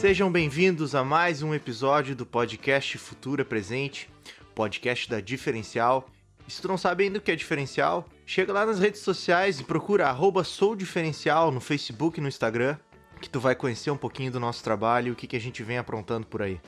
Sejam 0.00 0.32
bem-vindos 0.32 0.94
a 0.94 1.04
mais 1.04 1.42
um 1.42 1.54
episódio 1.54 2.16
do 2.16 2.24
podcast 2.24 2.96
Futura 2.96 3.44
Presente, 3.44 4.08
podcast 4.54 5.10
da 5.10 5.20
Diferencial. 5.20 6.08
E 6.48 6.50
se 6.50 6.62
tu 6.62 6.68
não 6.68 6.78
sabe 6.78 7.04
ainda 7.04 7.18
o 7.18 7.20
que 7.20 7.30
é 7.30 7.36
diferencial, 7.36 8.08
chega 8.24 8.50
lá 8.50 8.64
nas 8.64 8.78
redes 8.78 9.02
sociais 9.02 9.60
e 9.60 9.64
procura 9.64 10.06
arroba 10.06 10.42
soudifferencial 10.42 11.50
no 11.50 11.60
Facebook 11.60 12.18
e 12.18 12.22
no 12.22 12.28
Instagram, 12.28 12.78
que 13.20 13.28
tu 13.28 13.38
vai 13.38 13.54
conhecer 13.54 13.90
um 13.90 13.96
pouquinho 13.96 14.32
do 14.32 14.40
nosso 14.40 14.64
trabalho 14.64 15.08
e 15.08 15.10
o 15.10 15.14
que, 15.14 15.26
que 15.26 15.36
a 15.36 15.40
gente 15.40 15.62
vem 15.62 15.76
aprontando 15.76 16.26
por 16.26 16.40
aí. 16.40 16.58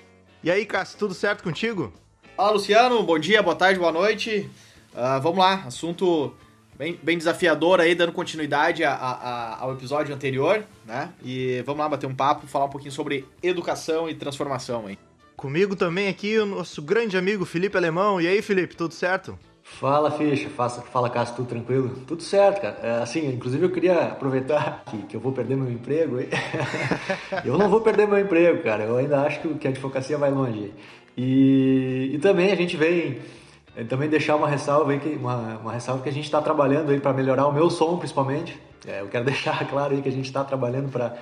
E 0.45 0.51
aí, 0.51 0.67
Cássio, 0.67 0.99
tudo 0.99 1.15
certo 1.15 1.43
contigo? 1.43 1.91
Fala, 2.37 2.51
Luciano. 2.51 3.03
Bom 3.03 3.19
dia, 3.19 3.43
boa 3.43 3.57
tarde, 3.57 3.81
boa 3.81 3.93
noite. 3.93 4.51
Uh, 4.93 5.19
vamos 5.23 5.39
lá, 5.39 5.65
assunto 5.65 6.35
bem, 6.83 6.99
bem 7.01 7.17
desafiador 7.17 7.81
aí, 7.81 7.95
dando 7.95 8.11
continuidade 8.11 8.83
a, 8.83 8.93
a, 8.93 9.63
ao 9.63 9.73
episódio 9.73 10.13
anterior, 10.13 10.65
né? 10.85 11.11
E 11.25 11.63
vamos 11.65 11.81
lá 11.81 11.89
bater 11.89 12.09
um 12.09 12.15
papo, 12.15 12.49
falar 12.49 12.65
um 12.65 12.71
pouquinho 12.71 12.91
sobre 12.91 13.25
educação 13.41 14.11
e 14.11 14.15
transformação, 14.17 14.91
hein? 14.91 14.99
Comigo 15.37 15.77
também 15.77 16.09
aqui 16.09 16.37
o 16.39 16.47
nosso 16.47 16.83
grande 16.83 17.17
amigo 17.17 17.45
Felipe 17.45 17.77
Alemão. 17.77 18.21
E 18.21 18.27
aí, 18.27 18.43
Felipe, 18.43 18.75
tudo 18.75 18.95
certo? 18.95 19.39
Fala, 19.63 20.11
Ficha. 20.11 20.49
Faça, 20.51 20.83
fala, 20.83 21.09
Cássio, 21.09 21.37
tudo 21.37 21.49
tranquilo? 21.49 21.91
Tudo 22.05 22.23
certo, 22.23 22.61
cara. 22.61 22.77
É, 22.83 22.91
assim, 23.01 23.29
inclusive 23.29 23.65
eu 23.65 23.71
queria 23.71 24.07
aproveitar 24.07 24.83
que, 24.87 24.99
que 25.03 25.17
eu 25.17 25.21
vou 25.21 25.33
perder 25.33 25.57
meu 25.57 25.71
emprego. 25.71 26.17
eu 27.45 27.57
não 27.57 27.69
vou 27.69 27.81
perder 27.81 28.09
meu 28.09 28.19
emprego, 28.19 28.61
cara. 28.61 28.85
Eu 28.85 28.97
ainda 28.97 29.21
acho 29.23 29.41
que, 29.41 29.55
que 29.55 29.69
a 29.69 29.71
advocacia 29.71 30.19
vai 30.19 30.33
longe. 30.33 30.73
E, 31.17 32.11
e 32.13 32.19
também 32.19 32.51
a 32.51 32.57
gente 32.57 32.77
vem 32.77 33.21
também 33.89 34.09
deixar 34.09 34.37
uma 34.37 34.49
ressalva 34.49 34.93
aí 34.93 35.01
que 35.01 35.09
uma, 35.09 35.59
uma 35.59 35.73
ressalva 35.73 36.03
que 36.03 36.09
a 36.09 36.13
gente 36.13 36.25
está 36.25 36.43
trabalhando 36.43 36.91
aí 36.91 37.01
para 37.01 37.13
melhorar 37.13 37.47
o 37.47 37.53
meu 37.53 37.71
som 37.71 37.97
principalmente. 37.97 38.61
É, 38.87 39.01
eu 39.01 39.09
quero 39.09 39.25
deixar 39.27 39.67
claro 39.69 39.95
aí 39.95 40.03
que 40.03 40.09
a 40.09 40.13
gente 40.13 40.27
está 40.27 40.45
trabalhando 40.45 40.91
para 40.91 41.17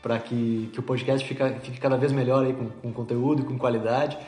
para 0.00 0.18
que, 0.18 0.68
que 0.72 0.80
o 0.80 0.82
podcast 0.82 1.26
fique, 1.26 1.40
fique 1.60 1.78
cada 1.78 1.96
vez 1.96 2.10
melhor 2.10 2.44
aí 2.44 2.52
com, 2.52 2.68
com 2.68 2.92
conteúdo 2.92 3.42
e 3.42 3.44
com 3.44 3.56
qualidade. 3.56 4.18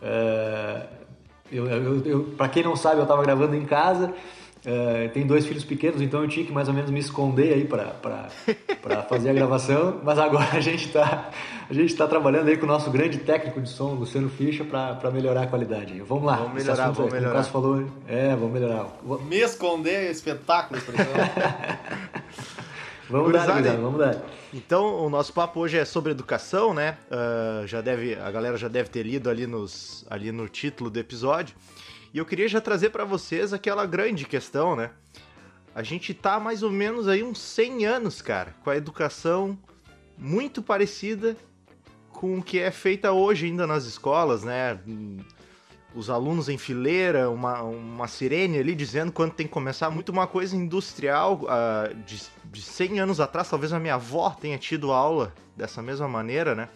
É, 0.00 0.86
eu, 1.50 1.66
eu, 1.66 2.06
eu 2.06 2.22
para 2.36 2.48
quem 2.48 2.62
não 2.62 2.76
sabe 2.76 2.98
eu 2.98 3.02
estava 3.02 3.22
gravando 3.22 3.56
em 3.56 3.64
casa 3.64 4.14
Uh, 4.64 5.10
tem 5.10 5.26
dois 5.26 5.46
filhos 5.46 5.62
pequenos, 5.62 6.00
então 6.00 6.22
eu 6.22 6.28
tinha 6.28 6.46
que 6.46 6.52
mais 6.52 6.68
ou 6.68 6.74
menos 6.74 6.90
me 6.90 6.98
esconder 6.98 7.52
aí 7.52 7.64
para 7.66 9.02
fazer 9.02 9.28
a 9.28 9.32
gravação, 9.34 10.00
mas 10.04 10.18
agora 10.18 10.48
a 10.52 10.60
gente 10.60 10.86
está 10.86 11.30
a 11.68 11.74
gente 11.74 11.94
tá 11.94 12.06
trabalhando 12.06 12.48
aí 12.48 12.56
com 12.56 12.64
o 12.64 12.68
nosso 12.68 12.90
grande 12.90 13.18
técnico 13.18 13.60
de 13.60 13.68
som, 13.68 13.94
Luciano 13.94 14.30
Ficha, 14.30 14.64
para 14.64 15.10
melhorar 15.10 15.42
a 15.42 15.46
qualidade. 15.46 16.00
Vamos 16.00 16.24
lá. 16.24 16.36
Vamos 16.36 16.54
melhorar, 16.54 16.90
vamos 16.90 17.12
aí, 17.12 17.20
melhorar. 17.20 17.40
O 17.40 17.44
falou, 17.44 17.86
é, 18.08 18.30
vamos 18.30 18.52
melhorar. 18.52 18.86
Me 19.26 19.40
esconder 19.40 20.06
é 20.06 20.10
espetáculo, 20.10 20.80
por 20.80 20.94
Vamos 23.08 23.32
dar, 23.32 23.56
Guilherme, 23.56 23.82
vamos 23.82 23.98
dar. 23.98 24.16
Então, 24.52 25.04
o 25.04 25.10
nosso 25.10 25.32
papo 25.32 25.60
hoje 25.60 25.76
é 25.76 25.84
sobre 25.84 26.12
educação, 26.12 26.72
né? 26.72 26.96
Uh, 27.10 27.66
já 27.66 27.80
deve, 27.80 28.14
a 28.14 28.30
galera 28.30 28.56
já 28.56 28.68
deve 28.68 28.88
ter 28.88 29.02
lido 29.02 29.28
ali, 29.28 29.46
nos, 29.46 30.06
ali 30.08 30.32
no 30.32 30.48
título 30.48 30.88
do 30.88 30.98
episódio. 30.98 31.54
E 32.14 32.18
eu 32.18 32.24
queria 32.24 32.46
já 32.46 32.60
trazer 32.60 32.90
para 32.90 33.04
vocês 33.04 33.52
aquela 33.52 33.84
grande 33.84 34.24
questão, 34.24 34.76
né? 34.76 34.92
A 35.74 35.82
gente 35.82 36.14
tá 36.14 36.38
mais 36.38 36.62
ou 36.62 36.70
menos 36.70 37.08
aí 37.08 37.24
uns 37.24 37.40
100 37.40 37.86
anos, 37.86 38.22
cara, 38.22 38.54
com 38.62 38.70
a 38.70 38.76
educação 38.76 39.58
muito 40.16 40.62
parecida 40.62 41.36
com 42.12 42.38
o 42.38 42.42
que 42.42 42.60
é 42.60 42.70
feita 42.70 43.10
hoje 43.10 43.46
ainda 43.46 43.66
nas 43.66 43.84
escolas, 43.84 44.44
né? 44.44 44.78
Os 45.92 46.08
alunos 46.08 46.48
em 46.48 46.56
fileira, 46.56 47.28
uma, 47.28 47.62
uma 47.62 48.06
sirene 48.06 48.60
ali 48.60 48.76
dizendo 48.76 49.10
quando 49.10 49.32
tem 49.32 49.48
que 49.48 49.52
começar, 49.52 49.90
muito 49.90 50.10
uma 50.10 50.28
coisa 50.28 50.54
industrial 50.54 51.40
uh, 51.42 51.92
de, 52.06 52.22
de 52.44 52.62
100 52.62 53.00
anos 53.00 53.18
atrás. 53.18 53.50
Talvez 53.50 53.72
a 53.72 53.80
minha 53.80 53.94
avó 53.94 54.30
tenha 54.30 54.56
tido 54.56 54.92
aula 54.92 55.34
dessa 55.56 55.82
mesma 55.82 56.06
maneira, 56.06 56.54
né? 56.54 56.68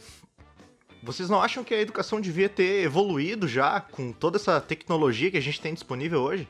Vocês 1.08 1.30
não 1.30 1.40
acham 1.40 1.64
que 1.64 1.72
a 1.72 1.80
educação 1.80 2.20
devia 2.20 2.50
ter 2.50 2.84
evoluído 2.84 3.48
já 3.48 3.80
com 3.80 4.12
toda 4.12 4.36
essa 4.36 4.60
tecnologia 4.60 5.30
que 5.30 5.38
a 5.38 5.40
gente 5.40 5.58
tem 5.58 5.72
disponível 5.72 6.20
hoje? 6.20 6.46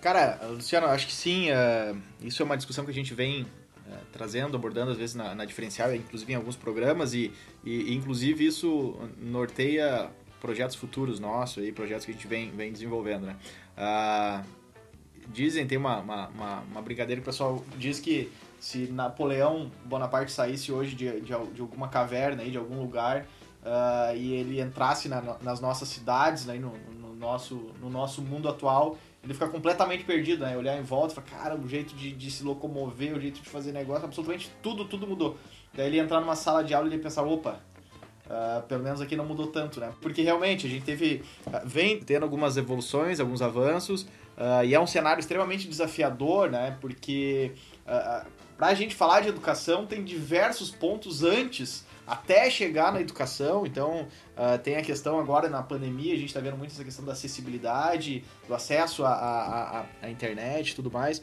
Cara, 0.00 0.40
Luciano, 0.48 0.86
acho 0.86 1.06
que 1.06 1.12
sim. 1.12 1.50
Uh, 1.50 2.00
isso 2.22 2.40
é 2.40 2.44
uma 2.46 2.56
discussão 2.56 2.86
que 2.86 2.90
a 2.90 2.94
gente 2.94 3.12
vem 3.12 3.42
uh, 3.42 3.46
trazendo, 4.10 4.56
abordando 4.56 4.92
às 4.92 4.96
vezes 4.96 5.14
na, 5.14 5.34
na, 5.34 5.44
diferencial, 5.44 5.94
inclusive 5.94 6.32
em 6.32 6.36
alguns 6.36 6.56
programas, 6.56 7.12
e, 7.12 7.30
e, 7.62 7.92
e, 7.92 7.94
inclusive 7.94 8.46
isso 8.46 8.98
norteia 9.20 10.08
projetos 10.40 10.74
futuros 10.74 11.20
nossos, 11.20 11.62
aí, 11.62 11.70
projetos 11.70 12.06
que 12.06 12.12
a 12.12 12.14
gente 12.14 12.26
vem, 12.26 12.50
vem 12.50 12.72
desenvolvendo, 12.72 13.26
né? 13.26 13.36
Uh, 13.76 14.42
dizem, 15.28 15.66
tem 15.66 15.76
uma, 15.76 15.98
uma, 15.98 16.28
uma, 16.28 16.60
uma 16.60 16.80
brincadeira 16.80 17.20
que 17.20 17.28
o 17.28 17.30
pessoal 17.30 17.62
diz 17.76 18.00
que 18.00 18.32
se 18.58 18.86
Napoleão 18.86 19.70
Bonaparte 19.84 20.32
saísse 20.32 20.72
hoje 20.72 20.94
de, 20.94 21.20
de, 21.20 21.26
de 21.26 21.60
alguma 21.60 21.88
caverna, 21.88 22.42
aí, 22.42 22.50
de 22.50 22.56
algum 22.56 22.80
lugar, 22.80 23.26
uh, 23.62 24.16
e 24.16 24.32
ele 24.34 24.60
entrasse 24.60 25.08
na, 25.08 25.36
nas 25.40 25.60
nossas 25.60 25.88
cidades, 25.88 26.46
né, 26.46 26.54
no, 26.54 26.72
no, 26.98 27.14
nosso, 27.14 27.70
no 27.80 27.88
nosso 27.88 28.20
mundo 28.22 28.48
atual, 28.48 28.96
ele 29.22 29.32
fica 29.32 29.48
completamente 29.48 30.02
perdido, 30.02 30.44
né? 30.44 30.56
Olhar 30.56 30.76
em 30.76 30.82
volta 30.82 31.12
e 31.12 31.14
falar, 31.14 31.42
cara, 31.42 31.56
o 31.56 31.68
jeito 31.68 31.94
de, 31.94 32.12
de, 32.12 32.30
se 32.30 32.42
locomover, 32.42 33.16
o 33.16 33.20
jeito 33.20 33.40
de 33.40 33.48
fazer 33.48 33.70
negócio, 33.70 34.04
absolutamente 34.04 34.50
tudo, 34.60 34.84
tudo 34.84 35.06
mudou. 35.06 35.38
Daí 35.72 35.86
ele 35.86 36.00
entrar 36.00 36.20
numa 36.20 36.34
sala 36.34 36.64
de 36.64 36.74
aula 36.74 36.88
e 36.88 36.92
ele 36.92 37.02
pensar, 37.02 37.22
opa, 37.22 37.60
uh, 38.26 38.62
pelo 38.66 38.82
menos 38.82 39.00
aqui 39.00 39.14
não 39.14 39.24
mudou 39.24 39.46
tanto, 39.46 39.78
né? 39.78 39.92
Porque 40.02 40.22
realmente 40.22 40.66
a 40.66 40.70
gente 40.70 40.84
teve, 40.84 41.22
uh, 41.46 41.64
vem 41.64 42.00
tendo 42.00 42.24
algumas 42.24 42.56
evoluções, 42.56 43.20
alguns 43.20 43.40
avanços, 43.40 44.02
uh, 44.02 44.64
e 44.64 44.74
é 44.74 44.80
um 44.80 44.88
cenário 44.88 45.20
extremamente 45.20 45.68
desafiador, 45.68 46.50
né? 46.50 46.76
Porque 46.80 47.52
uh, 47.86 48.26
pra 48.58 48.74
gente 48.74 48.92
falar 48.92 49.20
de 49.20 49.28
educação 49.28 49.86
tem 49.86 50.02
diversos 50.02 50.72
pontos 50.72 51.22
antes 51.22 51.86
até 52.06 52.50
chegar 52.50 52.92
na 52.92 53.00
educação. 53.00 53.66
Então, 53.66 54.08
uh, 54.36 54.58
tem 54.62 54.76
a 54.76 54.82
questão 54.82 55.18
agora 55.18 55.48
na 55.48 55.62
pandemia, 55.62 56.14
a 56.14 56.16
gente 56.16 56.28
está 56.28 56.40
vendo 56.40 56.56
muito 56.56 56.72
essa 56.72 56.84
questão 56.84 57.04
da 57.04 57.12
acessibilidade, 57.12 58.24
do 58.46 58.54
acesso 58.54 59.04
à, 59.04 59.86
internet 60.08 60.70
e 60.70 60.74
tudo 60.74 60.90
mais. 60.90 61.22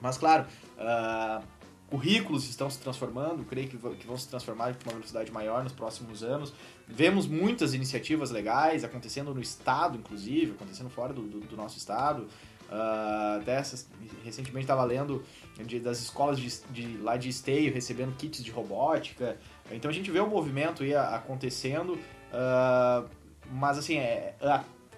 Mas, 0.00 0.18
claro, 0.18 0.46
uh, 0.78 1.42
currículos 1.88 2.48
estão 2.48 2.68
se 2.68 2.78
transformando, 2.78 3.44
creio 3.44 3.68
que, 3.68 3.76
que 3.76 4.06
vão 4.06 4.16
se 4.16 4.28
transformar 4.28 4.74
com 4.74 4.90
uma 4.90 4.94
velocidade 4.94 5.30
maior 5.30 5.62
nos 5.62 5.72
próximos 5.72 6.22
anos. 6.22 6.52
Vemos 6.88 7.26
muitas 7.26 7.74
iniciativas 7.74 8.30
legais 8.30 8.84
acontecendo 8.84 9.34
no 9.34 9.40
estado, 9.40 9.98
inclusive, 9.98 10.52
acontecendo 10.52 10.90
fora 10.90 11.12
do, 11.12 11.22
do, 11.22 11.40
do 11.40 11.56
nosso 11.56 11.78
estado. 11.78 12.28
Uh, 12.64 13.44
dessas, 13.44 13.86
recentemente 14.24 14.64
estava 14.64 14.82
lendo 14.84 15.22
de, 15.64 15.78
das 15.78 16.00
escolas 16.00 16.40
de, 16.40 16.50
de, 16.70 16.96
lá 16.96 17.16
de 17.16 17.28
esteio 17.28 17.72
recebendo 17.72 18.16
kits 18.16 18.42
de 18.42 18.50
robótica. 18.50 19.38
Então 19.70 19.90
a 19.90 19.94
gente 19.94 20.10
vê 20.10 20.20
o 20.20 20.26
movimento 20.26 20.82
aí 20.82 20.94
acontecendo, 20.94 21.94
uh, 21.94 23.08
mas 23.50 23.78
assim, 23.78 23.96
é, 23.96 24.34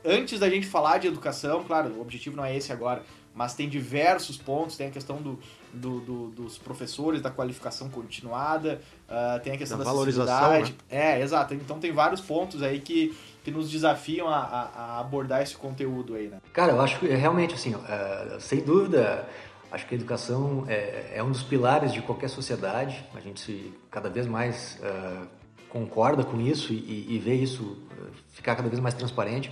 antes 0.04 0.38
da 0.38 0.48
gente 0.48 0.66
falar 0.66 0.98
de 0.98 1.08
educação, 1.08 1.64
claro, 1.64 1.90
o 1.90 2.00
objetivo 2.00 2.36
não 2.36 2.44
é 2.44 2.56
esse 2.56 2.72
agora, 2.72 3.02
mas 3.36 3.54
tem 3.54 3.68
diversos 3.68 4.38
pontos, 4.38 4.78
tem 4.78 4.86
a 4.86 4.90
questão 4.90 5.18
do, 5.18 5.38
do, 5.72 6.00
do 6.00 6.28
dos 6.30 6.56
professores, 6.56 7.20
da 7.20 7.30
qualificação 7.30 7.90
continuada, 7.90 8.80
uh, 9.08 9.38
tem 9.40 9.52
a 9.52 9.58
questão 9.58 9.76
da, 9.76 9.84
da 9.84 9.90
valorização. 9.90 10.52
Né? 10.52 10.74
É, 10.88 11.20
exato. 11.20 11.52
Então 11.52 11.78
tem 11.78 11.92
vários 11.92 12.22
pontos 12.22 12.62
aí 12.62 12.80
que, 12.80 13.14
que 13.44 13.50
nos 13.50 13.70
desafiam 13.70 14.26
a, 14.28 14.38
a, 14.38 15.00
abordar 15.00 15.42
esse 15.42 15.54
conteúdo 15.54 16.14
aí, 16.14 16.28
né? 16.28 16.40
Cara, 16.52 16.72
eu 16.72 16.80
acho 16.80 16.98
que 16.98 17.06
realmente, 17.08 17.54
assim, 17.54 17.74
uh, 17.74 18.40
sem 18.40 18.60
dúvida 18.60 19.28
Acho 19.70 19.86
que 19.86 19.94
a 19.94 19.98
educação 19.98 20.64
é, 20.68 21.14
é, 21.14 21.22
um 21.22 21.30
dos 21.30 21.42
pilares 21.42 21.92
de 21.92 22.00
qualquer 22.00 22.28
sociedade. 22.28 23.04
A 23.14 23.20
gente 23.20 23.40
se, 23.40 23.72
cada 23.90 24.08
vez 24.08 24.26
mais 24.26 24.78
uh, 24.80 25.26
concorda 25.68 26.22
com 26.22 26.40
isso 26.40 26.72
e, 26.72 27.06
e, 27.14 27.18
vê 27.18 27.34
isso 27.34 27.62
uh, 27.64 28.10
ficar 28.30 28.54
cada 28.54 28.68
vez 28.68 28.80
mais 28.80 28.94
transparente. 28.94 29.50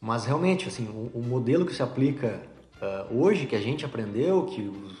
Mas 0.00 0.26
realmente, 0.26 0.68
assim, 0.68 0.86
o, 0.88 1.18
o 1.18 1.22
modelo 1.22 1.64
que 1.64 1.74
se 1.74 1.82
aplica 1.82 2.42
uh, 2.76 3.18
hoje, 3.18 3.46
que 3.46 3.56
a 3.56 3.60
gente 3.60 3.86
aprendeu, 3.86 4.44
que 4.44 4.60
os, 4.60 4.98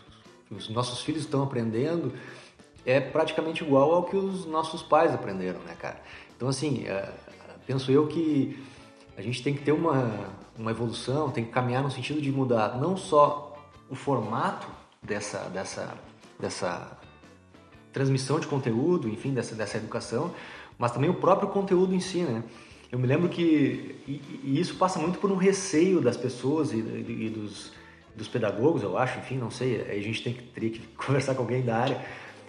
que 0.48 0.54
os, 0.54 0.68
nossos 0.70 1.02
filhos 1.02 1.22
estão 1.22 1.42
aprendendo, 1.42 2.14
é 2.86 3.00
praticamente 3.00 3.62
igual 3.62 3.92
ao 3.92 4.04
que 4.04 4.16
os 4.16 4.46
nossos 4.46 4.82
pais 4.82 5.14
aprenderam, 5.14 5.60
né, 5.60 5.76
cara? 5.78 6.00
Então, 6.34 6.48
assim, 6.48 6.84
penso 7.64 7.92
eu 7.92 8.08
que 8.08 8.60
a 9.16 9.22
gente 9.22 9.40
tem 9.40 9.54
que 9.54 9.62
ter 9.62 9.70
uma, 9.70 10.10
uma 10.58 10.72
evolução, 10.72 11.30
tem 11.30 11.44
que 11.44 11.52
caminhar 11.52 11.82
no 11.82 11.90
sentido 11.90 12.20
de 12.20 12.32
mudar 12.32 12.76
não 12.80 12.96
só 12.96 13.51
o 13.92 13.94
formato 13.94 14.66
dessa, 15.02 15.50
dessa, 15.50 15.94
dessa 16.40 16.98
transmissão 17.92 18.40
de 18.40 18.46
conteúdo, 18.46 19.06
enfim, 19.06 19.34
dessa, 19.34 19.54
dessa 19.54 19.76
educação, 19.76 20.34
mas 20.78 20.92
também 20.92 21.10
o 21.10 21.14
próprio 21.14 21.50
conteúdo 21.50 21.94
em 21.94 22.00
si, 22.00 22.22
né? 22.22 22.42
Eu 22.90 22.98
me 22.98 23.06
lembro 23.06 23.28
que 23.28 24.00
e, 24.08 24.40
e 24.44 24.58
isso 24.58 24.76
passa 24.76 24.98
muito 24.98 25.18
por 25.18 25.30
um 25.30 25.36
receio 25.36 26.00
das 26.00 26.16
pessoas 26.16 26.72
e, 26.72 26.78
e, 26.78 27.28
dos, 27.28 27.72
dos 28.16 28.28
pedagogos, 28.28 28.82
eu 28.82 28.96
acho, 28.96 29.18
enfim, 29.18 29.36
não 29.36 29.50
sei, 29.50 29.82
a 29.82 30.00
gente 30.00 30.22
tem 30.22 30.32
que, 30.32 30.42
teria 30.42 30.70
que 30.70 30.80
conversar 30.96 31.34
com 31.34 31.42
alguém 31.42 31.62
da 31.62 31.76
área, 31.76 32.00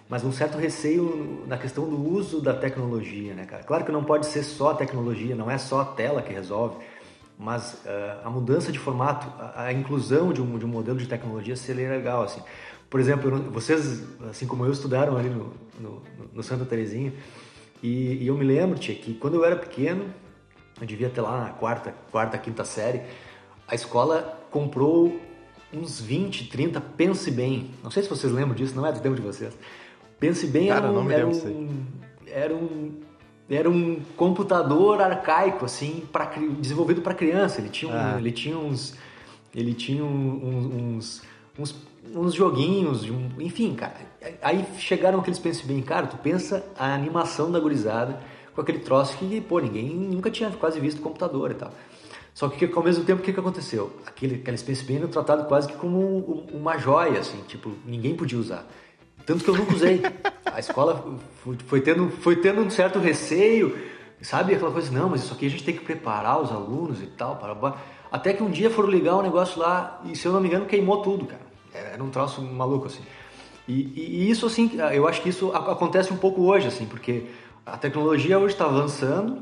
mas 0.08 0.24
um 0.24 0.32
certo 0.32 0.58
receio 0.58 1.44
na 1.46 1.58
questão 1.58 1.90
do 1.90 2.10
uso 2.10 2.40
da 2.40 2.54
tecnologia, 2.54 3.34
né, 3.34 3.46
cara? 3.46 3.64
Claro 3.64 3.84
que 3.84 3.92
não 3.92 4.04
pode 4.06 4.28
ser 4.28 4.44
só 4.44 4.72
a 4.72 4.76
tecnologia, 4.76 5.36
não 5.36 5.52
é 5.52 5.58
só 5.58 5.82
a 5.82 5.86
tela 5.86 6.22
que 6.22 6.32
resolve, 6.32 6.78
mas 7.44 7.74
uh, 7.86 8.26
a 8.26 8.30
mudança 8.30 8.72
de 8.72 8.80
formato, 8.80 9.28
a, 9.38 9.66
a 9.66 9.74
inclusão 9.74 10.32
de 10.32 10.42
um, 10.42 10.58
de 10.58 10.66
um, 10.66 10.70
modelo 10.70 10.98
de 10.98 11.08
tecnologia 11.08 11.58
seria 11.58 11.90
legal, 11.90 12.24
assim. 12.24 12.42
Por 12.90 13.02
exemplo, 13.02 13.38
vocês, 13.52 14.02
assim 14.30 14.48
como 14.48 14.66
eu, 14.66 14.72
estudaram 14.72 15.18
ali 15.18 15.30
no, 15.30 15.52
no, 15.78 16.02
no 16.34 16.42
Santa 16.42 16.64
Terezinha, 16.64 17.14
E, 17.84 18.24
e 18.24 18.28
eu 18.28 18.38
me 18.38 18.46
lembro, 18.46 18.80
tia, 18.80 18.96
que 18.96 19.14
quando 19.16 19.34
eu 19.34 19.44
era 19.44 19.58
pequeno, 19.58 20.06
eu 20.80 20.88
devia 20.88 21.10
ter 21.10 21.20
lá 21.20 21.44
na 21.44 21.50
quarta, 21.50 21.94
quarta, 22.10 22.38
quinta 22.38 22.64
série, 22.64 23.02
a 23.68 23.76
escola 23.76 24.42
comprou 24.50 25.20
uns 25.74 26.00
20, 26.00 26.48
30, 26.48 26.80
pense 26.80 27.30
bem. 27.30 27.72
Não 27.84 27.92
sei 27.92 28.04
se 28.04 28.10
vocês 28.10 28.32
lembram 28.32 28.56
disso, 28.56 28.74
não 28.74 28.86
é 28.86 28.92
do 28.94 29.02
tempo 29.02 29.16
de 29.16 29.22
vocês. 29.22 29.54
Pense 30.18 30.48
bem 30.48 30.70
Cara, 30.70 30.86
era, 30.86 30.94
não 30.94 31.02
um, 31.02 31.04
me 31.04 31.14
era, 31.14 31.28
um, 31.28 31.86
era 32.26 32.56
um 32.56 33.02
era 33.50 33.70
um 33.70 34.00
computador 34.16 35.02
arcaico 35.02 35.66
assim, 35.66 36.04
para 36.12 36.26
desenvolvido 36.60 37.02
para 37.02 37.14
criança. 37.14 37.60
Ele 37.62 37.70
tinha, 37.70 37.92
um, 37.92 37.96
Ah. 37.96 38.16
ele 38.18 38.32
tinha 38.32 38.58
uns 38.58 38.96
ele 39.56 39.74
tinha 39.76 40.04
um- 40.04 40.96
uns, 40.98 41.22
uns, 41.60 41.76
uns 42.16 42.34
joguinhos, 42.34 43.04
um- 43.08 43.30
enfim, 43.40 43.76
cara. 43.76 43.94
Aí 44.42 44.66
chegaram 44.80 45.20
aqueles 45.20 45.38
pense 45.38 45.64
bem, 45.64 45.80
cara, 45.80 46.08
tu 46.08 46.18
pensa 46.18 46.66
a 46.76 46.92
animação 46.96 47.52
da 47.52 47.60
gurizada 47.60 48.20
com 48.56 48.62
aquele 48.62 48.80
troço 48.80 49.16
que, 49.18 49.40
pô, 49.42 49.60
ninguém 49.60 49.90
nunca 49.90 50.32
tinha 50.32 50.50
quase 50.52 50.80
visto 50.80 51.02
computador 51.02 51.52
e 51.52 51.54
tal. 51.54 51.72
Só 52.34 52.50
que 52.50 52.66
ao 52.66 52.84
mesmo 52.84 53.04
tempo, 53.06 53.22
o 53.22 53.24
que, 53.24 53.32
que 53.32 53.40
aconteceu? 53.40 53.92
Aquele, 54.08 54.36
aquele 54.44 54.58
Bane 54.88 54.98
era 54.98 55.08
tratado 55.08 55.46
quase 55.46 55.68
que 55.68 55.76
como 55.76 56.00
um- 56.00 56.48
uma 56.58 56.76
joia, 56.80 57.20
assim, 57.20 57.38
tipo, 57.48 57.74
ninguém 57.86 58.16
podia 58.16 58.40
usar. 58.40 58.68
Tanto 59.26 59.44
que 59.44 59.50
eu 59.50 59.56
nunca 59.56 59.74
usei. 59.74 60.02
A 60.46 60.60
escola 60.60 61.18
foi, 61.68 61.82
tendo, 61.82 62.10
foi 62.10 62.36
tendo 62.36 62.62
um 62.62 62.70
certo 62.70 63.00
receio, 63.00 63.78
sabe? 64.22 64.54
Aquela 64.56 64.72
coisa, 64.72 64.92
não, 64.92 65.10
mas 65.10 65.24
isso 65.24 65.34
aqui 65.34 65.46
a 65.46 65.50
gente 65.50 65.64
tem 65.64 65.76
que 65.76 65.84
preparar 65.84 66.42
os 66.42 66.52
alunos 66.52 67.02
e 67.02 67.08
tal. 67.08 67.38
Para... 67.38 67.76
Até 68.12 68.34
que 68.34 68.44
um 68.44 68.50
dia 68.52 68.70
foram 68.70 68.90
ligar 68.90 69.16
um 69.18 69.22
negócio 69.22 69.60
lá 69.60 70.02
e, 70.06 70.16
se 70.16 70.26
eu 70.26 70.32
não 70.34 70.40
me 70.42 70.48
engano, 70.48 70.66
queimou 70.66 71.02
tudo, 71.02 71.26
cara. 71.26 71.42
Era 71.74 72.04
um 72.04 72.10
troço 72.10 72.42
maluco, 72.42 72.86
assim. 72.88 73.02
E, 73.68 73.74
e- 73.74 74.24
e 74.26 74.30
isso, 74.30 74.46
assim, 74.46 74.72
eu 74.94 75.08
acho 75.08 75.22
que 75.22 75.30
isso 75.30 75.52
acontece 75.54 76.12
um 76.14 76.18
pouco 76.18 76.42
hoje, 76.44 76.68
assim, 76.68 76.86
porque 76.86 77.24
a 77.66 77.78
tecnologia 77.78 78.38
hoje 78.38 78.54
está 78.54 78.66
avançando, 78.66 79.42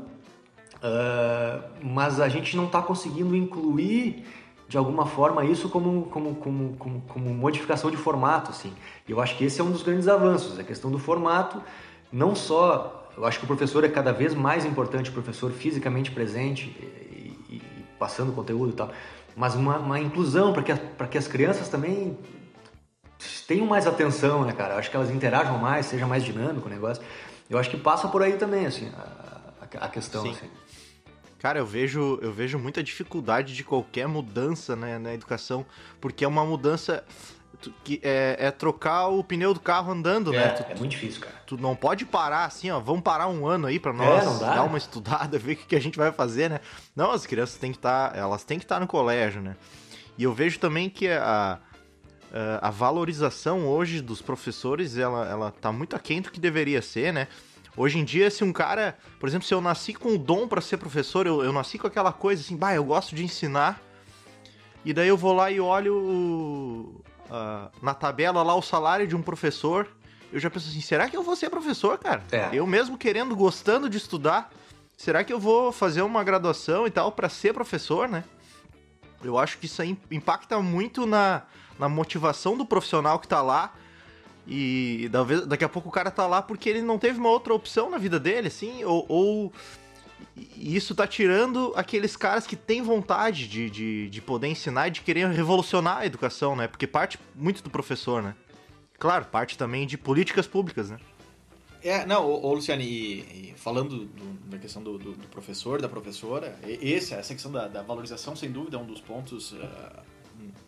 ah, 0.82 1.60
mas 1.82 2.20
a 2.20 2.28
gente 2.28 2.56
não 2.56 2.66
está 2.66 2.80
conseguindo 2.80 3.34
incluir 3.36 4.24
de 4.72 4.78
alguma 4.78 5.04
forma 5.04 5.44
isso 5.44 5.68
como, 5.68 6.06
como, 6.06 6.34
como, 6.36 6.74
como, 6.78 7.00
como 7.02 7.34
modificação 7.34 7.90
de 7.90 7.96
formato, 7.98 8.50
assim. 8.52 8.72
E 9.06 9.12
eu 9.12 9.20
acho 9.20 9.36
que 9.36 9.44
esse 9.44 9.60
é 9.60 9.64
um 9.64 9.70
dos 9.70 9.82
grandes 9.82 10.08
avanços, 10.08 10.58
a 10.58 10.64
questão 10.64 10.90
do 10.90 10.98
formato, 10.98 11.60
não 12.10 12.34
só, 12.34 13.06
eu 13.14 13.26
acho 13.26 13.38
que 13.38 13.44
o 13.44 13.46
professor 13.46 13.84
é 13.84 13.88
cada 13.90 14.14
vez 14.14 14.34
mais 14.34 14.64
importante, 14.64 15.10
o 15.10 15.12
professor 15.12 15.50
fisicamente 15.52 16.10
presente 16.10 16.70
e, 16.70 17.36
e- 17.50 17.62
passando 17.98 18.32
conteúdo 18.32 18.70
e 18.70 18.74
tal, 18.74 18.90
mas 19.36 19.54
uma, 19.54 19.76
uma 19.78 20.00
inclusão 20.00 20.54
para 20.54 20.62
que, 20.62 20.74
que 21.10 21.18
as 21.18 21.28
crianças 21.28 21.68
também 21.68 22.16
tenham 23.46 23.66
mais 23.66 23.86
atenção, 23.86 24.42
né, 24.42 24.54
cara? 24.54 24.72
Eu 24.72 24.78
acho 24.78 24.88
que 24.90 24.96
elas 24.96 25.10
interajam 25.10 25.58
mais, 25.58 25.84
seja 25.84 26.06
mais 26.06 26.24
dinâmico 26.24 26.66
o 26.66 26.70
negócio. 26.70 27.02
Eu 27.50 27.58
acho 27.58 27.68
que 27.68 27.76
passa 27.76 28.08
por 28.08 28.22
aí 28.22 28.38
também, 28.38 28.64
assim, 28.64 28.90
a, 28.96 29.02
a- 29.80 29.84
a 29.84 29.88
questão, 29.90 30.22
Sim. 30.22 30.30
assim. 30.30 30.48
Cara, 31.42 31.58
eu 31.58 31.66
vejo, 31.66 32.20
eu 32.22 32.32
vejo 32.32 32.56
muita 32.56 32.82
dificuldade 32.84 33.52
de 33.56 33.64
qualquer 33.64 34.06
mudança 34.06 34.76
né, 34.76 34.96
na 34.96 35.12
educação, 35.12 35.66
porque 36.00 36.24
é 36.24 36.28
uma 36.28 36.44
mudança 36.44 37.04
que 37.82 38.00
é, 38.02 38.36
é 38.38 38.50
trocar 38.52 39.08
o 39.08 39.24
pneu 39.24 39.52
do 39.52 39.58
carro 39.58 39.90
andando, 39.92 40.30
né? 40.32 40.46
É, 40.46 40.48
Tu, 40.50 40.62
é 40.70 40.74
muito 40.76 40.90
difícil, 40.92 41.20
cara. 41.20 41.34
tu 41.46 41.56
não 41.56 41.74
pode 41.74 42.04
parar 42.06 42.44
assim, 42.44 42.70
ó, 42.70 42.78
vamos 42.78 43.02
parar 43.02 43.26
um 43.26 43.44
ano 43.46 43.66
aí 43.66 43.80
pra 43.80 43.92
nós 43.92 44.22
É, 44.22 44.24
não 44.24 44.38
dá. 44.38 44.54
dar 44.54 44.62
uma 44.62 44.78
estudada, 44.78 45.36
ver 45.38 45.52
o 45.52 45.56
que, 45.56 45.66
que 45.66 45.76
a 45.76 45.80
gente 45.80 45.96
vai 45.98 46.12
fazer, 46.12 46.48
né? 46.48 46.60
Não, 46.94 47.10
as 47.10 47.26
crianças 47.26 47.56
têm 47.58 47.72
que 47.72 47.78
estar, 47.78 48.16
elas 48.16 48.44
têm 48.44 48.58
que 48.58 48.64
estar 48.64 48.78
no 48.78 48.86
colégio, 48.86 49.42
né? 49.42 49.56
E 50.16 50.22
eu 50.22 50.32
vejo 50.32 50.60
também 50.60 50.88
que 50.88 51.08
a, 51.08 51.58
a, 52.32 52.68
a 52.68 52.70
valorização 52.70 53.66
hoje 53.66 54.00
dos 54.00 54.22
professores, 54.22 54.96
ela, 54.96 55.28
ela 55.28 55.50
tá 55.50 55.72
muito 55.72 55.96
aquém 55.96 56.20
do 56.20 56.30
que 56.30 56.38
deveria 56.38 56.80
ser, 56.82 57.12
né? 57.12 57.26
Hoje 57.76 57.98
em 57.98 58.04
dia, 58.04 58.30
se 58.30 58.44
um 58.44 58.52
cara, 58.52 58.98
por 59.18 59.28
exemplo, 59.28 59.46
se 59.46 59.54
eu 59.54 59.60
nasci 59.60 59.94
com 59.94 60.10
o 60.14 60.18
dom 60.18 60.46
pra 60.46 60.60
ser 60.60 60.76
professor, 60.76 61.26
eu, 61.26 61.42
eu 61.42 61.52
nasci 61.52 61.78
com 61.78 61.86
aquela 61.86 62.12
coisa 62.12 62.42
assim, 62.42 62.56
bah, 62.56 62.74
eu 62.74 62.84
gosto 62.84 63.14
de 63.14 63.24
ensinar, 63.24 63.80
e 64.84 64.92
daí 64.92 65.08
eu 65.08 65.16
vou 65.16 65.32
lá 65.32 65.50
e 65.50 65.58
olho 65.60 67.00
a- 67.30 67.70
na 67.80 67.94
tabela 67.94 68.42
lá 68.42 68.54
o 68.54 68.60
salário 68.62 69.06
de 69.06 69.16
um 69.16 69.22
professor, 69.22 69.88
eu 70.30 70.38
já 70.38 70.50
penso 70.50 70.68
assim, 70.68 70.80
será 70.80 71.08
que 71.08 71.16
eu 71.16 71.22
vou 71.22 71.34
ser 71.36 71.48
professor, 71.50 71.96
cara? 71.98 72.22
É. 72.30 72.50
Eu 72.52 72.66
mesmo 72.66 72.98
querendo, 72.98 73.34
gostando 73.34 73.88
de 73.88 73.96
estudar, 73.96 74.50
será 74.96 75.24
que 75.24 75.32
eu 75.32 75.40
vou 75.40 75.72
fazer 75.72 76.02
uma 76.02 76.22
graduação 76.22 76.86
e 76.86 76.90
tal 76.90 77.10
pra 77.12 77.28
ser 77.28 77.54
professor, 77.54 78.08
né? 78.08 78.22
Eu 79.24 79.38
acho 79.38 79.56
que 79.58 79.66
isso 79.66 79.80
aí 79.80 79.96
impacta 80.10 80.60
muito 80.60 81.06
na, 81.06 81.42
na 81.78 81.88
motivação 81.88 82.56
do 82.56 82.66
profissional 82.66 83.18
que 83.18 83.28
tá 83.28 83.40
lá. 83.40 83.72
E 84.46 85.08
talvez- 85.12 85.46
daqui 85.46 85.64
a 85.64 85.68
pouco 85.68 85.88
o 85.88 85.92
cara 85.92 86.10
tá 86.10 86.26
lá 86.26 86.42
porque 86.42 86.68
ele 86.68 86.82
não 86.82 86.98
teve 86.98 87.18
uma 87.18 87.28
outra 87.28 87.54
opção 87.54 87.88
na 87.88 87.98
vida 87.98 88.18
dele, 88.18 88.48
assim, 88.48 88.82
ou, 88.84 89.04
ou- 89.08 89.52
isso 90.56 90.94
tá 90.94 91.06
tirando 91.06 91.72
aqueles 91.76 92.16
caras 92.16 92.46
que 92.46 92.56
têm 92.56 92.82
vontade 92.82 93.46
de, 93.46 93.68
de, 93.70 94.08
de 94.10 94.20
poder 94.22 94.48
ensinar 94.48 94.88
e 94.88 94.90
de 94.90 95.00
querer 95.00 95.28
revolucionar 95.28 95.98
a 95.98 96.06
educação, 96.06 96.56
né? 96.56 96.66
Porque 96.68 96.86
parte 96.86 97.18
muito 97.34 97.62
do 97.62 97.70
professor, 97.70 98.22
né? 98.22 98.34
Claro, 98.98 99.24
parte 99.26 99.58
também 99.58 99.86
de 99.86 99.98
políticas 99.98 100.46
públicas, 100.46 100.90
né? 100.90 100.98
É, 101.82 102.06
não, 102.06 102.24
ô, 102.24 102.46
ô 102.46 102.54
Luciane, 102.54 102.84
e, 102.84 103.50
e 103.50 103.54
falando 103.56 104.06
do- 104.06 104.32
da 104.48 104.58
questão 104.58 104.80
do, 104.82 104.96
do- 104.98 105.12
do 105.12 105.26
professor, 105.28 105.82
da 105.82 105.88
professora, 105.88 106.56
esse, 106.64 107.12
essa 107.12 107.34
questão 107.34 107.50
da, 107.50 107.66
da 107.66 107.82
valorização, 107.82 108.36
sem 108.36 108.50
dúvida, 108.52 108.76
é 108.76 108.80
um 108.80 108.86
dos 108.86 109.00
pontos 109.00 109.54
ah, 109.60 110.02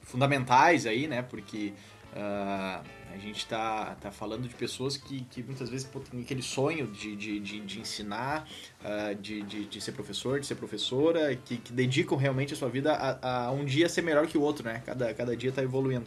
fundamentais 0.03 0.87
aí, 0.87 1.07
né? 1.07 1.23
Porque 1.23 1.73
ah, 2.15 2.83
a 3.13 3.19
gente 3.19 3.47
tá, 3.47 3.97
tá 4.01 4.11
falando 4.11 4.49
de 4.49 4.55
pessoas 4.55 4.97
que, 4.97 5.21
que 5.31 5.43
muitas 5.43 5.69
vezes 5.69 5.87
pô, 5.87 6.01
têm 6.01 6.21
aquele 6.21 6.43
sonho 6.43 6.87
de, 6.89 7.15
de, 7.15 7.39
de, 7.41 7.61
de 7.61 7.81
ensinar, 7.81 8.47
ah, 8.85 9.13
de, 9.13 9.43
de, 9.43 9.65
de 9.67 9.81
ser 9.81 9.93
professor, 9.93 10.41
de 10.41 10.47
ser 10.47 10.55
professora, 10.57 11.35
que, 11.37 11.57
que 11.59 11.73
dedicam 11.73 12.17
realmente 12.17 12.53
a 12.55 12.57
sua 12.57 12.69
vida 12.69 12.93
a, 12.93 13.47
a 13.47 13.51
um 13.53 13.65
dia 13.65 13.89
ser 13.89 14.03
melhor 14.03 14.27
que 14.27 14.37
o 14.39 14.43
outro, 14.43 14.65
né? 14.65 14.83
Cada, 14.85 15.13
cada 15.15 15.37
dia 15.37 15.53
tá 15.53 15.63
evoluindo. 15.63 16.07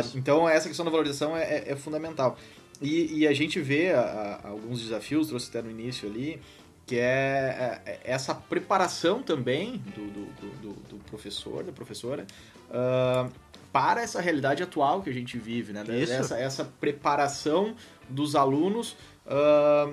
Isso. 0.00 0.16
então, 0.16 0.48
essa 0.48 0.66
questão 0.68 0.84
da 0.84 0.90
valorização 0.90 1.36
é, 1.36 1.42
é- 1.42 1.72
é 1.72 1.76
fundamental. 1.76 2.38
E, 2.80 3.18
e 3.18 3.26
a 3.28 3.32
gente 3.34 3.60
vê 3.60 3.90
a- 3.92 4.40
a- 4.44 4.48
alguns 4.48 4.80
desafios, 4.80 5.28
trouxe 5.28 5.48
até 5.50 5.60
no 5.62 5.70
início 5.70 6.08
ali, 6.08 6.40
que 6.86 6.96
é, 6.96 7.02
é- 7.04 7.82
é 7.86 8.00
essa 8.04 8.34
preparação 8.34 9.22
também 9.22 9.78
do, 9.94 10.06
do, 10.10 10.24
do- 10.62 10.72
do- 10.88 10.96
professor, 11.10 11.62
da 11.64 11.72
professora, 11.72 12.26
ah, 12.70 13.28
para 13.72 14.02
essa 14.02 14.20
realidade 14.20 14.62
atual 14.62 15.02
que 15.02 15.10
a 15.10 15.12
gente 15.12 15.38
vive, 15.38 15.72
né? 15.72 15.84
Isso. 15.88 16.12
Essa, 16.12 16.38
essa 16.38 16.64
preparação 16.64 17.74
dos 18.08 18.34
alunos 18.34 18.96
ah, 19.26 19.92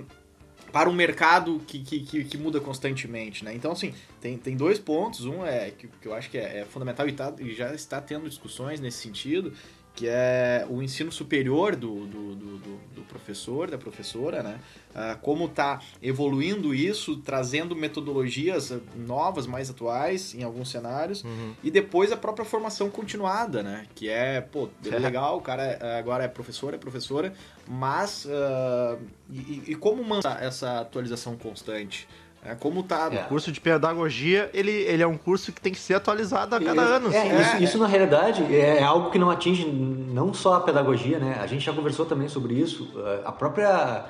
para 0.72 0.89
um 0.89 0.94
mercado 0.94 1.62
que, 1.65 1.79
que, 1.79 2.00
que, 2.01 2.24
que 2.25 2.38
muda 2.38 2.60
constantemente, 2.60 3.46
né? 3.46 3.53
Então, 3.53 3.72
assim, 3.72 3.94
tem, 4.20 4.38
tem 4.38 4.58
dois 4.58 4.77
pontos. 4.79 5.25
Um 5.25 5.46
é 5.46 5.72
que, 5.72 5.88
que 5.88 6.08
eu 6.08 6.13
acho 6.13 6.29
que 6.29 6.38
é, 6.38 6.60
é 6.60 6.65
fundamental 6.65 7.08
e, 7.08 7.13
tá- 7.13 7.34
e 7.39 7.53
já 7.53 7.74
está 7.74 8.01
tendo 8.01 8.27
discussões 8.27 8.79
nesse 8.79 8.98
sentido, 8.98 9.53
que 9.96 10.08
é 10.08 10.66
o 10.70 10.82
ensino 10.84 11.12
superior 11.12 11.75
do, 11.75 12.06
do, 12.06 12.36
do, 12.36 12.58
do- 12.58 12.86
professor, 13.16 13.72
da 13.72 13.78
professora, 13.78 14.44
né? 14.44 14.60
Ah, 14.94 15.18
como 15.22 15.46
está 15.46 15.80
evoluindo 16.02 16.75
isso, 16.75 17.16
trazendo 17.18 17.74
metodologias 17.74 18.74
ah, 18.74 18.80
novas, 18.94 19.48
mais 19.48 19.70
atuais 19.70 20.36
em 20.36 20.44
alguns 20.44 20.70
cenários, 20.70 21.24
e 21.64 21.72
depois 21.72 22.12
a 22.12 22.18
própria 22.18 22.44
formação 22.46 22.90
continuada, 22.90 23.64
né? 23.64 23.88
Que 23.96 24.10
é, 24.10 24.42
pô, 24.42 24.68
é 24.92 25.00
legal, 25.00 25.38
o 25.38 25.42
cara 25.42 25.64
é- 25.64 25.98
agora 25.98 26.25
é 26.25 26.28
professor, 26.28 26.74
é 26.74 26.78
professora, 26.78 27.34
mas 27.66 28.28
ah, 28.30 28.98
e, 29.32 29.40
e- 29.40 29.64
e 29.70 29.75
como 29.75 30.04
manter 30.04 30.38
essa 30.44 30.82
atualização 30.82 31.38
constante? 31.38 32.08
É, 32.46 32.54
como 32.56 32.84
tá 32.84 33.10
É. 33.12 33.24
O 33.24 33.28
curso 33.28 33.52
de 33.52 33.60
pedagogia, 33.60 34.50
ele, 34.54 34.72
ele 34.72 35.02
é 35.02 35.08
um 35.08 35.18
curso 35.18 35.52
que 35.52 35.60
tem 35.60 35.74
que 35.74 35.80
ser 35.80 35.96
atualizado 35.96 36.56
a 36.56 36.60
cada 36.62 36.82
É, 36.82 36.86
ano. 36.86 37.12
É, 37.14 37.42
isso, 37.42 37.64
isso, 37.64 37.78
na 37.78 37.88
realidade 37.88 38.44
é 38.56 38.84
algo 38.84 39.10
que 39.10 39.18
não 39.18 39.30
atinge 39.32 39.66
não 39.66 40.34
só 40.34 40.56
a 40.56 40.62
pedagogia, 40.62 41.18
né? 41.18 41.38
A 41.42 41.48
gente 41.48 41.66
já 41.66 41.74
conversou 41.74 42.06
também 42.06 42.28
sobre 42.28 42.54
isso. 42.54 42.92
Eh, 42.96 43.22
A 43.25 43.32
própria, 43.32 44.06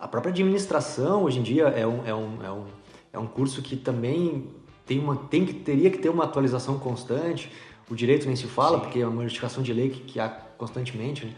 a 0.00 0.08
própria 0.08 0.30
administração 0.30 1.24
hoje 1.24 1.38
em 1.38 1.42
dia 1.42 1.64
é 1.68 1.86
um, 1.86 2.00
é 2.06 2.14
um, 2.14 2.38
é 2.44 2.50
um, 2.50 2.64
é 3.12 3.18
um 3.18 3.26
curso 3.26 3.60
que 3.60 3.76
também 3.76 4.48
tem 4.86 4.98
uma, 4.98 5.16
tem 5.16 5.44
que, 5.44 5.52
teria 5.52 5.90
que 5.90 5.98
ter 5.98 6.08
uma 6.08 6.24
atualização 6.24 6.78
constante. 6.78 7.52
O 7.90 7.94
direito 7.94 8.26
nem 8.26 8.34
se 8.36 8.46
fala, 8.46 8.80
porque 8.80 9.00
é 9.00 9.06
uma 9.06 9.22
modificação 9.22 9.62
de 9.62 9.72
lei 9.72 9.90
que, 9.90 10.00
que 10.00 10.18
há 10.20 10.28
constantemente. 10.28 11.26
né? 11.26 11.32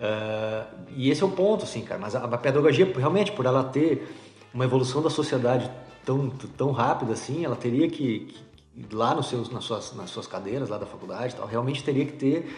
Eh, 0.00 0.64
e 0.96 1.10
esse 1.10 1.22
é 1.22 1.26
o 1.26 1.30
ponto, 1.30 1.64
assim, 1.64 1.82
cara. 1.82 2.00
Mas 2.00 2.14
a, 2.16 2.20
a 2.24 2.38
pedagogia, 2.38 2.90
realmente, 2.96 3.30
por 3.32 3.44
ela 3.46 3.62
ter 3.62 4.08
uma 4.52 4.64
evolução 4.64 5.00
da 5.00 5.08
sociedade 5.10 5.70
tão, 6.04 6.30
tão 6.30 6.70
rápida 6.72 7.12
assim, 7.12 7.44
ela 7.44 7.56
teria 7.56 7.88
que, 7.88 8.34
que 8.74 8.94
lá 8.94 9.14
nos 9.14 9.28
seus, 9.28 9.50
nas, 9.50 9.64
suas, 9.64 9.94
nas 9.94 10.10
suas 10.10 10.26
cadeiras 10.26 10.68
lá 10.68 10.78
da 10.78 10.86
faculdade 10.86 11.34
tal, 11.34 11.46
realmente 11.46 11.82
teria 11.84 12.04
que 12.04 12.12
ter 12.12 12.56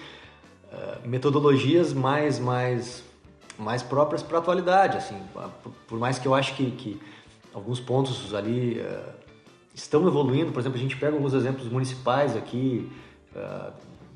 eh, 0.73 0.99
metodologias 1.05 1.93
mais, 1.93 2.39
mais, 2.39 3.05
mais 3.59 3.83
próprias 3.83 4.23
para 4.23 4.39
a 4.39 4.41
atualidade, 4.41 4.97
assim, 4.97 5.21
por, 5.63 5.73
por 5.89 5.99
mais 5.99 6.19
que 6.19 6.27
eu 6.27 6.35
acho 6.35 6.55
que, 6.55 6.71
que 6.73 7.01
alguns 7.53 7.81
pontos 7.81 8.35
ali 8.35 8.79
eh, 8.79 9.15
estão 9.75 10.07
evoluindo, 10.07 10.53
por 10.53 10.61
exemplo, 10.61 10.79
a 10.79 10.81
gente 10.81 10.97
pega 10.97 11.15
alguns 11.15 11.35
exemplos 11.35 11.69
municipais 11.69 12.37
aqui 12.37 12.91
eh, 13.35 13.71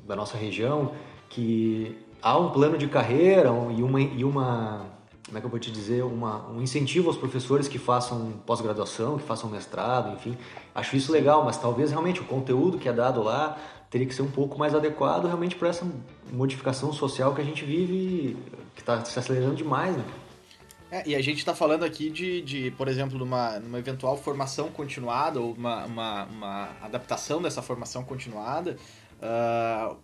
da 0.07 0.15
nossa 0.15 0.37
região, 0.37 0.93
que 1.29 1.97
há 2.21 2.37
um 2.37 2.49
plano 2.49 2.77
de 2.77 2.87
carreira 2.87 3.51
um- 3.51 3.71
e 3.71 3.83
uma, 3.83 4.01
e 4.01 4.23
uma 4.23 4.85
como 5.29 5.37
é 5.37 5.41
que 5.41 5.45
eu 5.45 5.51
vou 5.51 5.59
te 5.59 5.71
dizer, 5.71 6.03
uma, 6.03 6.49
um 6.49 6.59
incentivo 6.59 7.07
aos 7.07 7.17
professores 7.17 7.67
que 7.67 7.77
façam 7.77 8.33
pós-graduação, 8.47 9.19
que 9.19 9.23
façam 9.23 9.47
mestrado, 9.47 10.11
enfim. 10.13 10.35
Acho 10.73 10.97
isso 10.97 11.11
legal, 11.11 11.45
mas 11.45 11.55
talvez 11.57 11.91
realmente 11.91 12.19
o 12.19 12.25
conteúdo 12.25 12.79
que 12.79 12.89
é 12.89 12.93
dado 12.93 13.21
lá 13.21 13.55
teria 13.91 14.07
que 14.07 14.13
ser 14.13 14.23
um 14.23 14.31
pouco 14.31 14.57
mais 14.57 14.73
adequado 14.73 15.25
realmente 15.25 15.55
para 15.55 15.69
essa 15.69 15.87
modificação 16.31 16.91
social 16.91 17.33
que 17.35 17.41
a 17.41 17.43
gente 17.43 17.63
vive, 17.63 18.37
que 18.73 18.81
está 18.81 19.05
se 19.05 19.17
acelerando 19.19 19.55
demais, 19.55 19.95
né? 19.95 20.03
É, 20.91 21.07
e 21.07 21.15
a 21.15 21.21
gente 21.21 21.37
está 21.37 21.53
falando 21.53 21.85
aqui 21.85 22.09
de, 22.09 22.41
de, 22.41 22.71
por 22.71 22.87
exemplo, 22.87 23.19
numa, 23.19 23.59
numa 23.59 23.77
eventual 23.77 24.17
formação 24.17 24.69
continuada 24.69 25.39
ou 25.39 25.53
uma, 25.53 25.85
uma, 25.85 26.25
uma 26.25 26.69
adaptação 26.81 27.39
dessa 27.39 27.61
formação 27.61 28.03
continuada, 28.03 28.75
uh, 29.21 29.95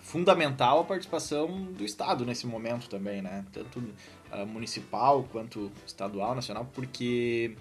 fundamental 0.00 0.80
a 0.80 0.84
participação 0.84 1.64
do 1.64 1.84
Estado 1.84 2.24
nesse 2.24 2.46
momento 2.46 2.88
também, 2.88 3.22
né? 3.22 3.44
Tanto 3.52 3.78
uh, 3.78 4.46
municipal 4.46 5.24
quanto 5.30 5.70
estadual, 5.86 6.34
nacional, 6.34 6.68
porque 6.74 7.56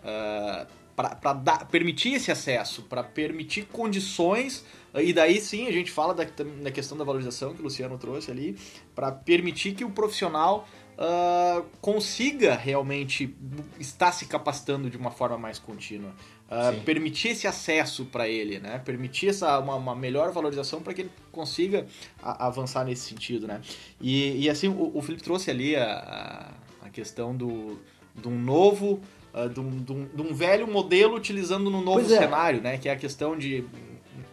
uh, 0.00 0.66
para 0.94 1.64
permitir 1.66 2.14
esse 2.14 2.30
acesso, 2.30 2.82
para 2.82 3.02
permitir 3.02 3.66
condições, 3.66 4.64
e 4.94 5.12
daí 5.12 5.40
sim 5.40 5.66
a 5.66 5.72
gente 5.72 5.90
fala 5.90 6.14
da, 6.14 6.24
da 6.62 6.70
questão 6.70 6.96
da 6.96 7.02
valorização 7.02 7.52
que 7.52 7.60
o 7.60 7.64
Luciano 7.64 7.98
trouxe 7.98 8.30
ali, 8.30 8.56
para 8.94 9.10
permitir 9.10 9.74
que 9.74 9.84
o 9.84 9.90
profissional 9.90 10.68
uh, 10.96 11.64
consiga 11.80 12.54
realmente 12.54 13.34
estar 13.78 14.12
se 14.12 14.26
capacitando 14.26 14.88
de 14.88 14.96
uma 14.96 15.10
forma 15.10 15.36
mais 15.36 15.58
contínua. 15.58 16.12
Uh, 16.44 16.78
permitir 16.82 17.28
esse 17.28 17.46
acesso 17.46 18.04
para 18.04 18.28
ele, 18.28 18.58
né? 18.58 18.78
Permitir 18.84 19.28
essa, 19.28 19.58
uma, 19.58 19.76
uma 19.76 19.96
melhor 19.96 20.30
valorização 20.30 20.82
para 20.82 20.92
que 20.92 21.02
ele 21.02 21.10
consiga 21.32 21.86
a, 22.22 22.46
avançar 22.46 22.84
nesse 22.84 23.08
sentido, 23.08 23.46
né? 23.46 23.62
E, 23.98 24.44
e 24.44 24.50
assim, 24.50 24.68
o, 24.68 24.92
o 24.94 25.00
Felipe 25.00 25.22
trouxe 25.22 25.50
ali 25.50 25.74
a, 25.74 26.52
a 26.82 26.90
questão 26.90 27.34
do, 27.34 27.78
de 28.14 28.28
um 28.28 28.38
novo, 28.38 29.00
uh, 29.32 29.48
de, 29.48 29.58
um, 29.58 29.82
de, 29.82 29.92
um, 29.92 30.04
de, 30.04 30.22
um, 30.22 30.34
velho 30.34 30.70
modelo 30.70 31.16
utilizando 31.16 31.70
no 31.70 31.80
novo 31.80 32.00
é. 32.12 32.18
cenário, 32.18 32.60
né? 32.60 32.76
Que 32.76 32.90
é 32.90 32.92
a 32.92 32.96
questão 32.96 33.36
de... 33.38 33.64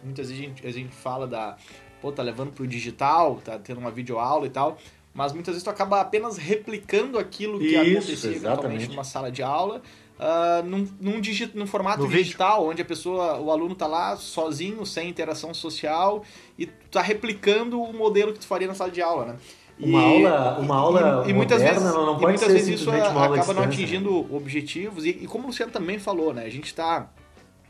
Muitas 0.04 0.28
vezes 0.28 0.44
a 0.44 0.46
gente, 0.48 0.66
a 0.66 0.70
gente 0.70 0.94
fala 0.94 1.26
da... 1.26 1.56
Pô, 2.00 2.12
tá 2.12 2.22
levando 2.22 2.52
pro 2.52 2.66
digital, 2.66 3.40
tá 3.42 3.58
tendo 3.58 3.78
uma 3.78 3.90
videoaula 3.90 4.46
e 4.46 4.50
tal 4.50 4.78
mas 5.14 5.32
muitas 5.32 5.54
vezes 5.54 5.62
tu 5.62 5.70
acaba 5.70 6.00
apenas 6.00 6.38
replicando 6.38 7.18
aquilo 7.18 7.58
que 7.58 7.66
Isso, 7.66 7.98
acontecia 7.98 8.30
exatamente 8.30 8.88
numa 8.88 9.04
sala 9.04 9.30
de 9.30 9.42
aula, 9.42 9.82
uh, 10.18 10.66
num, 10.66 10.86
num, 11.00 11.20
num 11.54 11.66
formato 11.66 12.02
no 12.02 12.08
digital, 12.08 12.58
vídeo. 12.58 12.70
onde 12.70 12.82
a 12.82 12.84
pessoa, 12.84 13.40
o 13.40 13.50
aluno 13.50 13.72
está 13.72 13.86
lá 13.86 14.16
sozinho, 14.16 14.84
sem 14.86 15.08
interação 15.08 15.52
social, 15.52 16.22
e 16.58 16.66
tu 16.66 16.72
tá 16.90 17.02
replicando 17.02 17.80
o 17.80 17.92
modelo 17.92 18.32
que 18.32 18.40
tu 18.40 18.46
faria 18.46 18.68
na 18.68 18.74
sala 18.74 18.90
de 18.90 19.02
aula, 19.02 19.26
né? 19.26 19.36
Uma 19.78 20.00
e, 20.00 20.26
aula, 20.26 20.58
uma 20.60 20.76
aula 20.76 21.24
e, 21.26 21.30
e 21.30 21.32
muitas 21.32 21.60
vezes, 21.60 21.82
não, 21.82 22.06
pode 22.06 22.22
e 22.22 22.26
muitas 22.26 22.40
ser 22.46 22.52
vezes 22.52 22.80
isso 22.80 22.90
acaba 22.90 23.54
não 23.54 23.62
atingindo 23.62 24.10
né? 24.10 24.26
objetivos. 24.30 25.04
E, 25.04 25.08
e, 25.08 25.26
como 25.26 25.44
o 25.44 25.46
Luciano 25.48 25.72
também 25.72 25.98
falou, 25.98 26.32
né? 26.32 26.44
A 26.44 26.50
gente 26.50 26.66
está 26.66 27.10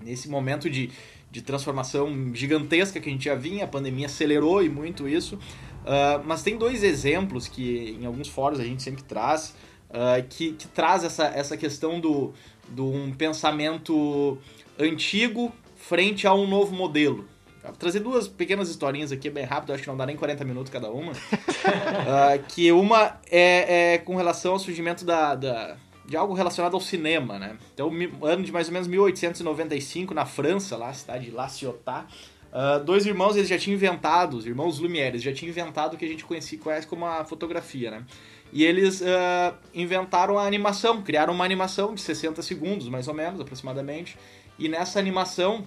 nesse 0.00 0.28
momento 0.28 0.68
de, 0.68 0.90
de 1.30 1.42
transformação 1.42 2.34
gigantesca 2.34 3.00
que 3.00 3.08
a 3.08 3.12
gente 3.12 3.24
já 3.24 3.34
vinha, 3.34 3.64
a 3.64 3.68
pandemia 3.68 4.06
acelerou 4.06 4.62
e 4.62 4.68
muito 4.68 5.08
isso. 5.08 5.36
Uh, 5.36 6.22
mas 6.24 6.42
tem 6.42 6.56
dois 6.56 6.82
exemplos 6.84 7.48
que 7.48 7.96
em 8.00 8.06
alguns 8.06 8.28
fóruns 8.28 8.60
a 8.60 8.64
gente 8.64 8.82
sempre 8.82 9.02
traz, 9.02 9.54
uh, 9.92 10.26
que, 10.28 10.52
que 10.52 10.66
traz 10.68 11.04
essa, 11.04 11.26
essa 11.26 11.56
questão 11.56 12.00
do, 12.00 12.32
do 12.68 12.86
um 12.86 13.12
pensamento 13.12 14.38
antigo 14.78 15.52
frente 15.76 16.26
a 16.26 16.34
um 16.34 16.46
novo 16.46 16.74
modelo. 16.74 17.28
Vou 17.62 17.72
trazer 17.74 18.00
duas 18.00 18.26
pequenas 18.26 18.68
historinhas 18.68 19.12
aqui, 19.12 19.30
bem 19.30 19.44
rápido, 19.44 19.72
acho 19.72 19.84
que 19.84 19.88
não 19.88 19.96
dá 19.96 20.04
nem 20.04 20.16
40 20.16 20.44
minutos 20.44 20.72
cada 20.72 20.90
uma. 20.90 21.12
uh, 21.12 22.42
que 22.48 22.72
uma 22.72 23.20
é, 23.30 23.94
é, 23.94 23.98
com 23.98 24.16
relação 24.16 24.52
ao 24.52 24.58
surgimento 24.58 25.04
da, 25.04 25.36
da, 25.36 25.76
de 26.04 26.16
algo 26.16 26.34
relacionado 26.34 26.74
ao 26.74 26.80
cinema, 26.80 27.38
né? 27.38 27.56
Então, 27.72 27.88
ano 28.22 28.42
de 28.42 28.50
mais 28.50 28.66
ou 28.66 28.72
menos 28.72 28.88
1895, 28.88 30.12
na 30.12 30.26
França, 30.26 30.76
lá, 30.76 30.92
cidade 30.92 31.26
de 31.26 31.30
La 31.30 31.48
Ciotat, 31.48 32.06
Uh, 32.52 32.84
dois 32.84 33.06
irmãos, 33.06 33.34
eles 33.34 33.48
já 33.48 33.56
tinham 33.56 33.74
inventado, 33.74 34.36
os 34.36 34.44
irmãos 34.44 34.78
Lumière, 34.78 35.18
já 35.18 35.32
tinham 35.32 35.48
inventado 35.48 35.94
o 35.94 35.96
que 35.96 36.04
a 36.04 36.08
gente 36.08 36.22
conhece, 36.22 36.58
conhece 36.58 36.86
como 36.86 37.06
a 37.06 37.24
fotografia, 37.24 37.90
né? 37.90 38.04
E 38.52 38.64
eles 38.64 39.00
uh, 39.00 39.54
inventaram 39.74 40.38
a 40.38 40.46
animação, 40.46 41.00
criaram 41.02 41.32
uma 41.32 41.44
animação 41.44 41.94
de 41.94 42.02
60 42.02 42.42
segundos, 42.42 42.88
mais 42.88 43.08
ou 43.08 43.14
menos, 43.14 43.40
aproximadamente. 43.40 44.18
E 44.58 44.68
nessa 44.68 44.98
animação, 44.98 45.64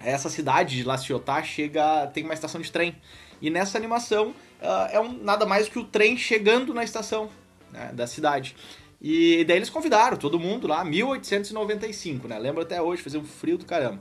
essa 0.00 0.30
cidade 0.30 0.76
de 0.76 0.84
La 0.84 0.96
Ciotat 0.96 1.46
chega, 1.46 2.06
tem 2.06 2.24
uma 2.24 2.34
estação 2.34 2.60
de 2.60 2.70
trem. 2.70 2.94
E 3.40 3.50
nessa 3.50 3.76
animação 3.76 4.28
uh, 4.28 4.88
é 4.92 5.00
um, 5.00 5.12
nada 5.12 5.44
mais 5.44 5.68
que 5.68 5.78
o 5.78 5.84
trem 5.84 6.16
chegando 6.16 6.72
na 6.72 6.84
estação 6.84 7.28
né, 7.72 7.90
da 7.92 8.06
cidade. 8.06 8.54
E 9.00 9.44
daí 9.44 9.56
eles 9.56 9.68
convidaram 9.68 10.16
todo 10.16 10.38
mundo 10.38 10.68
lá, 10.68 10.84
1895, 10.84 12.28
né? 12.28 12.38
Lembro 12.38 12.62
até 12.62 12.80
hoje, 12.80 13.02
fazia 13.02 13.18
um 13.18 13.24
frio 13.24 13.58
do 13.58 13.66
caramba. 13.66 14.00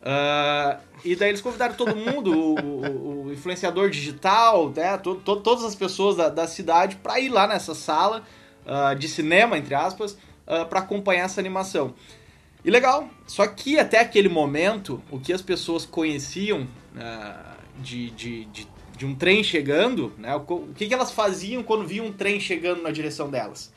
Uh, 0.00 0.80
e 1.04 1.14
daí 1.14 1.28
eles 1.28 1.42
convidaram 1.42 1.74
todo 1.74 1.94
mundo, 1.94 2.32
o, 2.32 3.26
o, 3.26 3.32
influenciador 3.32 3.90
digital, 3.90 4.70
né, 4.70 4.96
to, 4.96 5.16
to, 5.16 5.36
todas 5.36 5.62
as 5.62 5.74
pessoas 5.74 6.16
da, 6.16 6.28
da 6.28 6.46
cidade, 6.46 6.96
para 6.96 7.20
ir 7.20 7.28
lá 7.28 7.46
nessa 7.46 7.74
sala 7.74 8.24
uh, 8.64 8.94
de 8.96 9.08
cinema, 9.08 9.58
entre 9.58 9.74
aspas, 9.74 10.12
uh, 10.12 10.66
para 10.68 10.80
acompanhar 10.80 11.24
essa 11.24 11.40
animação. 11.40 11.94
E 12.64 12.70
legal, 12.70 13.08
só 13.26 13.46
que 13.46 13.78
até 13.78 14.00
aquele 14.00 14.28
momento, 14.28 15.02
o 15.10 15.18
que 15.18 15.32
as 15.32 15.40
pessoas 15.40 15.86
conheciam 15.86 16.66
de, 17.78 18.10
de, 18.10 18.44
de, 18.46 18.68
de, 18.98 19.06
um 19.06 19.14
trem 19.14 19.42
chegando, 19.42 20.12
né, 20.18 20.34
o, 20.36 20.40
o 20.40 20.74
que, 20.74 20.86
que 20.86 20.92
elas 20.92 21.10
faziam 21.10 21.62
quando 21.62 21.86
viam 21.86 22.06
um 22.06 22.12
trem 22.12 22.38
chegando 22.38 22.82
na 22.82 22.90
direção 22.90 23.30
delas? 23.30 23.72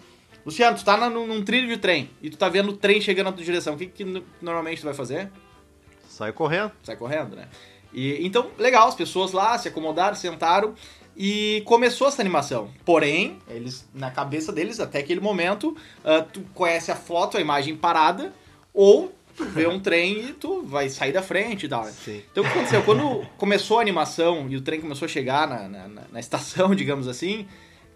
Luciano, 0.45 0.75
tu 0.77 0.83
tá 0.83 0.97
na, 0.97 1.09
num, 1.09 1.25
num 1.25 1.41
trilho 1.41 1.69
de 1.69 1.77
trem 1.77 2.09
e 2.21 2.29
tu 2.29 2.37
tá 2.37 2.49
vendo 2.49 2.71
o 2.71 2.77
trem 2.77 2.99
chegando 2.99 3.27
na 3.27 3.31
tua 3.31 3.45
direção, 3.45 3.75
o 3.75 3.77
que, 3.77 3.85
que 3.85 4.23
normalmente 4.41 4.81
tu 4.81 4.85
vai 4.85 4.93
fazer? 4.93 5.31
Sai 6.13 6.31
correndo. 6.31 6.71
Sai 6.83 6.95
correndo, 6.95 7.35
né? 7.35 7.47
E, 7.91 8.23
então, 8.25 8.51
legal, 8.57 8.87
as 8.87 8.93
pessoas 8.93 9.31
lá 9.31 9.57
se 9.57 9.67
acomodaram, 9.67 10.15
sentaram 10.15 10.75
e 11.17 11.63
começou 11.65 12.07
essa 12.07 12.21
animação. 12.21 12.69
Porém, 12.85 13.39
eles, 13.47 13.87
na 13.93 14.11
cabeça 14.11 14.51
deles, 14.51 14.79
até 14.79 14.99
aquele 14.99 15.19
momento, 15.19 15.75
uh, 16.03 16.23
tu 16.31 16.41
conhece 16.53 16.91
a 16.91 16.95
foto, 16.95 17.37
a 17.37 17.41
imagem 17.41 17.75
parada, 17.75 18.31
ou 18.71 19.11
tu 19.35 19.43
vê 19.45 19.67
um 19.67 19.79
trem 19.81 20.29
e 20.29 20.33
tu 20.33 20.61
vai 20.61 20.87
sair 20.87 21.11
da 21.11 21.23
frente 21.23 21.65
e 21.65 21.69
tal. 21.69 21.83
Né? 21.83 21.93
Então 22.31 22.43
o 22.43 22.47
que 22.47 22.53
aconteceu? 22.53 22.83
Quando 22.83 23.25
começou 23.37 23.79
a 23.79 23.81
animação 23.81 24.47
e 24.49 24.55
o 24.55 24.61
trem 24.61 24.79
começou 24.79 25.07
a 25.07 25.09
chegar 25.09 25.47
na, 25.47 25.67
na, 25.67 25.87
na, 26.11 26.19
estação, 26.19 26.73
digamos 26.75 27.07
assim, 27.07 27.47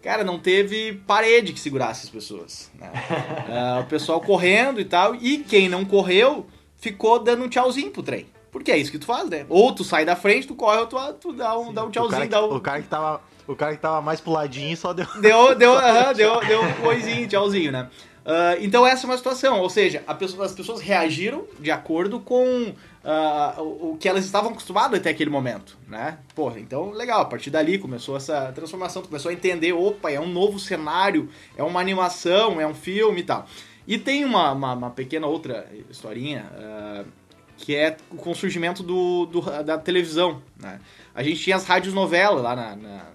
cara, 0.02 0.24
não 0.24 0.40
teve 0.40 0.94
parede 1.06 1.52
que 1.52 1.60
segurasse 1.60 2.06
as 2.06 2.10
pessoas. 2.10 2.68
Né? 2.74 2.90
Uh, 2.90 3.82
o 3.82 3.86
pessoal 3.86 4.20
correndo 4.20 4.80
e 4.80 4.84
tal, 4.84 5.14
e 5.14 5.38
quem 5.38 5.68
não 5.68 5.84
correu 5.84 6.46
ficou 6.78 7.18
dando 7.18 7.44
um 7.44 7.48
tchauzinho 7.48 7.90
pro 7.90 8.02
trem. 8.02 8.26
Porque 8.50 8.72
é 8.72 8.78
isso 8.78 8.90
que 8.90 8.98
tu 8.98 9.06
faz, 9.06 9.28
né? 9.28 9.44
Ou 9.48 9.72
tu 9.74 9.84
sai 9.84 10.04
da 10.04 10.16
frente, 10.16 10.46
tu 10.46 10.54
corre, 10.54 10.78
ou 10.78 10.86
tu, 10.86 10.96
tu 11.20 11.32
dá, 11.32 11.58
um, 11.58 11.72
dá 11.72 11.84
um 11.84 11.90
tchauzinho. 11.90 12.24
O 12.24 12.28
cara, 12.28 12.28
dá 12.28 12.46
um... 12.46 12.56
o 12.56 12.60
cara 12.60 12.82
que 12.82 12.88
tava. 12.88 13.20
O 13.46 13.56
cara 13.56 13.74
que 13.74 13.80
tava 13.80 14.00
mais 14.02 14.20
puladinho 14.20 14.76
só 14.76 14.92
deu. 14.92 15.06
Deu, 15.20 15.54
deu, 15.56 15.74
deu, 16.14 16.40
deu 16.40 16.62
um 16.62 16.72
coisinho, 16.74 17.26
tchauzinho, 17.28 17.72
né? 17.72 17.88
Uh, 18.28 18.60
então 18.60 18.86
essa 18.86 19.06
é 19.06 19.08
uma 19.08 19.16
situação, 19.16 19.58
ou 19.58 19.70
seja, 19.70 20.00
pessoa, 20.18 20.44
as 20.44 20.52
pessoas 20.52 20.82
reagiram 20.82 21.46
de 21.58 21.70
acordo 21.70 22.20
com 22.20 22.74
uh, 23.02 23.62
o, 23.62 23.96
que 23.98 24.06
elas 24.06 24.26
estavam 24.26 24.50
acostumadas 24.50 25.00
até 25.00 25.08
aquele 25.08 25.30
momento, 25.30 25.78
né? 25.88 26.18
Porra, 26.34 26.60
então 26.60 26.90
legal, 26.90 27.22
a 27.22 27.24
partir 27.24 27.48
dali 27.48 27.78
começou 27.78 28.18
essa 28.18 28.52
transformação, 28.52 29.00
tu 29.00 29.08
começou 29.08 29.30
a 29.30 29.32
entender, 29.32 29.72
opa, 29.72 30.10
é 30.10 30.20
um 30.20 30.28
novo 30.28 30.58
cenário, 30.58 31.30
é 31.56 31.62
uma 31.62 31.80
animação, 31.80 32.60
é 32.60 32.66
um 32.66 32.74
filme 32.74 33.20
e 33.20 33.24
tal. 33.24 33.46
E 33.88 33.96
tem 33.96 34.22
uma, 34.22 34.52
uma, 34.52 34.74
uma 34.74 34.90
pequena 34.90 35.26
outra 35.26 35.66
historinha, 35.88 36.44
uh, 36.52 37.08
que 37.56 37.74
é 37.74 37.96
com 38.18 38.32
o 38.32 38.34
surgimento 38.34 38.82
do, 38.82 39.24
do, 39.24 39.40
da 39.62 39.78
televisão. 39.78 40.42
Né? 40.60 40.78
A 41.14 41.22
gente 41.22 41.40
tinha 41.40 41.56
as 41.56 41.64
rádios 41.64 41.94
novelas 41.94 42.42
lá 42.42 42.54
na, 42.54 42.76
na 42.76 43.06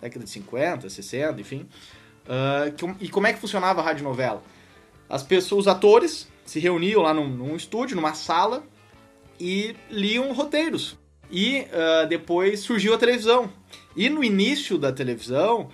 década 0.00 0.24
de 0.24 0.30
50, 0.30 0.88
60, 0.88 1.40
enfim. 1.40 1.68
Uh, 2.26 2.72
que, 2.72 3.04
e 3.06 3.08
como 3.08 3.26
é 3.26 3.32
que 3.32 3.40
funcionava 3.40 3.80
a 3.80 3.84
rádio 3.84 4.04
novela? 4.04 4.40
As 5.08 5.24
pessoas, 5.24 5.62
os 5.62 5.68
atores 5.68 6.28
se 6.44 6.60
reuniam 6.60 7.02
lá 7.02 7.12
num, 7.12 7.26
num 7.26 7.56
estúdio, 7.56 7.96
numa 7.96 8.14
sala, 8.14 8.62
e 9.38 9.74
liam 9.90 10.32
roteiros. 10.32 10.96
E 11.28 11.62
uh, 11.72 12.06
depois 12.08 12.60
surgiu 12.60 12.94
a 12.94 12.98
televisão. 12.98 13.50
E 13.96 14.08
no 14.08 14.22
início 14.22 14.78
da 14.78 14.92
televisão, 14.92 15.70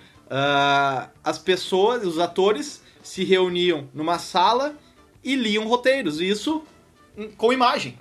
as 1.23 1.37
pessoas, 1.37 2.03
os 2.03 2.19
atores, 2.19 2.81
se 3.07 3.23
reuniam 3.23 3.87
numa 3.93 4.19
sala 4.19 4.75
e 5.23 5.33
liam 5.33 5.65
roteiros. 5.65 6.19
Isso 6.19 6.61
com 7.37 7.53
imagem. 7.53 7.97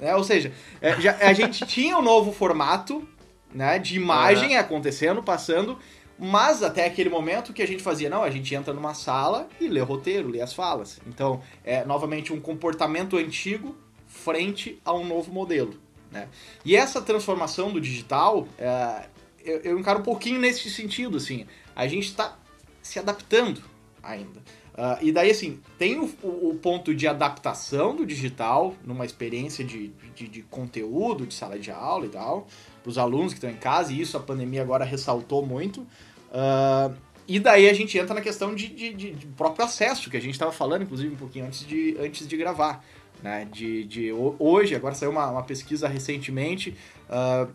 Né? 0.00 0.14
Ou 0.16 0.24
seja, 0.24 0.52
é, 0.80 1.00
já, 1.00 1.16
a 1.18 1.32
gente 1.32 1.64
tinha 1.66 1.96
um 1.96 2.02
novo 2.02 2.32
formato 2.32 3.06
né, 3.54 3.78
de 3.78 3.96
imagem 3.96 4.54
uhum. 4.54 4.60
acontecendo, 4.60 5.22
passando, 5.22 5.78
mas 6.18 6.64
até 6.64 6.84
aquele 6.84 7.08
momento 7.08 7.52
que 7.52 7.62
a 7.62 7.66
gente 7.66 7.84
fazia, 7.84 8.10
não, 8.10 8.24
a 8.24 8.30
gente 8.30 8.52
entra 8.52 8.74
numa 8.74 8.94
sala 8.94 9.48
e 9.60 9.68
lê 9.68 9.80
o 9.80 9.84
roteiro, 9.84 10.28
lê 10.28 10.40
as 10.40 10.52
falas. 10.52 10.98
Então, 11.06 11.40
é 11.64 11.84
novamente 11.84 12.32
um 12.32 12.40
comportamento 12.40 13.16
antigo 13.16 13.76
frente 14.08 14.80
a 14.84 14.92
um 14.92 15.06
novo 15.06 15.32
modelo. 15.32 15.74
Né? 16.10 16.26
E 16.64 16.74
essa 16.74 17.00
transformação 17.00 17.70
do 17.70 17.80
digital, 17.80 18.48
é, 18.58 19.06
eu, 19.44 19.60
eu 19.60 19.78
encaro 19.78 20.00
um 20.00 20.04
pouquinho 20.04 20.40
nesse 20.40 20.68
sentido, 20.68 21.16
assim, 21.16 21.46
a 21.76 21.86
gente 21.86 22.06
está 22.06 22.36
se 22.82 22.98
adaptando 22.98 23.62
ainda. 24.02 24.40
Uh, 24.78 24.96
e 25.02 25.10
daí, 25.10 25.30
assim, 25.30 25.60
tem 25.76 25.98
o, 25.98 26.04
o, 26.22 26.56
ponto 26.62 26.94
de 26.94 27.08
adaptação 27.08 27.96
do 27.96 28.06
digital 28.06 28.74
numa 28.84 29.04
experiência 29.04 29.64
de, 29.64 29.88
de, 30.14 30.28
de 30.28 30.42
conteúdo, 30.42 31.26
de 31.26 31.34
sala 31.34 31.58
de 31.58 31.70
aula 31.70 32.06
e 32.06 32.10
tal, 32.10 32.46
para 32.82 32.90
os 32.90 32.96
alunos 32.96 33.32
que 33.32 33.38
estão 33.38 33.50
em 33.50 33.56
casa, 33.56 33.92
e 33.92 34.00
isso 34.00 34.16
a 34.16 34.20
pandemia 34.20 34.62
agora 34.62 34.84
ressaltou 34.84 35.44
muito. 35.44 35.80
Uh, 35.80 36.94
e 37.26 37.40
daí 37.40 37.68
a 37.68 37.74
gente 37.74 37.98
entra 37.98 38.14
na 38.14 38.20
questão 38.20 38.54
de, 38.54 38.68
de, 38.68 38.94
de, 38.94 39.10
de 39.10 39.26
próprio 39.26 39.64
acesso, 39.64 40.08
que 40.08 40.16
a 40.16 40.20
gente 40.20 40.32
estava 40.32 40.52
falando, 40.52 40.82
inclusive, 40.82 41.12
um 41.12 41.18
pouquinho 41.18 41.46
antes 41.46 41.66
de, 41.66 41.96
antes 41.98 42.26
de 42.26 42.36
gravar. 42.36 42.84
Né? 43.22 43.48
De, 43.52 43.84
de, 43.84 44.12
hoje, 44.12 44.74
agora 44.74 44.94
saiu 44.94 45.10
uma, 45.10 45.28
uma 45.28 45.42
pesquisa 45.42 45.88
recentemente, 45.88 46.76
uh, 47.10 47.52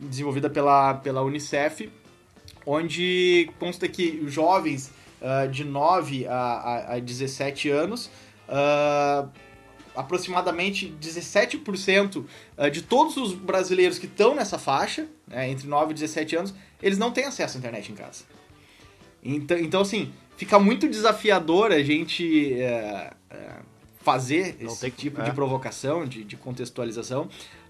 desenvolvida 0.00 0.50
pela, 0.50 0.94
pela 0.94 1.22
Unicef, 1.22 1.88
onde 2.66 3.48
consta 3.58 3.86
que 3.86 4.20
os 4.24 4.32
jovens 4.32 4.90
uh, 5.20 5.48
de 5.48 5.64
9 5.64 6.26
a, 6.26 6.34
a, 6.34 6.94
a 6.94 6.98
17 6.98 7.70
anos, 7.70 8.10
uh, 8.48 9.28
aproximadamente 9.94 10.94
17% 11.00 12.24
ah, 12.56 12.68
de 12.68 12.82
todos 12.82 13.16
os 13.16 13.32
brasileiros 13.32 13.98
que 13.98 14.06
estão 14.06 14.34
nessa 14.34 14.58
faixa, 14.58 15.06
né, 15.26 15.50
entre 15.50 15.66
9 15.66 15.92
e 15.92 15.94
17 15.94 16.36
anos, 16.36 16.54
eles 16.82 16.98
não 16.98 17.10
têm 17.10 17.24
acesso 17.24 17.56
à 17.56 17.58
internet 17.58 17.90
em 17.90 17.94
casa. 17.94 18.24
Então, 19.24 19.58
então 19.58 19.80
assim, 19.80 20.12
fica 20.36 20.58
muito 20.58 20.88
desafiador 20.88 21.72
a 21.72 21.82
gente 21.82 22.60
é, 22.60 23.10
é, 23.30 23.36
fazer 24.00 24.56
não 24.60 24.72
esse 24.72 24.90
tipo 24.90 25.20
é. 25.20 25.24
de 25.24 25.32
provocação, 25.32 26.06
de, 26.06 26.22
de 26.22 26.36
contextualização, 26.36 27.22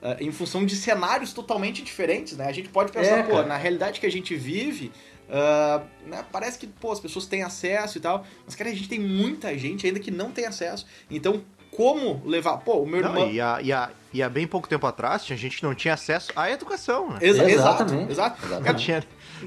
uh, 0.03 0.21
em 0.21 0.31
função 0.31 0.67
de 0.67 0.76
cenários 0.76 1.33
totalmente 1.33 1.83
diferentes, 1.83 2.37
né? 2.37 2.47
A 2.47 2.53
gente 2.53 2.69
pode 2.69 2.93
pensar, 2.93 3.21
é, 3.21 3.23
pô, 3.23 3.43
na 3.43 3.57
realidade 3.57 4.00
que 4.00 4.07
a 4.07 4.11
gente 4.11 4.35
vive, 4.35 4.93
Uh, 5.28 5.85
né, 6.09 6.25
parece 6.30 6.59
que 6.59 6.66
pô, 6.66 6.92
as 6.92 7.00
pessoas 7.00 7.26
têm 7.26 7.42
acesso 7.42 7.99
e 7.99 8.00
tal, 8.00 8.25
mas 8.45 8.54
cara, 8.54 8.71
a 8.71 8.73
gente 8.73 8.88
tem 8.88 9.00
muita 9.00 9.56
gente 9.59 9.87
ainda 9.87 9.99
que 9.99 10.11
não 10.11 10.30
tem 10.30 10.47
acesso. 10.47 10.87
Então, 11.11 11.42
como 11.76 12.23
levar. 12.25 12.59
Pô, 12.59 12.83
o 12.83 12.87
meu 12.87 13.02
não, 13.02 13.11
irmão. 13.11 13.30
E 13.30 13.40
há, 13.40 13.61
e, 13.61 13.73
há, 13.73 13.90
e 14.14 14.23
há 14.23 14.28
bem 14.30 14.47
pouco 14.47 14.66
tempo 14.66 14.87
atrás, 14.87 15.25
tinha 15.25 15.37
gente 15.37 15.59
que 15.59 15.62
não 15.62 15.75
tinha 15.75 15.92
acesso 15.92 16.33
à 16.35 16.50
educação. 16.50 17.11
Né? 17.11 17.18
Exa 17.21 17.49
Exatamente. 17.49 18.12
Exato. 18.12 18.47
Exatamente. 18.47 18.85
Tinha, 18.85 19.04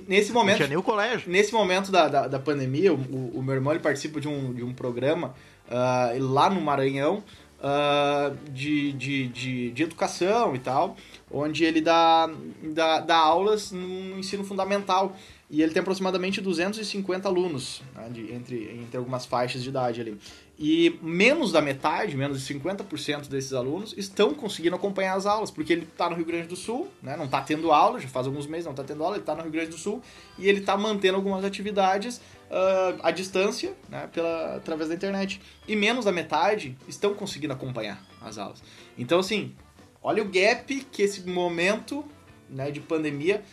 nesse 0.08 0.32
momento. 0.32 0.52
Não 0.52 0.58
tinha 0.58 0.68
nem 0.68 0.78
o 0.78 0.84
colégio. 0.84 1.30
Nesse 1.30 1.52
momento 1.52 1.92
da, 1.92 2.08
da, 2.08 2.28
da 2.28 2.40
pandemia, 2.40 2.94
o, 2.94 3.32
o, 3.34 3.42
meu 3.42 3.56
irmão 3.56 3.74
ele 3.74 3.82
participa 3.82 4.22
de 4.22 4.28
um, 4.28 4.54
de 4.54 4.64
um 4.64 4.74
programa 4.74 5.34
uh, 5.68 6.24
lá 6.24 6.50
no 6.50 6.62
Maranhão. 6.62 7.24
Uh, 7.60 8.38
de, 8.54 8.94
de, 8.94 9.28
de, 9.28 9.72
de, 9.72 9.84
educação 9.84 10.56
e 10.56 10.60
tal, 10.60 10.96
onde 11.30 11.66
ele 11.66 11.82
dá, 11.82 12.30
dá, 12.74 13.02
dá 13.02 13.18
aulas 13.18 13.74
no 13.74 14.18
ensino 14.18 14.46
fundamental. 14.46 15.14
E 15.50 15.64
ele 15.64 15.74
tem 15.74 15.82
aproximadamente 15.82 16.40
250 16.40 17.28
alunos, 17.28 17.82
né, 17.96 18.08
de, 18.12 18.32
entre, 18.32 18.72
entre 18.84 18.98
algumas 18.98 19.26
faixas 19.26 19.64
de 19.64 19.70
idade 19.70 20.00
ali. 20.00 20.16
E 20.60 21.00
menos 21.02 21.52
da 21.52 21.60
metade, 21.60 22.16
menos 22.16 22.46
de 22.46 22.54
50% 22.54 23.28
desses 23.28 23.54
alunos 23.54 23.96
estão 23.98 24.36
conseguindo 24.36 24.76
acompanhar 24.76 25.16
as 25.16 25.26
aulas, 25.26 25.50
porque 25.50 25.74
ele 25.74 25.84
está 25.84 26.08
no 26.08 26.16
Rio 26.16 26.26
Grande 26.26 26.48
do 26.48 26.56
Sul, 26.56 26.88
né, 27.02 27.18
não 27.18 27.26
está 27.26 27.42
tendo 27.42 27.72
aula, 27.72 28.00
já 28.00 28.08
faz 28.08 28.28
alguns 28.28 28.46
meses 28.46 28.66
não 28.66 28.74
está 28.74 28.84
tendo 28.84 29.04
aula, 29.04 29.16
ele 29.16 29.24
está 29.24 29.34
no 29.34 29.42
Rio 29.42 29.52
Grande 29.52 29.72
do 29.72 29.78
Sul 29.78 30.04
e 30.38 30.48
ele 30.48 30.60
está 30.60 30.78
mantendo 30.78 31.16
algumas 31.16 31.44
atividades 31.44 32.18
uh, 32.18 33.00
à 33.02 33.10
distância, 33.10 33.74
né, 33.90 34.08
pela, 34.14 34.58
através 34.58 34.90
da 34.90 34.96
internet. 34.96 35.42
E 35.68 35.76
menos 35.76 36.06
da 36.06 36.12
metade 36.12 36.78
estão 36.88 37.16
conseguindo 37.16 37.54
acompanhar 37.54 38.06
as 38.22 38.38
aulas. 38.38 38.62
Então, 38.98 39.18
assim, 39.18 39.56
olha 40.04 40.22
o 40.22 40.26
gap 40.26 40.76
que 40.92 41.02
esse 41.02 41.28
momento 41.28 42.06
né, 42.50 42.70
de 42.70 42.80
pandemia 42.80 43.44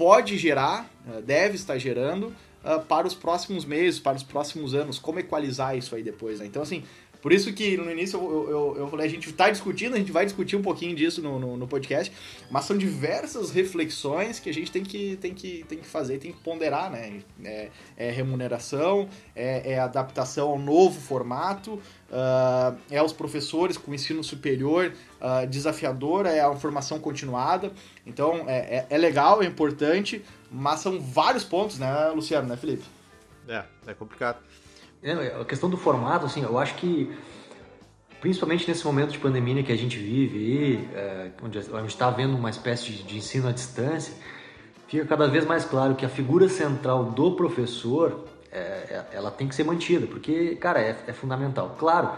pode 0.00 0.38
gerar, 0.38 0.90
eh, 1.06 1.20
deve 1.20 1.56
estar 1.56 1.76
gerando 1.76 2.34
uh, 2.64 2.80
para 2.88 3.06
os 3.06 3.12
próximos 3.12 3.66
meses, 3.66 4.00
para 4.00 4.16
os 4.16 4.22
próximos 4.22 4.72
anos, 4.72 4.98
como 4.98 5.18
equalizar 5.18 5.76
isso 5.76 5.94
aí 5.94 6.02
depois, 6.02 6.40
né? 6.40 6.46
Então, 6.46 6.62
assim, 6.62 6.84
por 7.20 7.32
isso 7.32 7.52
que 7.52 7.76
no 7.76 7.90
início 7.90 8.18
eu, 8.18 8.50
eu, 8.50 8.76
eu 8.78 8.88
falei, 8.88 9.06
a 9.06 9.10
gente 9.10 9.28
está 9.28 9.50
discutindo, 9.50 9.94
a 9.94 9.98
gente 9.98 10.12
vai 10.12 10.24
discutir 10.24 10.56
um 10.56 10.62
pouquinho 10.62 10.94
disso 10.94 11.20
no, 11.20 11.38
no, 11.38 11.56
no, 11.56 11.68
podcast, 11.68 12.12
mas 12.50 12.64
são 12.64 12.76
diversas 12.76 13.50
reflexões 13.50 14.40
que 14.40 14.48
a 14.48 14.54
gente 14.54 14.70
tem 14.70 14.82
que, 14.82 15.16
tem 15.16 15.34
que, 15.34 15.64
tem 15.68 15.78
que 15.78 15.86
fazer, 15.86 16.18
tem 16.18 16.32
que 16.32 16.40
ponderar, 16.40 16.90
né? 16.90 17.22
É, 17.44 17.68
é 17.96 18.10
remuneração, 18.10 19.08
é, 19.34 19.72
é, 19.72 19.78
adaptação 19.78 20.48
ao 20.48 20.58
novo 20.58 21.00
formato, 21.00 21.74
uh, 21.74 22.76
é 22.90 23.02
os 23.02 23.12
professores 23.12 23.76
com 23.76 23.92
ensino 23.92 24.24
superior 24.24 24.92
uh, 25.20 25.46
desafiador, 25.46 26.26
é 26.26 26.40
a 26.40 26.54
formação 26.56 26.98
continuada. 26.98 27.72
Então 28.06 28.48
é, 28.48 28.58
é, 28.58 28.86
é 28.90 28.98
legal, 28.98 29.42
é 29.42 29.46
importante, 29.46 30.24
mas 30.50 30.80
são 30.80 31.00
vários 31.00 31.44
pontos, 31.44 31.78
né, 31.78 32.08
Luciano, 32.14 32.48
né, 32.48 32.56
Felipe? 32.56 32.84
É, 33.48 33.64
é 33.86 33.94
complicado. 33.94 34.38
É, 35.02 35.40
a 35.40 35.44
questão 35.46 35.70
do 35.70 35.78
formato, 35.78 36.26
assim, 36.26 36.42
eu 36.42 36.58
acho 36.58 36.74
que 36.74 37.10
principalmente 38.20 38.68
nesse 38.68 38.84
momento 38.84 39.12
de 39.12 39.18
pandemia 39.18 39.62
que 39.62 39.72
a 39.72 39.76
gente 39.76 39.96
vive, 39.96 40.86
é, 40.94 41.30
onde 41.42 41.58
a 41.58 41.62
gente 41.62 41.88
está 41.88 42.10
vendo 42.10 42.36
uma 42.36 42.50
espécie 42.50 42.92
de, 42.92 43.02
de 43.02 43.16
ensino 43.16 43.48
à 43.48 43.52
distância, 43.52 44.14
fica 44.86 45.06
cada 45.06 45.26
vez 45.26 45.46
mais 45.46 45.64
claro 45.64 45.94
que 45.94 46.04
a 46.04 46.08
figura 46.08 46.48
central 46.50 47.04
do 47.04 47.32
professor 47.32 48.26
é, 48.52 48.58
é 48.58 49.06
ela 49.12 49.30
tem 49.30 49.48
que 49.48 49.54
ser 49.54 49.64
mantida, 49.64 50.06
porque, 50.06 50.54
cara, 50.56 50.80
é, 50.80 50.94
é, 51.06 51.12
fundamental. 51.14 51.76
Claro, 51.78 52.10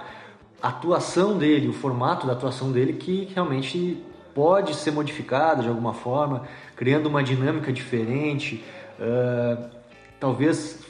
a 0.60 0.68
atuação 0.68 1.38
dele, 1.38 1.68
o 1.68 1.72
formato 1.72 2.26
da 2.26 2.32
atuação 2.32 2.72
dele 2.72 2.94
que 2.94 3.28
realmente 3.32 4.02
pode 4.34 4.74
ser 4.74 4.90
modificado 4.90 5.62
de 5.62 5.68
alguma 5.68 5.94
forma, 5.94 6.48
criando 6.74 7.06
uma 7.06 7.22
dinâmica 7.22 7.72
diferente, 7.72 8.64
uh, 8.98 9.70
talvez 10.18 10.80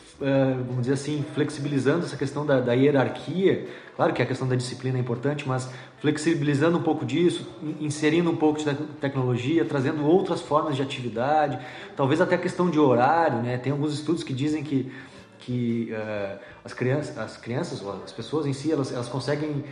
vamos 0.67 0.83
dizer 0.83 0.95
assim, 0.95 1.25
flexibilizando 1.35 2.05
essa 2.05 2.17
questão 2.17 2.47
da, 2.47 2.61
da, 2.61 2.73
hierarquia. 2.73 3.67
Claro 3.97 4.13
que 4.13 4.23
a 4.23 4.27
questão 4.27 4.47
da 4.47 4.55
disciplina 4.55 4.97
é 4.97 5.01
importante, 5.01 5.49
mas 5.49 5.69
flexibilizando 5.99 6.79
um 6.79 6.83
pouco 6.83 7.05
disso, 7.05 7.47
inserindo 7.81 8.31
um 8.31 8.37
pouco 8.37 8.59
de 8.59 8.75
tecnologia, 9.01 9.65
trazendo 9.65 10.07
outras 10.07 10.41
formas 10.41 10.77
de 10.77 10.83
atividade, 10.83 11.59
talvez 11.97 12.21
até 12.21 12.37
a 12.37 12.39
questão 12.39 12.71
de 12.71 12.79
horário. 12.79 13.43
Né? 13.43 13.59
Tem 13.59 13.73
alguns 13.73 13.93
estudos 13.95 14.23
que 14.23 14.33
dizem 14.33 14.63
que, 14.63 14.93
que 15.39 15.93
uh, 15.93 16.39
as, 16.65 16.73
crianças, 16.73 17.19
as 17.19 17.37
crianças, 17.37 17.83
as 18.05 18.13
pessoas 18.13 18.47
em 18.47 18.53
si, 18.53 18.73
elas, 18.73 18.93
elas 18.93 19.09
conseguem 19.09 19.65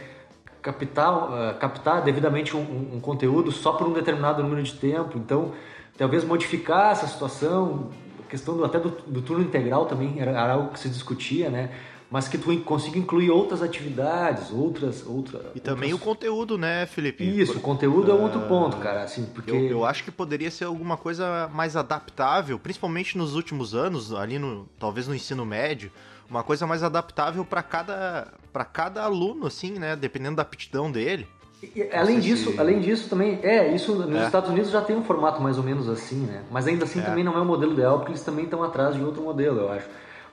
captar, 0.61 1.15
uh, 1.15 1.59
captar 1.59 2.03
devidamente 2.03 2.57
um, 2.57 2.95
um 2.95 3.01
conteúdo 3.01 3.51
só 3.51 3.73
por 3.73 3.87
um 3.87 3.93
determinado 3.93 4.43
número 4.43 4.63
de 4.63 4.75
tempo. 4.75 5.17
Então, 5.17 5.53
talvez 5.97 6.25
modificar 6.25 6.93
essa 6.93 7.07
situação 7.07 7.91
questão 8.31 8.57
do, 8.57 8.65
até 8.65 8.79
do, 8.79 8.91
do, 8.91 9.21
turno 9.21 9.45
integral 9.45 9.87
também 9.87 10.21
era, 10.21 10.31
era, 10.31 10.53
algo 10.53 10.73
que 10.73 10.79
se 10.79 10.89
discutia, 10.89 11.51
né? 11.51 11.71
Mas 12.11 12.27
que 12.27 12.37
tu 12.37 12.57
consiga 12.61 12.99
incluir 12.99 13.31
outras 13.31 13.63
atividades, 13.63 14.51
outras, 14.51 15.07
outra, 15.07 15.53
e 15.55 15.61
também 15.61 15.93
outras... 15.93 16.09
o 16.09 16.13
conteúdo, 16.13 16.59
né, 16.59 16.85
Felipe? 16.87 17.23
Isso, 17.23 17.59
o 17.59 17.61
conteúdo 17.61 18.11
é 18.11 18.15
um 18.15 18.23
outro 18.23 18.41
ponto, 18.43 18.79
cara, 18.79 19.05
assim, 19.05 19.27
porque 19.27 19.51
eu, 19.53 19.67
eu, 19.67 19.85
acho 19.85 20.03
que 20.03 20.11
poderia 20.11 20.51
ser 20.51 20.65
alguma 20.65 20.97
coisa 20.97 21.49
mais 21.55 21.77
adaptável, 21.77 22.59
principalmente 22.59 23.17
nos 23.17 23.37
últimos 23.37 23.77
anos, 23.77 24.13
ali 24.13 24.41
no 24.41 24.67
talvez 24.77 25.07
no 25.07 25.15
ensino 25.15 25.47
médio, 25.47 25.93
uma 26.29 26.43
coisa 26.43 26.67
mais 26.67 26.83
adaptável 26.83 27.45
para 27.45 27.63
cada 27.63 28.33
para 28.53 28.65
cada 28.65 29.05
aluno, 29.05 29.47
assim, 29.47 29.73
né, 29.73 29.95
dependendo 29.95 30.37
da 30.37 30.43
aptidão 30.43 30.91
dele. 30.91 31.29
E, 31.63 31.91
além 31.93 32.19
disso, 32.19 32.53
se... 32.53 32.59
além 32.59 32.81
disso 32.81 33.09
também, 33.09 33.39
é, 33.43 33.75
isso 33.75 33.95
nos 33.95 34.21
é. 34.21 34.25
Estados 34.25 34.49
Unidos 34.49 34.71
já 34.71 34.81
tem 34.81 34.97
um 34.97 35.05
formato 35.05 35.43
mais 35.43 35.59
ou 35.59 35.65
menos 35.65 35.89
assim, 35.89 36.21
né? 36.21 36.43
Mas 36.51 36.67
ainda 36.67 36.85
assim 36.85 37.01
é. 37.01 37.03
também 37.03 37.23
não 37.23 37.37
é 37.37 37.41
o 37.41 37.45
modelo 37.45 37.73
ideal, 37.73 37.99
porque 37.99 38.13
eles 38.13 38.23
também 38.23 38.45
estão 38.45 38.63
atrás 38.63 38.95
de 38.95 39.03
outro 39.03 39.23
modelo, 39.23 39.61
eu 39.61 39.73
acho. 39.73 39.87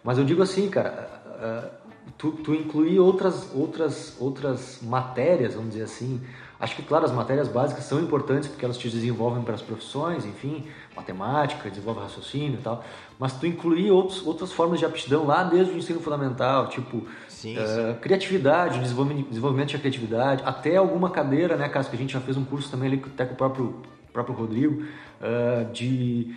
Mas 0.04 0.18
eu 0.18 0.24
digo 0.24 0.42
assim, 0.42 0.70
cara, 0.70 1.10
uh, 1.26 1.88
tu, 2.18 2.32
tu 2.32 2.54
incluir 2.54 3.00
outras, 3.00 3.54
outras, 3.54 4.16
outras 4.20 4.80
matérias, 4.82 5.54
vamos 5.54 5.72
dizer 5.72 5.84
assim. 5.84 6.22
Acho 6.60 6.76
que, 6.76 6.82
claro, 6.82 7.06
as 7.06 7.12
matérias 7.12 7.48
básicas 7.48 7.84
são 7.84 8.00
importantes 8.00 8.50
porque 8.50 8.66
elas 8.66 8.78
te 8.78 8.90
desenvolvem 8.90 9.44
para 9.44 9.54
as 9.54 9.62
profissões, 9.62 10.26
enfim, 10.26 10.66
matemática, 10.96 11.70
desenvolve 11.70 12.00
raciocínio 12.00 12.58
e 12.60 12.64
tal. 12.64 12.84
Mas 13.20 13.34
tu 13.34 13.46
incluir 13.46 13.92
outros, 13.92 14.26
outras 14.26 14.52
formas 14.52 14.80
de 14.80 14.86
aptidão 14.86 15.26
lá 15.26 15.44
desde 15.44 15.74
o 15.74 15.78
ensino 15.78 16.00
fundamental, 16.00 16.68
tipo 16.68 17.06
sim, 17.38 17.58
uh, 17.58 17.94
sim. 17.94 18.00
criatividade, 18.02 18.80
desenvolvimento, 18.80 19.70
de 19.70 19.78
criatividade, 19.78 20.44
até 20.46 20.76
alguma 20.78 21.10
cadeira, 21.10 21.56
né, 21.56 21.70
caso 21.70 21.90
que 21.90 21.96
a 21.96 22.00
gente 22.00 22.14
já 22.14 22.20
fez 22.20 22.36
um 22.36 22.44
curso 22.44 22.70
também 22.72 22.88
ali 22.88 23.04
até 23.06 23.26
com 23.26 23.34
o 23.34 23.38
próprio, 23.38 23.82
próprio 24.12 24.36
Rodrigo, 24.36 24.84
uh, 24.84 25.72
de, 25.72 26.34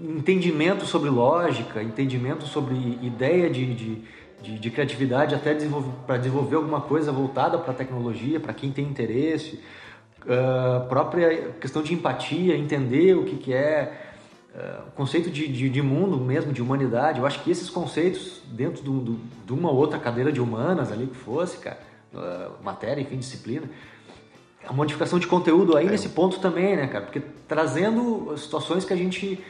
entendimento 0.00 0.84
sobre 0.86 1.10
lógica, 1.10 1.82
entendimento 1.82 2.44
sobre 2.44 2.74
ideia 3.02 3.48
de, 3.48 3.74
de 3.74 4.04
de, 4.44 4.58
de 4.58 4.70
criatividade 4.70 5.34
até 5.34 5.56
para 6.06 6.18
desenvolver 6.18 6.56
alguma 6.56 6.82
coisa 6.82 7.10
voltada 7.10 7.56
para 7.56 7.72
a 7.72 7.74
tecnologia, 7.74 8.38
para 8.38 8.52
quem 8.52 8.70
tem 8.70 8.84
interesse, 8.84 9.58
uh, 10.24 10.86
própria 10.86 11.52
questão 11.60 11.82
de 11.82 11.94
empatia, 11.94 12.56
entender 12.56 13.16
o 13.16 13.24
que, 13.24 13.36
que 13.36 13.54
é 13.54 14.13
o 14.86 14.90
conceito 14.92 15.30
de, 15.30 15.48
de, 15.48 15.68
de, 15.68 15.82
mundo 15.82 16.16
mesmo, 16.16 16.52
de 16.52 16.62
humanidade. 16.62 17.18
Eu 17.18 17.26
acho 17.26 17.42
que 17.42 17.50
esses 17.50 17.68
conceitos 17.68 18.40
dentro 18.46 18.82
do, 18.82 19.00
do, 19.00 19.20
de 19.44 19.52
uma 19.52 19.70
outra 19.70 19.98
cadeira 19.98 20.30
de 20.30 20.40
humanas 20.40 20.92
ali 20.92 21.06
que 21.06 21.16
fosse, 21.16 21.58
cara, 21.58 21.78
uh, 22.12 22.62
matéria, 22.62 23.00
enfim, 23.00 23.16
disciplina, 23.16 23.68
a 24.66 24.72
modificação 24.72 25.18
de 25.18 25.26
conteúdo 25.26 25.76
aí 25.76 25.86
é. 25.86 25.90
nesse 25.90 26.10
ponto 26.10 26.38
também, 26.38 26.76
né, 26.76 26.86
cara? 26.86 27.04
Porque 27.04 27.20
trazendo 27.48 28.34
situações 28.36 28.84
que 28.84 28.92
a 28.92 28.96
gente 28.96 29.42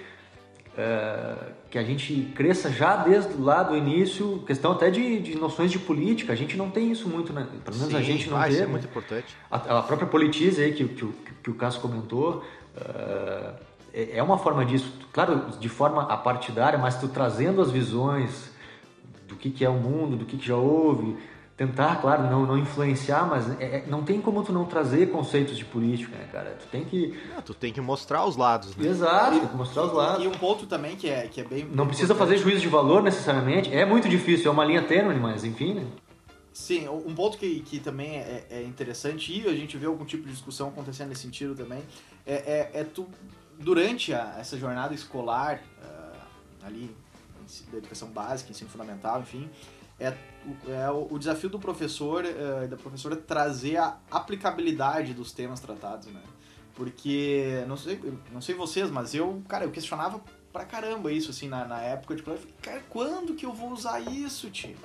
é, 0.77 1.37
que 1.71 1.79
a 1.79 1.85
gente 1.85 2.33
cresça 2.35 2.71
já 2.71 2.97
desde 2.97 3.35
lá 3.35 3.63
do 3.63 3.77
início, 3.77 4.43
questão 4.47 4.73
até 4.73 4.91
de, 4.91 5.21
de 5.21 5.37
noções 5.37 5.71
de 5.71 5.79
política, 5.79 6.33
a 6.33 6.37
gente 6.37 6.57
não 6.57 6.69
tem 6.69 6.91
isso 6.91 7.09
muito, 7.09 7.33
né? 7.33 7.47
pelo 7.65 7.77
menos 7.77 7.93
Sim, 7.93 7.99
a 7.99 8.03
gente 8.03 8.29
não 8.29 8.37
ah, 8.37 8.45
tem. 8.45 8.53
Isso 8.53 8.63
é 8.63 8.67
né? 8.67 8.73
muito 8.73 8.87
importante. 8.87 9.37
A, 9.51 9.79
a 9.79 9.83
própria 9.83 10.09
politize 10.09 10.63
aí 10.63 10.73
que, 10.73 10.85
que, 10.85 11.07
que, 11.07 11.35
que 11.45 11.51
o 11.51 11.55
Cássio 11.55 11.81
comentou, 11.81 12.43
uh, 12.77 13.55
é, 13.95 14.19
é 14.19 14.23
uma 14.23 14.37
forma 14.37 14.65
disso, 14.67 14.93
claro, 15.13 15.51
de 15.59 15.69
forma 15.69 16.03
apartidária, 16.03 16.79
mas 16.79 16.99
tu 16.99 17.07
trazendo 17.07 17.63
as 17.63 17.71
visões 17.71 18.51
do 19.29 19.37
que, 19.37 19.51
que 19.51 19.65
é 19.65 19.71
o 19.71 19.75
mundo, 19.75 20.17
do 20.17 20.25
que, 20.25 20.37
que 20.37 20.47
já 20.47 20.57
houve, 20.57 21.17
tentar, 21.57 22.01
claro, 22.01 22.25
não, 22.25 22.45
não 22.45 22.59
influenciar, 22.59 23.25
mas 23.25 23.49
é, 23.61 23.65
é, 23.65 23.85
não 23.87 24.03
tem 24.03 24.21
como 24.21 24.43
tu 24.43 24.53
não 24.53 24.65
trazer 24.65 25.11
conceitos 25.11 25.57
de 25.57 25.65
política, 25.65 26.17
né, 26.17 26.29
cara? 26.33 26.59
Tu 26.61 26.67
tem 26.67 26.85
que. 26.85 27.17
Ah, 27.37 27.41
tu 27.41 27.55
tem 27.55 27.73
que 27.73 27.81
mostrar 27.81 28.27
os 28.27 28.37
lados, 28.37 28.75
né? 28.77 28.89
Exato, 28.89 29.39
tem 29.39 29.49
que 29.49 29.57
mostrar 29.57 29.85
os 29.85 29.93
lados. 29.93 30.25
E 30.25 30.27
um 30.27 30.33
ponto 30.33 30.67
também 30.67 30.97
que 30.97 31.09
é, 31.09 31.29
que 31.29 31.41
é 31.41 31.45
bem. 31.45 31.65
Não 31.73 31.87
precisa 31.87 32.15
fazer 32.15 32.37
juízo 32.39 32.61
de 32.61 32.69
valor 32.69 33.03
necessariamente, 33.03 33.73
é 33.73 33.85
muito 33.85 34.09
difícil, 34.09 34.49
é 34.49 34.51
uma 34.51 34.65
linha 34.65 34.83
tênue, 34.83 35.15
mas 35.15 35.45
enfim, 35.45 35.75
né? 35.75 35.87
Sim, 36.53 36.89
um 36.89 37.13
ponto 37.15 37.37
que, 37.37 37.61
que 37.61 37.81
também 37.81 38.17
é, 38.17 38.47
é 38.49 38.63
interessante 38.63 39.41
e 39.41 39.49
a 39.49 39.53
gente 39.53 39.77
vê 39.77 39.87
algum 39.87 40.05
tipo 40.05 40.25
de 40.25 40.33
discussão 40.33 40.69
acontecendo 40.69 41.09
nesse 41.09 41.23
sentido 41.23 41.53
também 41.53 41.83
é, 42.25 42.35
é, 42.35 42.81
é 42.81 42.85
tu, 42.85 43.07
durante 43.59 44.13
a, 44.13 44.37
essa 44.39 44.57
jornada 44.59 44.95
escolar, 44.95 45.63
uh, 45.83 46.67
ali, 46.67 46.95
da 47.71 47.79
educação 47.79 48.09
básica, 48.09 48.51
ensino 48.51 48.71
fundamental, 48.71 49.21
enfim, 49.21 49.49
é, 49.99 50.17
é 50.69 50.91
o, 50.91 51.09
o 51.11 51.19
desafio 51.19 51.49
do 51.49 51.59
professor 51.59 52.25
e 52.25 52.29
uh, 52.29 52.69
da 52.69 52.77
professora 52.77 53.17
trazer 53.17 53.77
a 53.77 53.99
aplicabilidade 54.11 55.15
dos 55.15 55.33
temas 55.33 55.61
tratados, 55.61 56.09
né? 56.09 56.23
Porque, 56.75 57.65
não 57.69 57.77
sei, 57.77 58.01
não 58.33 58.41
sei 58.41 58.55
vocês, 58.55 58.91
mas 58.91 59.15
eu, 59.15 59.43
cara, 59.49 59.65
eu 59.65 59.71
questionava 59.71 60.21
pra 60.53 60.65
caramba 60.65 61.13
isso, 61.13 61.31
assim, 61.31 61.49
na, 61.49 61.65
na 61.65 61.81
época 61.81 62.17
de 62.17 62.23
colégio. 62.23 62.49
Cara, 62.61 62.83
quando 62.91 63.35
que 63.35 63.47
eu 63.47 63.53
vou 63.53 63.71
usar 63.71 64.01
isso, 64.01 64.51
tio? 64.51 64.77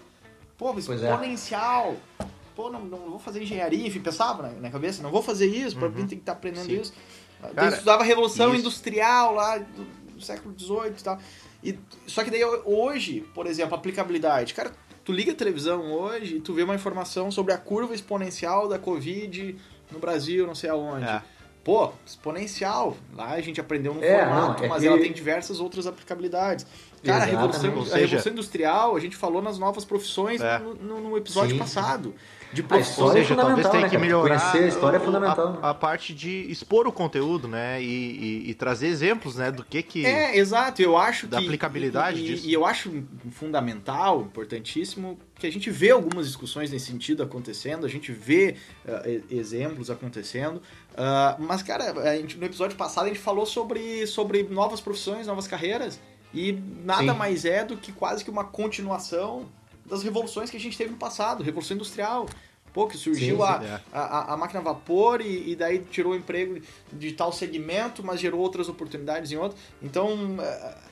Pô, 0.57 0.77
exponencial. 0.77 1.95
É. 2.19 2.25
Pô, 2.55 2.69
não, 2.69 2.83
não 2.83 3.09
vou 3.11 3.19
fazer 3.19 3.41
engenharia, 3.41 3.87
enfim, 3.87 4.01
pensava 4.01 4.43
na, 4.43 4.49
na 4.49 4.69
cabeça, 4.69 5.01
não 5.01 5.09
vou 5.09 5.23
fazer 5.23 5.47
isso, 5.47 5.75
uhum. 5.75 5.79
pra 5.79 5.89
mim 5.89 6.05
tem 6.05 6.09
que 6.09 6.15
estar 6.15 6.33
tá 6.33 6.37
aprendendo 6.37 6.65
Sim. 6.65 6.81
isso. 6.81 6.93
Cara, 7.41 7.67
eu 7.67 7.73
estudava 7.73 8.03
a 8.03 8.05
Revolução 8.05 8.49
isso. 8.49 8.61
Industrial 8.61 9.33
lá 9.33 9.57
do, 9.57 9.83
do 10.15 10.21
século 10.21 10.53
XVIII 10.57 10.93
e 10.97 11.03
tal. 11.03 11.19
E, 11.63 11.79
só 12.07 12.23
que 12.23 12.31
daí 12.31 12.43
hoje, 12.43 13.25
por 13.33 13.47
exemplo, 13.47 13.75
aplicabilidade. 13.75 14.53
Cara, 14.53 14.71
tu 15.03 15.11
liga 15.11 15.31
a 15.31 15.35
televisão 15.35 15.91
hoje 15.91 16.37
e 16.37 16.41
tu 16.41 16.53
vê 16.53 16.63
uma 16.63 16.75
informação 16.75 17.31
sobre 17.31 17.53
a 17.53 17.57
curva 17.57 17.93
exponencial 17.93 18.67
da 18.67 18.79
Covid 18.79 19.55
no 19.91 19.99
Brasil, 19.99 20.45
não 20.45 20.55
sei 20.55 20.69
aonde. 20.69 21.05
É. 21.05 21.21
Pô, 21.63 21.91
exponencial. 22.05 22.95
Lá 23.13 23.31
a 23.31 23.41
gente 23.41 23.59
aprendeu 23.59 23.93
no 23.93 24.03
é, 24.03 24.19
formato, 24.19 24.59
não, 24.59 24.65
é 24.65 24.69
mas 24.69 24.81
que... 24.81 24.87
ela 24.87 24.97
tem 24.97 25.11
diversas 25.11 25.59
outras 25.59 25.85
aplicabilidades. 25.85 26.65
Cara, 27.03 27.23
a 27.23 27.27
revolução, 27.27 27.61
seja... 27.83 27.95
a 27.95 27.97
revolução, 27.99 28.31
Industrial, 28.31 28.95
a 28.95 28.99
gente 28.99 29.15
falou 29.15 29.41
nas 29.41 29.57
novas 29.57 29.85
profissões 29.85 30.41
é. 30.41 30.59
no, 30.59 30.99
no, 30.99 31.17
episódio 31.17 31.51
Sim. 31.51 31.57
passado. 31.59 32.13
De 32.51 32.63
profissões. 32.63 32.99
Ou 32.99 33.11
seja, 33.13 33.35
talvez 33.35 33.69
tenha 33.69 33.83
né, 33.83 33.89
que 33.89 33.97
melhorar 33.97 34.39
Conhecer 34.39 34.65
a 34.65 34.67
história 34.67 34.97
é 34.97 34.99
fundamental. 34.99 35.59
A, 35.61 35.69
a, 35.69 35.73
parte 35.73 36.13
de 36.13 36.49
expor 36.49 36.87
o 36.87 36.91
conteúdo, 36.91 37.47
né? 37.47 37.81
E, 37.81 37.85
e, 37.85 38.49
e, 38.49 38.53
trazer 38.55 38.87
exemplos, 38.87 39.35
né? 39.35 39.51
Do 39.51 39.63
que 39.63 39.83
que... 39.83 40.05
É, 40.05 40.35
exato. 40.37 40.81
Eu 40.81 40.97
acho 40.97 41.27
da 41.27 41.37
que... 41.37 41.45
aplicabilidade 41.45 42.19
e, 42.19 42.25
disso. 42.25 42.47
E 42.47 42.53
eu 42.53 42.65
acho 42.65 43.03
fundamental, 43.31 44.21
importantíssimo, 44.21 45.19
que 45.35 45.45
a 45.45 45.51
gente 45.51 45.69
vê 45.69 45.91
algumas 45.91 46.25
discussões 46.25 46.71
nesse 46.71 46.87
sentido 46.87 47.21
acontecendo, 47.21 47.85
a 47.85 47.89
gente 47.89 48.11
vê 48.11 48.55
uh, 48.85 49.23
exemplos 49.33 49.91
acontecendo. 49.91 50.57
Uh, 50.57 51.41
mas, 51.41 51.61
cara, 51.61 51.91
a 51.91 52.15
gente, 52.17 52.37
no 52.37 52.45
episódio 52.45 52.75
passado 52.75 53.05
a 53.05 53.07
gente 53.09 53.19
falou 53.19 53.45
sobre, 53.45 54.07
sobre 54.07 54.43
novas 54.43 54.81
profissões, 54.81 55.27
novas 55.27 55.47
carreiras. 55.47 55.99
E 56.33 56.51
nada 56.83 57.11
Sim. 57.11 57.17
mais 57.17 57.45
é 57.45 57.63
do 57.63 57.77
que 57.77 57.91
quase 57.91 58.23
que 58.23 58.29
uma 58.29 58.43
continuação 58.43 59.47
das 59.89 60.03
revoluções 60.03 60.49
que 60.49 60.57
a 60.57 60.59
gente 60.59 60.77
teve 60.77 60.91
no 60.91 60.97
passado, 60.97 61.43
Revolução 61.43 61.75
Industrial. 61.75 62.27
Pô, 62.71 62.85
que 62.85 62.97
surgiu 62.97 63.37
sim, 63.37 63.43
sim, 63.43 63.49
a, 63.49 63.63
é. 63.63 63.81
a, 63.91 64.33
a, 64.33 64.37
máquina 64.37 64.59
a 64.59 64.63
vapor 64.63 65.21
e, 65.21 65.51
e, 65.51 65.55
daí 65.55 65.79
tirou 65.79 66.13
o 66.13 66.15
emprego 66.15 66.61
de 66.93 67.11
tal 67.13 67.33
segmento, 67.33 68.03
mas 68.03 68.19
gerou 68.19 68.39
outras 68.39 68.69
oportunidades 68.69 69.31
em 69.31 69.37
outro. 69.37 69.57
Então, 69.81 70.37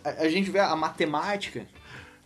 a, 0.03 0.23
a 0.23 0.27
gente 0.27 0.49
vê 0.49 0.57
a 0.57 0.75
matemática, 0.75 1.67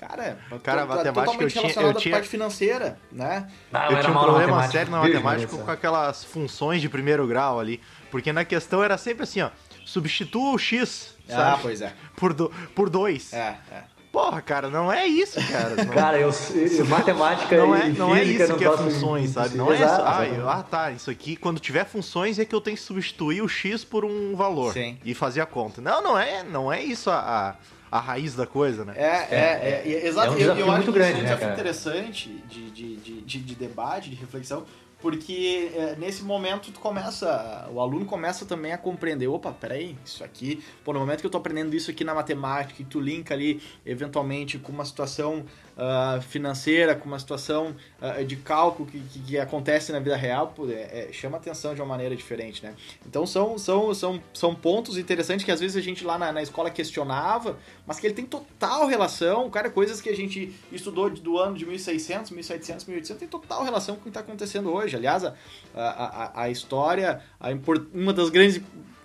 Cara, 0.02 0.40
cara 0.64 0.82
tá, 0.82 0.96
matemática 0.96 1.14
totalmente 1.14 1.56
eu 1.78 1.94
tinha, 1.94 2.16
à 2.16 2.18
parte 2.18 2.28
financeira, 2.28 2.98
né? 3.12 3.48
eu 3.72 4.00
tinha 4.00 4.10
um 4.10 4.20
problema 4.20 4.68
sério 4.68 4.92
na 4.92 4.98
matemática 4.98 5.56
com 5.56 5.70
aquelas 5.70 6.24
funções 6.24 6.82
de 6.82 6.90
primeiro 6.90 7.28
grau 7.28 7.60
ali. 7.60 7.80
Porque 8.10 8.34
na 8.34 8.44
questão 8.44 8.84
era 8.84 8.98
sempre 8.98 9.24
assim, 9.24 9.42
ó. 9.42 9.52
Substitua 9.86 10.54
o 10.54 10.58
X, 10.58 11.16
ah, 11.30 11.32
sabe? 11.32 11.44
Ah, 11.44 11.60
pois 11.62 11.82
é. 11.82 11.94
Por, 12.16 12.34
do, 12.34 12.50
por 12.74 12.90
dois. 12.90 13.32
É, 13.32 13.58
é. 13.72 13.84
Porra, 14.12 14.42
cara, 14.42 14.70
não 14.70 14.92
é 14.92 15.08
isso, 15.08 15.40
cara. 15.48 15.76
Não... 15.86 15.94
cara, 15.94 16.20
eu, 16.20 16.30
eu 16.30 16.86
matemática 16.86 17.58
não 17.58 17.74
é, 17.74 17.88
e 17.88 17.94
não 17.94 18.16
é 18.16 18.24
isso 18.24 18.50
não 18.50 18.58
que 18.58 18.66
é 18.66 18.78
funções, 18.78 19.30
sabe? 19.30 19.56
Não 19.56 19.74
Exato, 19.74 19.92
é 19.92 19.96
isso. 19.96 20.04
Ah, 20.06 20.28
eu, 20.28 20.50
ah, 20.50 20.64
tá, 20.64 20.92
isso 20.92 21.10
aqui, 21.10 21.38
quando 21.38 21.60
tiver 21.60 21.86
funções 21.86 22.38
é 22.38 22.44
que 22.44 22.54
eu 22.54 22.60
tenho 22.60 22.76
que 22.76 22.84
substituir 22.84 23.42
o 23.42 23.48
x 23.48 23.86
por 23.86 24.04
um 24.04 24.36
valor 24.36 24.74
Sim. 24.74 24.98
e 25.06 25.14
fazer 25.14 25.40
a 25.40 25.46
conta. 25.46 25.80
Não, 25.82 26.04
não 26.04 26.20
é, 26.20 26.44
não 26.44 26.72
é 26.72 26.84
isso 26.84 27.10
a, 27.10 27.56
a, 27.90 27.98
a 27.98 28.00
raiz 28.02 28.36
da 28.36 28.46
coisa, 28.46 28.84
né? 28.84 28.94
É, 28.98 29.06
é, 29.06 29.22
é, 29.32 29.82
é 29.86 30.08
exato. 30.08 30.28
É 30.28 30.32
um 30.32 30.36
desafio 30.36 30.62
eu, 30.62 30.68
eu 30.68 30.72
muito 30.74 30.84
acho 30.84 30.92
grande, 30.92 31.14
que 31.14 31.24
isso 31.24 31.34
é 31.34 31.36
um 31.38 31.40
né, 31.40 31.54
interessante 31.54 32.44
de, 32.50 32.72
de, 32.72 32.96
de, 32.98 33.22
de, 33.22 33.40
de 33.40 33.56
debate, 33.56 34.10
de 34.10 34.18
reflexão, 34.18 34.66
porque 35.02 35.72
é, 35.74 35.96
nesse 35.98 36.24
momento 36.24 36.72
tu 36.72 36.80
começa, 36.80 37.68
o 37.74 37.82
aluno 37.82 38.06
começa 38.06 38.46
também 38.46 38.72
a 38.72 38.78
compreender, 38.78 39.28
opa, 39.28 39.52
peraí, 39.52 39.98
isso 40.06 40.24
aqui, 40.24 40.64
pô, 40.84 40.94
no 40.94 41.00
momento 41.00 41.22
que 41.22 41.26
eu 41.26 41.32
tô 41.32 41.38
aprendendo 41.38 41.76
isso 41.76 41.90
aqui 41.90 42.04
na 42.04 42.14
matemática, 42.14 42.82
e 42.82 42.86
tu 42.86 43.00
linka 43.00 43.34
ali, 43.34 43.62
eventualmente, 43.86 44.60
com 44.60 44.72
uma 44.72 44.86
situação 44.86 45.44
uh, 45.78 46.22
financeira, 46.22 46.96
com 46.96 47.06
uma 47.06 47.20
situação 47.20 47.76
uh, 48.02 48.24
de 48.26 48.36
cálculo 48.36 48.90
que, 48.90 49.00
que, 49.00 49.20
que, 49.20 49.38
acontece 49.38 49.92
na 49.92 50.00
vida 50.00 50.16
real, 50.16 50.48
pô, 50.56 50.70
é, 50.70 51.10
é, 51.10 51.10
chama 51.12 51.38
atenção 51.38 51.74
de 51.74 51.82
uma 51.82 51.88
maneira 51.88 52.16
diferente, 52.16 52.64
né? 52.64 52.74
Então 53.06 53.26
são, 53.26 53.58
são, 53.58 53.94
são, 53.94 54.22
são 54.34 54.56
pontos 54.56 54.98
interessantes 54.98 55.46
que 55.46 55.52
às 55.52 55.60
vezes 55.60 55.76
a 55.78 55.82
gente 55.82 56.04
lá 56.04 56.18
na, 56.18 56.32
na 56.32 56.42
escola 56.42 56.70
questionava, 56.70 57.58
mas 57.86 58.00
que 58.00 58.08
ele 58.08 58.14
tem 58.14 58.26
total 58.26 58.88
relação, 58.88 59.50
cara, 59.50 59.70
coisas 59.70 60.02
que 60.02 60.10
a 60.10 60.16
gente 60.16 60.54
estudou 60.72 61.10
do 61.10 61.38
ano 61.38 61.58
de 61.58 61.66
1600, 61.66 62.32
1700, 62.32 62.86
1800, 62.86 63.20
tem 63.20 63.28
total 63.28 63.64
relação 63.64 63.96
com 63.96 64.02
o 64.02 64.04
que 64.04 64.10
está 64.10 64.22
acontecendo 64.22 64.72
hoje. 64.72 64.96
Aliás, 64.96 65.24
a, 65.24 65.34
a, 65.76 66.44
a 66.44 66.50
história, 66.50 67.22
a, 67.40 67.50
uma 67.94 68.14
das 68.14 68.30
grandes 68.30 68.62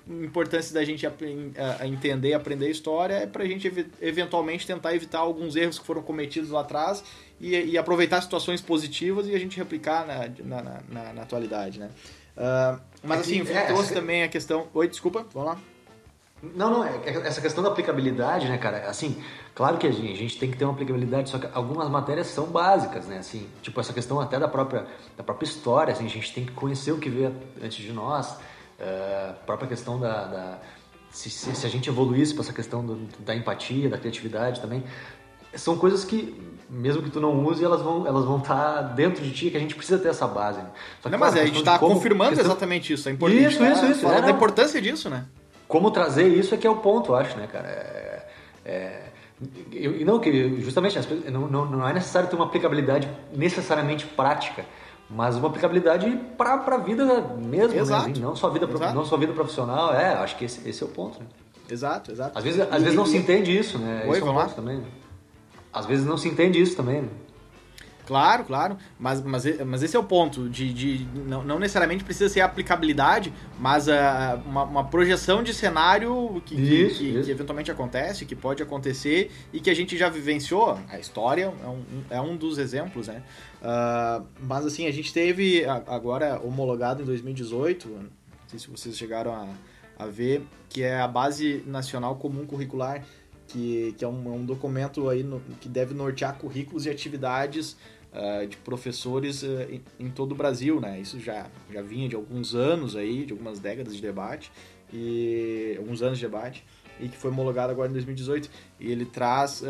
importância 0.09 0.73
da 0.73 0.85
gente 0.85 1.07
entender, 1.85 2.33
aprender 2.33 2.71
história 2.71 3.15
é 3.15 3.27
para 3.27 3.43
a 3.43 3.47
gente 3.47 3.67
eventualmente 4.01 4.67
tentar 4.67 4.95
evitar 4.95 5.19
alguns 5.19 5.57
erros 5.57 5.79
que 5.79 5.87
foram 5.87 6.03
cometidos 6.03 6.51
lá 6.51 6.61
atrás 6.61 7.03
e, 7.41 7.55
e 7.57 7.79
aproveitar 7.79 8.21
situações 8.21 8.61
positivas 8.61 9.27
e 9.27 9.35
a 9.35 9.39
gente 9.39 9.57
replicar 9.57 10.07
na, 10.07 10.29
na, 10.45 10.83
na, 10.89 11.13
na 11.13 11.23
atualidade, 11.23 11.81
né? 11.81 11.91
Uh, 12.37 12.81
mas 13.03 13.21
assim, 13.21 13.41
é, 13.41 13.67
trouxe 13.67 13.95
também 13.95 14.23
a 14.23 14.29
questão... 14.29 14.69
Oi, 14.73 14.89
desculpa, 14.89 15.27
vamos 15.33 15.51
lá. 15.51 15.59
Não, 16.55 16.71
não, 16.71 16.85
é, 16.85 17.01
é 17.05 17.27
essa 17.27 17.41
questão 17.41 17.65
da 17.65 17.71
aplicabilidade, 17.71 18.47
né, 18.47 18.59
cara? 18.59 18.89
Assim, 18.89 19.21
claro 19.55 19.79
que 19.79 19.87
a 19.87 19.91
gente, 19.91 20.13
a 20.13 20.17
gente, 20.17 20.39
tem 20.39 20.51
que 20.51 20.57
ter 20.57 20.65
uma 20.65 20.75
aplicabilidade, 20.75 21.31
só 21.31 21.39
que 21.39 21.49
algumas 21.53 21.89
matérias 21.89 22.27
são 22.27 22.47
básicas, 22.47 23.07
né? 23.07 23.19
Assim, 23.19 23.49
tipo 23.63 23.81
essa 23.81 23.93
questão 23.93 24.21
até 24.21 24.39
da 24.39 24.47
própria, 24.47 24.87
da 25.17 25.25
própria 25.25 25.47
história, 25.47 25.93
assim, 25.93 26.05
a 26.05 26.09
gente 26.09 26.33
tem 26.33 26.45
que 26.45 26.53
conhecer 26.53 26.93
o 26.93 26.99
que 26.99 27.09
veio 27.09 27.35
antes 27.63 27.79
de 27.79 27.93
nós, 27.93 28.37
a 28.81 29.33
própria 29.45 29.69
questão 29.69 29.99
da, 29.99 30.25
da 30.25 30.59
se, 31.11 31.31
se, 31.31 31.55
se, 31.55 31.67
a 31.67 31.71
gente 31.71 31.89
evoluísse 31.89 32.35
para 32.35 32.43
essa 32.43 32.53
questão 32.53 32.85
do, 32.85 33.09
da 33.21 33.35
empatia, 33.35 33.89
da 33.89 33.97
criatividade 33.97 34.61
também, 34.61 34.85
são 35.55 35.79
coisas 35.79 36.05
que 36.05 36.39
mesmo 36.69 37.03
que 37.03 37.11
tu 37.11 37.21
não 37.21 37.45
use, 37.45 37.65
elas 37.65 37.81
vão 37.81 38.07
elas 38.07 38.25
vão 38.25 38.39
estar 38.39 38.75
tá 38.75 38.83
dentro 38.83 39.23
de 39.23 39.33
ti 39.33 39.51
que 39.51 39.57
a 39.57 39.61
gente 39.61 39.75
precisa 39.75 39.99
ter 39.99 40.09
essa 40.09 40.27
base. 40.27 40.59
Né? 40.59 40.69
Só 41.01 41.09
que, 41.09 41.13
não, 41.13 41.19
claro, 41.19 41.35
mas 41.35 41.43
a 41.43 41.47
gente 41.47 41.59
está 41.59 41.79
confirmando 41.79 42.31
questão... 42.31 42.51
exatamente 42.51 42.93
isso, 42.93 43.09
a 43.09 43.13
importância. 43.13 43.49
Isso, 43.49 43.65
isso, 43.65 43.87
isso. 43.87 44.01
Fala 44.01 44.19
é, 44.19 44.23
da 44.23 44.31
importância 44.31 44.81
disso, 44.83 45.09
né? 45.09 45.25
Como 45.69 45.91
trazer 45.91 46.29
isso 46.29 46.55
é 46.55 46.59
que 46.59 46.67
é 46.67 46.71
o 46.71 46.77
ponto, 46.77 47.13
eu 47.13 47.17
acho, 47.17 47.37
né, 47.37 47.47
cara? 47.47 47.69
É, 47.69 48.29
é, 48.65 49.03
e 49.71 50.05
não 50.05 50.19
que 50.19 50.61
justamente 50.61 50.99
não, 51.31 51.47
não, 51.47 51.67
não 51.67 51.89
é 51.89 51.93
necessário 51.93 52.29
ter 52.29 52.37
uma 52.37 52.47
aplicabilidade 52.47 53.09
necessariamente 53.35 54.07
prática 54.07 54.65
mas 55.09 55.37
uma 55.37 55.49
aplicabilidade 55.49 56.11
para 56.37 56.55
a 56.55 56.79
vida 56.79 57.05
mesmo, 57.05 57.75
né? 57.75 57.81
exato. 57.81 58.09
Né? 58.09 58.15
não 58.19 58.35
só 58.35 58.49
vida 58.49 58.67
exato. 58.67 58.95
não 58.95 59.05
só 59.05 59.17
vida 59.17 59.33
profissional, 59.33 59.95
é, 59.95 60.15
acho 60.15 60.37
que 60.37 60.45
esse, 60.45 60.69
esse 60.69 60.83
é 60.83 60.87
o 60.87 60.89
ponto. 60.89 61.21
Né? 61.21 61.27
Exato, 61.71 62.13
exato. 62.13 62.37
Às 62.37 62.45
vezes, 62.45 62.61
às 62.61 62.83
vezes 62.83 62.95
não 62.95 63.07
se 63.07 63.17
entende 63.17 63.57
isso, 63.57 63.79
né? 63.79 64.05
Oi, 64.07 64.19
esse 64.19 64.27
é 64.27 64.31
um 64.31 64.49
também. 64.49 64.79
Né? 64.79 64.87
Às 65.73 65.87
vezes 65.87 66.07
não 66.07 66.17
se 66.17 66.29
entende 66.29 66.61
isso 66.61 66.77
também. 66.77 67.03
Né? 67.03 67.09
Claro, 68.07 68.45
claro, 68.45 68.77
mas, 68.99 69.21
mas, 69.21 69.45
mas 69.67 69.83
esse 69.83 69.97
é 69.97 69.99
o 69.99 70.05
ponto, 70.05 70.49
de, 70.49 70.73
de 70.73 71.07
não, 71.27 71.43
não 71.43 71.59
necessariamente 71.59 72.05
precisa 72.05 72.29
ser 72.33 72.41
aplicabilidade, 72.41 73.33
mas 73.59 73.89
uh, 73.89 73.91
uma, 74.47 74.63
uma, 74.63 74.85
projeção 74.85 75.43
de 75.43 75.53
cenário 75.53 76.41
que, 76.47 76.55
isso, 76.55 76.99
que, 77.01 77.09
isso. 77.09 77.25
que, 77.25 77.31
eventualmente 77.33 77.71
acontece, 77.71 78.25
que 78.25 78.37
pode 78.37 78.63
acontecer 78.63 79.33
e 79.53 79.61
que 79.61 79.69
a 79.69 79.75
gente 79.75 79.97
já 79.97 80.09
vivenciou. 80.09 80.79
A 80.89 81.01
história 81.01 81.53
é 81.63 81.67
um, 81.67 81.83
é 82.09 82.21
um 82.21 82.37
dos 82.37 82.59
exemplos, 82.59 83.09
né? 83.09 83.23
Uh, 83.67 84.25
mas 84.43 84.65
assim, 84.65 84.87
a 84.87 84.93
gente 84.93 85.13
teve 85.13 85.65
agora 85.65 86.41
homologado 86.41 87.03
em 87.03 87.05
2018, 87.05 87.89
não 87.89 88.09
sei 88.47 88.61
se 88.61 88.69
vocês 88.71 88.97
chegaram 88.97 89.33
a, 89.33 89.49
a 89.99 90.07
ver, 90.07 90.43
que 90.69 90.85
é 90.85 91.01
a 91.01 91.09
Base 91.09 91.65
Nacional 91.67 92.15
Comum 92.15 92.47
Curricular 92.47 93.03
que, 93.47 93.95
que 93.97 94.05
é 94.05 94.09
um, 94.09 94.35
um 94.35 94.45
documento 94.45 95.09
aí 95.09 95.23
no, 95.23 95.41
que 95.61 95.69
deve 95.69 95.95
nortear 95.95 96.37
currículos 96.37 96.87
e 96.87 96.91
atividades 96.91 97.77
uh, 98.13 98.47
de 98.47 98.57
professores 98.59 99.43
uh, 99.43 99.63
em, 99.71 99.83
em, 99.99 100.11
todo 100.11 100.33
o 100.33 100.35
Brasil, 100.35 100.81
né? 100.81 101.01
Isso 101.01 101.19
já, 101.21 101.47
já 101.73 101.83
vinha 101.83 102.09
de 102.09 102.17
alguns 102.17 102.55
anos 102.55 102.97
aí, 102.97 103.25
de 103.25 103.33
algumas 103.33 103.59
décadas 103.59 103.95
de 103.95 104.03
debate, 104.03 104.51
e 104.93 105.75
alguns 105.79 106.03
anos 106.03 106.19
de 106.19 106.25
debate, 106.25 106.65
e 107.01 107.09
que 107.09 107.17
foi 107.17 107.31
homologado 107.31 107.73
agora 107.73 107.89
em 107.89 107.93
2018. 107.93 108.51
E 108.81 108.91
ele 108.91 109.05
traz 109.05 109.63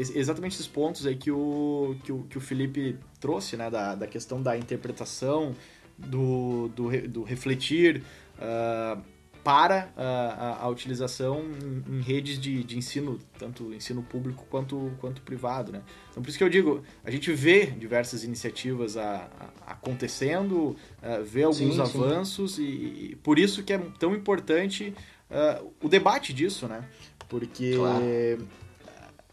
exatamente 0.00 0.54
esses 0.54 0.66
pontos 0.66 1.06
aí 1.06 1.16
que 1.16 1.30
o, 1.30 1.96
que 2.04 2.12
o, 2.12 2.22
que 2.24 2.38
o 2.38 2.40
Felipe 2.40 2.96
trouxe, 3.20 3.56
né? 3.56 3.70
Da, 3.70 3.94
da 3.94 4.06
questão 4.06 4.42
da 4.42 4.56
interpretação, 4.56 5.54
do, 5.98 6.68
do, 6.68 7.08
do 7.08 7.22
refletir, 7.22 8.02
uh, 8.38 9.00
para 9.48 9.90
a, 9.96 10.02
a, 10.02 10.62
a 10.64 10.68
utilização 10.68 11.40
em, 11.40 11.96
em 11.96 12.00
redes 12.02 12.38
de, 12.38 12.62
de, 12.62 12.76
ensino, 12.76 13.18
tanto 13.38 13.72
ensino 13.72 14.02
público 14.02 14.44
quanto, 14.50 14.92
quanto 15.00 15.22
privado. 15.22 15.72
Né? 15.72 15.82
Então, 16.10 16.22
por 16.22 16.28
isso 16.28 16.36
que 16.36 16.44
eu 16.44 16.50
digo, 16.50 16.82
a 17.02 17.10
gente 17.10 17.32
vê 17.32 17.64
diversas 17.66 18.24
iniciativas 18.24 18.98
a, 18.98 19.28
a, 19.66 19.72
acontecendo, 19.72 20.76
uh, 21.02 21.24
vê 21.24 21.44
alguns 21.44 21.76
sim, 21.76 21.80
avanços, 21.80 22.56
sim. 22.56 22.62
E, 22.62 23.10
e, 23.12 23.16
por 23.16 23.38
isso 23.38 23.62
que 23.62 23.72
é 23.72 23.78
tão 23.98 24.14
importante 24.14 24.92
uh, 25.30 25.72
o 25.82 25.88
debate 25.88 26.34
disso, 26.34 26.68
né? 26.68 26.84
Porque 27.28 27.74
claro. 27.74 28.04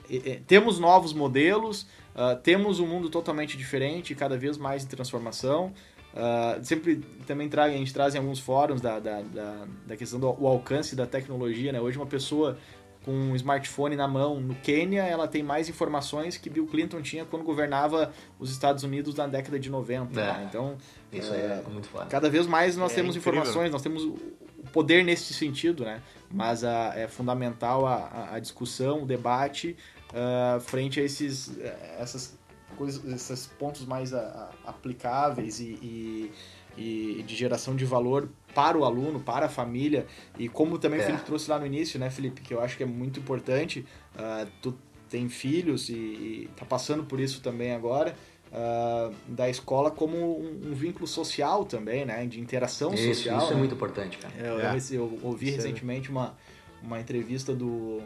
Uh, 0.10 0.44
temos 0.48 0.80
novos 0.80 1.14
modelos, 1.14 1.88
temos 2.44 2.80
um 2.80 2.88
mundo 2.88 3.10
totalmente 3.10 3.58
diferente, 3.58 4.16
cada 4.16 4.38
vez 4.38 4.58
mais 4.58 4.86
em 4.86 4.88
transformação. 4.88 5.74
Uh, 6.16 6.64
sempre 6.64 7.02
também 7.28 7.50
tra 7.50 7.66
a 7.66 7.70
gente 7.70 7.94
traz 7.94 8.16
em 8.16 8.18
alguns 8.18 8.40
fóruns 8.40 8.80
da, 8.80 9.00
da, 9.00 9.22
da, 9.22 9.68
da 9.86 9.98
questão 9.98 10.18
do 10.18 10.28
alcance 10.48 10.96
da 10.96 11.06
tecnologia, 11.06 11.74
né? 11.74 11.82
Hoje 11.82 11.98
uma 11.98 12.06
pessoa 12.06 12.58
com 13.04 13.12
um 13.12 13.36
smartphone 13.36 13.98
na 13.98 14.08
mão 14.08 14.40
no 14.40 14.56
Quênia, 14.56 15.04
ela 15.04 15.28
tem 15.28 15.44
mais 15.44 15.68
informações 15.68 16.38
que 16.38 16.50
Bill 16.50 16.66
Clinton 16.68 17.02
tinha 17.02 17.26
quando 17.26 17.44
governava 17.44 18.14
os 18.40 18.50
Estados 18.50 18.84
Unidos 18.84 19.14
na 19.14 19.28
década 19.28 19.60
de 19.60 19.70
90. 19.70 20.20
É, 20.20 20.24
né? 20.24 20.46
Então, 20.50 20.78
isso 21.12 21.34
é, 21.34 21.62
é 21.64 21.70
muito 21.70 21.88
foda. 21.90 22.06
Cada 22.06 22.30
vez 22.30 22.48
mais 22.48 22.78
nós 22.78 22.94
é 22.94 22.96
temos 22.96 23.16
incrível. 23.16 23.42
informações, 23.42 23.70
nós 23.72 23.82
temos 23.82 24.04
o 24.04 24.18
poder 24.72 25.04
nesse 25.04 25.34
sentido, 25.34 25.84
né? 25.84 26.02
Mas 26.32 26.64
a, 26.64 26.94
é 26.96 27.08
fundamental 27.08 27.86
a, 27.86 28.30
a 28.32 28.40
discussão, 28.40 29.04
o 29.04 29.06
debate 29.06 29.76
uh, 30.12 30.60
frente 30.60 31.00
a 31.00 31.04
esses, 31.04 31.58
essas 32.00 32.38
coisas, 32.76 33.04
esses 33.06 33.48
pontos 33.48 33.86
mais 33.86 34.14
a, 34.14 34.52
a, 34.66 34.70
aplicáveis 34.70 35.60
e, 35.60 35.78
e, 35.82 36.32
e, 36.78 37.24
de 37.24 37.36
geração 37.36 37.76
de 37.76 37.86
valor 37.86 38.30
para 38.54 38.78
o 38.78 38.86
aluno, 38.86 39.20
para 39.20 39.48
a 39.48 39.50
família. 39.50 40.06
E 40.38 40.48
como 40.48 40.78
também 40.78 41.00
é. 41.00 41.04
o 41.04 41.06
Felipe 41.06 41.26
trouxe 41.26 41.50
lá 41.50 41.60
no 41.60 41.66
início, 41.66 42.00
né, 42.00 42.10
Felipe, 42.10 42.42
que 42.42 42.54
eu 42.54 42.62
acho 42.62 42.78
que 42.78 42.84
é 42.84 42.86
muito 42.86 43.20
importante, 43.20 43.86
uh, 44.16 44.48
tu 44.62 44.78
tem 45.10 45.30
filhos 45.30 45.90
e, 45.90 45.94
e 45.94 46.50
tá 46.56 46.66
passando 46.66 47.04
por 47.04 47.20
isso 47.20 47.42
também 47.42 47.74
agora. 47.74 48.16
Uh, 48.52 49.14
da 49.28 49.50
escola 49.50 49.92
como 49.92 50.40
um, 50.40 50.70
um, 50.70 50.74
vínculo 50.74 51.06
social 51.06 51.66
também, 51.66 52.06
né? 52.06 52.26
De 52.26 52.40
interação 52.40 52.94
isso, 52.94 53.08
social. 53.08 53.40
Isso 53.40 53.48
é 53.48 53.54
né? 53.54 53.60
muito 53.60 53.76
importante, 53.76 54.18
cara. 54.18 54.34
Eu, 54.38 54.60
é. 54.62 54.78
eu, 54.92 55.20
ouvi 55.24 55.48
isso 55.48 55.58
recentemente 55.58 56.10
uma, 56.10 56.38
uma 56.82 56.98
entrevista 56.98 57.54
do, 57.54 58.02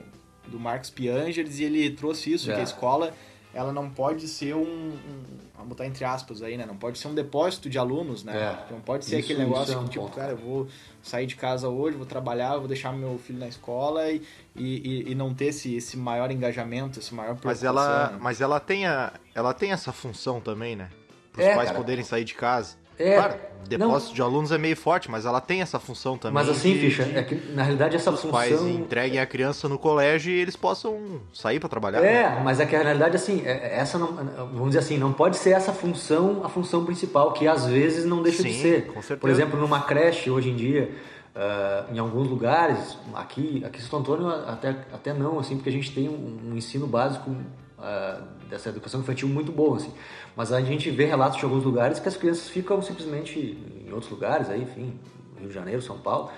do 0.49 0.59
Marcos 0.59 0.89
Piangeles 0.89 1.59
e 1.59 1.63
ele 1.63 1.89
trouxe 1.91 2.33
isso, 2.33 2.51
é. 2.51 2.55
que 2.55 2.59
a 2.59 2.63
escola 2.63 3.13
ela 3.53 3.73
não 3.73 3.89
pode 3.89 4.27
ser 4.27 4.55
um, 4.55 4.61
um, 4.61 5.23
vamos 5.55 5.69
botar 5.69 5.85
entre 5.85 6.05
aspas 6.05 6.43
aí, 6.43 6.55
né? 6.55 6.65
Não 6.67 6.77
pode 6.77 6.99
ser 6.99 7.07
um 7.07 7.15
depósito 7.15 7.67
de 7.69 7.79
alunos, 7.79 8.23
né? 8.23 8.37
É, 8.37 8.71
não 8.71 8.79
pode 8.79 9.05
ser 9.05 9.19
isso, 9.19 9.31
aquele 9.31 9.45
negócio 9.45 9.73
é 9.73 9.77
um 9.77 9.85
que, 9.85 9.91
tipo, 9.91 10.05
ponto. 10.05 10.15
cara, 10.15 10.33
eu 10.33 10.37
vou 10.37 10.67
sair 11.01 11.25
de 11.25 11.35
casa 11.35 11.67
hoje, 11.67 11.97
vou 11.97 12.05
trabalhar, 12.05 12.57
vou 12.57 12.67
deixar 12.67 12.93
meu 12.93 13.17
filho 13.17 13.39
na 13.39 13.47
escola 13.47 14.09
e, 14.11 14.21
e, 14.55 15.11
e 15.11 15.15
não 15.15 15.33
ter 15.33 15.45
esse, 15.45 15.75
esse 15.75 15.97
maior 15.97 16.31
engajamento, 16.31 16.99
esse 16.99 17.13
maior 17.13 17.35
Mas 17.43 17.63
ela, 17.63 18.11
né? 18.11 18.19
mas 18.21 18.39
ela 18.39 18.59
tem, 18.59 18.85
a, 18.85 19.13
ela 19.33 19.53
tem 19.53 19.71
essa 19.71 19.91
função 19.91 20.39
também, 20.39 20.75
né? 20.75 20.89
Para 21.33 21.41
os 21.41 21.47
é, 21.47 21.55
pais 21.55 21.69
cara. 21.69 21.79
poderem 21.79 22.03
sair 22.03 22.23
de 22.23 22.35
casa. 22.35 22.77
É, 22.99 23.15
claro, 23.15 23.35
depósito 23.67 24.09
não. 24.09 24.15
de 24.15 24.21
alunos 24.21 24.51
é 24.51 24.57
meio 24.57 24.75
forte, 24.75 25.09
mas 25.09 25.25
ela 25.25 25.39
tem 25.39 25.61
essa 25.61 25.79
função 25.79 26.17
também. 26.17 26.33
Mas 26.33 26.49
assim, 26.49 26.73
de, 26.73 26.79
Ficha, 26.79 27.03
é 27.03 27.23
que 27.23 27.35
na 27.53 27.63
realidade 27.63 27.95
essa 27.95 28.11
os 28.11 28.21
função. 28.21 28.39
Os 28.39 28.47
pais 28.47 28.61
entreguem 28.61 29.19
a 29.19 29.25
criança 29.25 29.69
no 29.69 29.79
colégio 29.79 30.33
e 30.33 30.37
eles 30.37 30.57
possam 30.57 31.21
sair 31.33 31.61
para 31.61 31.69
trabalhar. 31.69 32.03
É, 32.03 32.23
né? 32.23 32.41
mas 32.43 32.59
é 32.59 32.65
que 32.65 32.75
na 32.75 32.83
realidade 32.83 33.15
assim, 33.15 33.41
é, 33.45 33.79
essa 33.79 33.97
não, 33.97 34.07
vamos 34.07 34.67
dizer 34.67 34.79
assim, 34.79 34.97
não 34.97 35.13
pode 35.13 35.37
ser 35.37 35.51
essa 35.51 35.71
função 35.71 36.41
a 36.43 36.49
função 36.49 36.83
principal, 36.83 37.31
que 37.31 37.47
às 37.47 37.65
vezes 37.65 38.03
não 38.03 38.21
deixa 38.21 38.43
Sim, 38.43 38.49
de 38.49 38.61
ser. 38.61 38.87
Com 38.87 39.01
certeza. 39.01 39.19
Por 39.21 39.29
exemplo, 39.29 39.57
numa 39.57 39.81
creche 39.81 40.29
hoje 40.29 40.49
em 40.49 40.55
dia, 40.57 40.91
uh, 41.33 41.93
em 41.93 41.99
alguns 41.99 42.27
lugares, 42.27 42.97
aqui, 43.13 43.63
aqui 43.65 43.79
em 43.79 43.81
Santo 43.81 43.97
Antônio 43.97 44.29
até, 44.29 44.69
até 44.91 45.13
não, 45.13 45.39
assim, 45.39 45.55
porque 45.55 45.69
a 45.69 45.73
gente 45.73 45.93
tem 45.93 46.09
um, 46.09 46.51
um 46.51 46.57
ensino 46.57 46.85
básico 46.85 47.33
uh, 47.79 48.23
dessa 48.47 48.69
educação 48.69 48.99
infantil 48.99 49.27
muito 49.27 49.51
bom, 49.51 49.75
assim. 49.75 49.91
Mas 50.35 50.51
a 50.51 50.61
gente 50.61 50.89
vê 50.91 51.05
relatos 51.05 51.39
de 51.39 51.43
alguns 51.43 51.63
lugares 51.63 51.99
que 51.99 52.07
as 52.07 52.15
crianças 52.15 52.47
ficam 52.49 52.81
simplesmente 52.81 53.39
em 53.39 53.91
outros 53.91 54.11
lugares, 54.11 54.49
aí, 54.49 54.61
enfim, 54.61 54.99
Rio 55.37 55.47
de 55.47 55.53
Janeiro, 55.53 55.81
São 55.81 55.97
Paulo, 55.97 56.29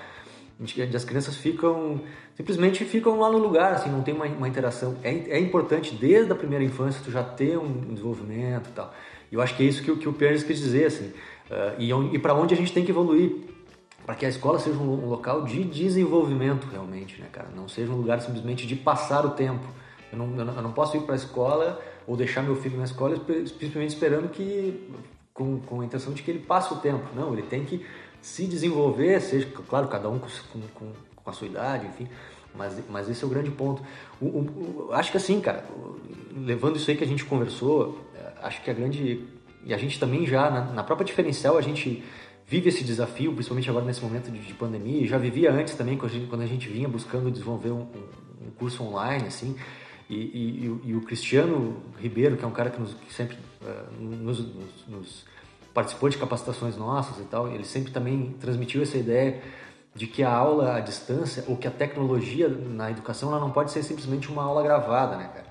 as 0.93 1.03
crianças 1.03 1.35
ficam 1.35 2.01
simplesmente 2.35 2.85
ficam 2.85 3.19
lá 3.19 3.29
no 3.29 3.37
lugar, 3.37 3.73
assim, 3.73 3.89
não 3.89 4.01
tem 4.01 4.13
uma, 4.13 4.25
uma 4.25 4.47
interação. 4.47 4.95
É, 5.03 5.09
é, 5.09 5.39
importante 5.39 5.95
desde 5.95 6.31
a 6.31 6.35
primeira 6.35 6.63
infância 6.63 7.01
tu 7.03 7.11
já 7.11 7.23
ter 7.23 7.57
um 7.57 7.93
desenvolvimento 7.93 8.69
e 8.69 8.73
tal. 8.73 8.93
E 9.31 9.35
eu 9.35 9.41
acho 9.41 9.55
que 9.55 9.63
é 9.63 9.65
isso 9.65 9.83
que, 9.83 9.95
que 9.95 10.09
o 10.09 10.13
Pierre 10.13 10.43
quis 10.43 10.59
dizer, 10.59 10.85
assim, 10.85 11.07
uh, 11.49 11.75
e, 11.79 11.91
e 12.15 12.19
para 12.19 12.33
onde 12.33 12.53
a 12.53 12.57
gente 12.57 12.71
tem 12.73 12.83
que 12.83 12.91
evoluir 12.91 13.51
para 14.05 14.15
que 14.15 14.25
a 14.25 14.29
escola 14.29 14.59
seja 14.59 14.77
um, 14.77 15.05
um, 15.05 15.07
local 15.07 15.43
de 15.43 15.63
desenvolvimento 15.63 16.67
realmente, 16.71 17.21
né, 17.21 17.27
cara? 17.31 17.49
Não 17.55 17.67
seja 17.67 17.91
um 17.91 17.95
lugar 17.95 18.19
simplesmente 18.21 18.65
de 18.65 18.75
passar 18.75 19.25
o 19.25 19.31
tempo. 19.31 19.65
Eu 20.11 20.17
não, 20.17 20.37
eu 20.37 20.45
não, 20.45 20.55
eu 20.55 20.61
não 20.61 20.71
posso 20.71 20.97
ir 20.97 21.01
para 21.01 21.13
a 21.13 21.17
escola 21.17 21.81
ou 22.07 22.17
deixar 22.17 22.41
meu 22.41 22.55
filho 22.55 22.77
na 22.77 22.83
escola 22.83 23.17
principalmente 23.19 23.89
esperando 23.89 24.29
que 24.29 24.89
com, 25.33 25.59
com 25.59 25.81
a 25.81 25.85
intenção 25.85 26.13
de 26.13 26.21
que 26.21 26.31
ele 26.31 26.39
passe 26.39 26.73
o 26.73 26.77
tempo. 26.77 27.05
Não, 27.15 27.33
ele 27.33 27.43
tem 27.43 27.63
que 27.63 27.85
se 28.21 28.45
desenvolver, 28.45 29.19
seja, 29.21 29.47
claro, 29.67 29.87
cada 29.87 30.09
um 30.09 30.19
com, 30.19 30.27
com, 30.73 30.91
com 31.15 31.29
a 31.29 31.33
sua 31.33 31.47
idade, 31.47 31.87
enfim, 31.87 32.07
mas, 32.55 32.77
mas 32.89 33.09
esse 33.09 33.23
é 33.23 33.27
o 33.27 33.29
grande 33.29 33.49
ponto. 33.49 33.81
O, 34.19 34.25
o, 34.25 34.87
o, 34.89 34.93
acho 34.93 35.11
que 35.11 35.17
assim, 35.17 35.39
cara, 35.39 35.65
levando 36.35 36.75
isso 36.75 36.89
aí 36.89 36.97
que 36.97 37.03
a 37.03 37.07
gente 37.07 37.25
conversou, 37.25 37.99
é, 38.15 38.45
acho 38.45 38.61
que 38.61 38.69
a 38.69 38.73
grande. 38.73 39.25
E 39.63 39.73
a 39.73 39.77
gente 39.77 39.99
também 39.99 40.25
já, 40.25 40.49
na, 40.49 40.61
na 40.65 40.83
própria 40.83 41.05
diferencial, 41.05 41.57
a 41.57 41.61
gente 41.61 42.03
vive 42.45 42.69
esse 42.69 42.83
desafio, 42.83 43.31
principalmente 43.33 43.69
agora 43.69 43.85
nesse 43.85 44.01
momento 44.01 44.29
de, 44.29 44.39
de 44.39 44.53
pandemia, 44.53 45.01
e 45.01 45.07
já 45.07 45.17
vivia 45.17 45.51
antes 45.51 45.75
também, 45.75 45.97
quando 45.97 46.11
a 46.11 46.13
gente, 46.13 46.27
quando 46.27 46.41
a 46.41 46.45
gente 46.45 46.67
vinha 46.67 46.89
buscando 46.89 47.31
desenvolver 47.31 47.71
um, 47.71 47.87
um 48.41 48.51
curso 48.57 48.83
online, 48.83 49.27
assim. 49.27 49.55
E, 50.11 50.15
e, 50.15 50.89
e, 50.89 50.93
o 50.93 50.99
Cristiano 50.99 51.77
Ribeiro, 51.97 52.35
que 52.35 52.43
é 52.43 52.47
um 52.47 52.51
cara 52.51 52.69
que, 52.69 52.81
nos, 52.81 52.93
que 52.93 53.13
sempre 53.13 53.37
uh, 53.61 54.03
nos, 54.03 54.39
nos, 54.39 54.87
nos, 54.89 55.25
participou 55.73 56.09
de 56.09 56.17
capacitações 56.17 56.75
nossas 56.75 57.17
e 57.19 57.23
tal, 57.23 57.47
ele 57.47 57.63
sempre 57.63 57.93
também 57.93 58.35
transmitiu 58.37 58.81
essa 58.81 58.97
ideia 58.97 59.41
de 59.95 60.07
que 60.07 60.21
a 60.21 60.29
aula 60.29 60.75
à 60.75 60.79
distância 60.81 61.45
ou 61.47 61.55
que 61.55 61.65
a 61.65 61.71
tecnologia 61.71 62.49
na 62.49 62.91
educação 62.91 63.29
ela 63.29 63.39
não 63.39 63.51
pode 63.51 63.71
ser 63.71 63.83
simplesmente 63.83 64.29
uma 64.29 64.43
aula 64.43 64.61
gravada, 64.61 65.15
né, 65.15 65.29
cara? 65.33 65.45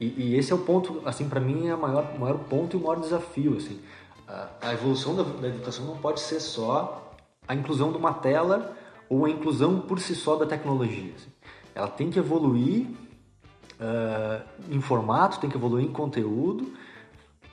E, 0.00 0.36
esse 0.36 0.52
é 0.52 0.54
o 0.54 0.58
ponto, 0.58 1.02
assim, 1.04 1.28
para 1.28 1.40
mim 1.40 1.66
é 1.66 1.74
o 1.74 1.80
maior, 1.80 2.16
maior 2.16 2.38
ponto 2.38 2.76
e 2.76 2.78
o 2.78 2.82
maior 2.84 3.00
desafio, 3.00 3.56
assim. 3.56 3.80
A, 4.28 4.48
a 4.62 4.74
evolução 4.74 5.16
da, 5.16 5.24
da 5.24 5.48
educação 5.48 5.86
não 5.86 5.96
pode 5.96 6.20
ser 6.20 6.38
só 6.38 7.16
a 7.48 7.54
inclusão 7.54 7.90
de 7.90 7.98
uma 7.98 8.14
tela 8.14 8.76
ou 9.08 9.24
a 9.24 9.30
inclusão 9.30 9.80
por 9.80 9.98
si 9.98 10.14
só 10.14 10.36
da 10.36 10.46
tecnologia. 10.46 11.12
Assim. 11.16 11.30
Ela 11.74 11.88
tem 11.88 12.10
que 12.10 12.18
evoluir 12.20 12.86
uh, 13.80 14.42
em 14.70 14.80
formato, 14.80 15.40
tem 15.40 15.50
que 15.50 15.56
evoluir 15.56 15.84
em 15.84 15.92
conteúdo, 15.92 16.72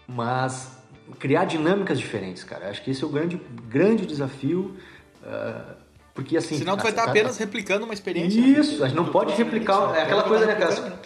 mas 0.07 0.77
criar 1.19 1.45
dinâmicas 1.45 1.99
diferentes, 1.99 2.43
cara. 2.43 2.69
Acho 2.69 2.83
que 2.83 2.91
esse 2.91 3.03
é 3.03 3.07
o 3.07 3.09
grande, 3.09 3.41
grande 3.67 4.05
desafio. 4.05 4.75
Uh, 5.23 5.75
porque 6.13 6.37
assim. 6.37 6.57
Senão 6.57 6.77
tu 6.77 6.83
vai 6.83 6.91
estar 6.91 7.05
apenas 7.05 7.37
replicando 7.37 7.85
uma 7.85 7.93
experiência. 7.93 8.39
Isso, 8.39 8.83
a 8.83 8.87
gente 8.87 8.97
não 8.97 9.05
pode 9.05 9.33
replicar. 9.33 9.95
É 9.95 10.03
aquela 10.03 10.23
coisa, 10.23 10.45
né, 10.45 10.55
cara? 10.55 10.99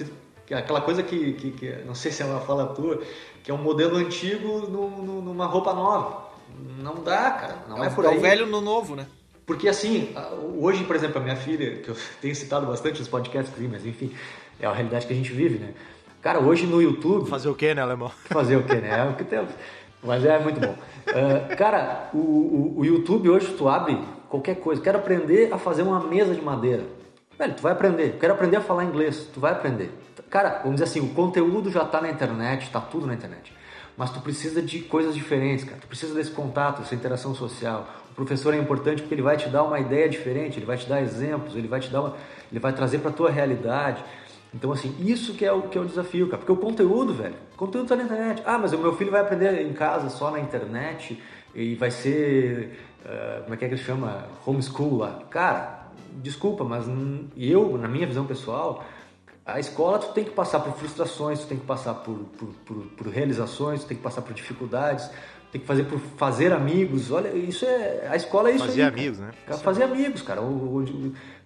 Aquela 0.60 0.82
coisa 0.82 1.02
que, 1.02 1.34
que, 1.34 1.52
que, 1.52 1.72
não 1.86 1.96
sei 1.96 2.12
se 2.12 2.22
é 2.22 2.26
uma 2.26 2.40
fala 2.40 2.68
tua, 2.68 3.02
que 3.44 3.50
é 3.50 3.54
um 3.54 3.58
modelo 3.58 3.98
antigo 3.98 4.68
no, 4.68 4.90
no, 5.04 5.22
numa 5.22 5.48
roupa 5.48 5.74
nova. 5.74 6.26
Não 6.80 7.04
dá, 7.04 7.32
cara. 7.32 7.66
Não 7.68 7.84
é, 7.84 7.88
é 7.88 7.90
por 7.90 8.06
aí. 8.06 8.16
É 8.16 8.18
o 8.18 8.22
velho 8.22 8.46
no 8.46 8.62
novo, 8.62 8.96
né? 8.96 9.08
Porque 9.46 9.68
assim, 9.68 10.14
hoje, 10.60 10.84
por 10.84 10.96
exemplo, 10.96 11.20
a 11.20 11.24
minha 11.24 11.36
filha, 11.36 11.78
que 11.78 11.90
eu 11.90 11.96
tenho 12.22 12.36
citado 12.36 12.66
bastante 12.66 13.00
nos 13.00 13.08
podcasts, 13.08 13.54
mas 13.70 13.86
enfim, 13.86 14.12
é 14.60 14.66
a 14.66 14.72
realidade 14.72 15.06
que 15.06 15.14
a 15.14 15.16
gente 15.16 15.32
vive, 15.32 15.60
né? 15.60 15.74
Cara, 16.22 16.40
hoje 16.40 16.66
no 16.66 16.82
YouTube. 16.82 17.30
Fazer 17.30 17.50
o 17.50 17.56
quê, 17.56 17.74
né, 17.74 17.82
Alemão? 17.82 18.12
Fazer 18.26 18.56
o 18.56 18.64
quê, 18.64 18.76
né? 18.76 19.00
É 19.00 19.10
o 19.10 19.14
que 19.14 19.24
temos. 19.24 19.52
Mas 20.04 20.26
é 20.26 20.40
muito 20.40 20.60
bom. 20.60 20.76
Uh, 21.08 21.56
cara, 21.56 22.10
o, 22.14 22.18
o, 22.18 22.74
o, 22.78 22.86
YouTube 22.86 23.30
hoje 23.30 23.54
tu 23.54 23.68
abre 23.68 23.98
qualquer 24.30 24.56
coisa. 24.56 24.82
Quero 24.82 24.98
aprender 24.98 25.54
a 25.54 25.58
fazer 25.58 25.84
uma 25.84 26.00
mesa 26.00 26.34
de 26.34 26.42
madeira. 26.42 26.84
Velho, 27.38 27.54
tu 27.54 27.62
vai 27.62 27.74
aprender. 27.74 28.18
Quero 28.20 28.34
aprender 28.34 28.58
a 28.58 28.62
falar 28.62 28.86
inglês. 28.86 29.30
Tu 29.34 29.40
vai 29.40 29.52
aprender. 29.52 29.92
Cara, 30.30 30.62
vamos 30.64 30.76
dizer 30.76 30.86
assim, 30.86 31.00
o 31.00 31.14
conteúdo 31.14 31.70
já 31.70 31.84
está 31.84 32.02
na 32.02 32.10
internet, 32.10 32.64
está 32.64 32.80
tudo 32.80 33.06
na 33.06 33.14
internet. 33.14 33.54
Mas 33.98 34.10
tu 34.10 34.20
precisa 34.20 34.62
de 34.62 34.80
coisas 34.80 35.16
diferentes, 35.16 35.64
cara. 35.64 35.78
Tu 35.80 35.88
precisa 35.88 36.14
desse 36.14 36.32
contato, 36.32 36.82
dessa 36.82 36.96
interação 36.96 37.34
social. 37.34 37.88
O 38.12 38.16
professor 38.16 38.54
é 38.54 38.58
importante 38.58 39.02
porque 39.02 39.14
ele 39.14 39.22
vai 39.22 39.38
te 39.38 39.50
dar 39.50 39.64
uma 39.64 39.80
ideia 39.80 40.10
diferente, 40.10 40.58
ele 40.58 40.66
vai 40.66 40.78
te 40.78 40.88
dar 40.88 41.02
exemplos, 41.02 41.56
ele 41.56 41.68
vai 41.68 41.80
te 41.80 41.90
dar 41.90 42.02
uma, 42.02 42.16
ele 42.52 42.60
vai 42.60 42.74
trazer 42.74 43.00
para 43.00 43.12
a 43.12 43.14
tua 43.14 43.30
realidade. 43.30 44.04
Então, 44.56 44.72
assim, 44.72 44.96
isso 45.00 45.34
que 45.34 45.44
é 45.44 45.52
o 45.52 45.64
que 45.64 45.78
é 45.78 45.82
o 45.82 45.86
desafio, 45.86 46.28
cara. 46.28 46.38
Porque 46.38 46.52
o 46.52 46.56
conteúdo, 46.56 47.14
velho, 47.14 47.36
o 47.54 47.58
conteúdo 47.58 47.90
tá 47.90 47.96
na 47.98 48.04
internet. 48.04 48.42
Ah, 48.46 48.58
mas 48.58 48.72
o 48.72 48.78
meu 48.78 48.96
filho 48.96 49.12
vai 49.12 49.20
aprender 49.20 49.62
em 49.62 49.74
casa 49.74 50.10
só 50.10 50.32
na 50.32 50.40
internet 50.40 51.22
e 51.54 51.76
vai 51.76 51.92
ser, 51.92 52.80
uh, 53.04 53.44
como 53.44 53.54
é 53.54 53.58
que 53.58 53.66
é 53.66 53.70
que 53.70 53.76
chama? 53.76 54.30
Homeschool 54.46 54.98
lá. 54.98 55.20
Cara, 55.30 55.90
desculpa, 56.14 56.64
mas 56.64 56.86
eu, 57.36 57.78
na 57.78 57.90
minha 57.90 58.08
visão 58.08 58.26
pessoal, 58.26 58.86
a 59.46 59.60
escola 59.60 60.00
tu 60.00 60.14
tem 60.14 60.24
que 60.24 60.32
passar 60.32 60.62
por 60.62 60.74
frustrações, 60.78 61.42
tu 61.42 61.48
tem 61.48 61.58
que 61.58 61.66
passar 61.66 61.94
por, 61.96 62.16
por, 62.16 62.48
por, 62.66 62.76
por 62.98 63.08
realizações, 63.08 63.84
tu 63.84 63.88
tem 63.88 63.98
que 63.98 64.04
passar 64.04 64.22
por 64.22 64.34
dificuldades, 64.34 65.10
tem 65.52 65.60
que 65.60 65.68
fazer 65.68 65.84
por 65.84 66.00
fazer 66.00 66.54
amigos. 66.54 67.12
Olha, 67.12 67.28
isso 67.36 67.66
é. 67.66 68.08
A 68.10 68.16
escola 68.16 68.50
é 68.50 68.56
isso 68.56 68.66
fazer 68.66 68.84
aí. 68.84 68.90
Fazer 68.90 69.02
amigos, 69.02 69.20
né? 69.20 69.32
Fazer 69.58 69.84
amigos, 69.84 70.22
cara. 70.22 70.40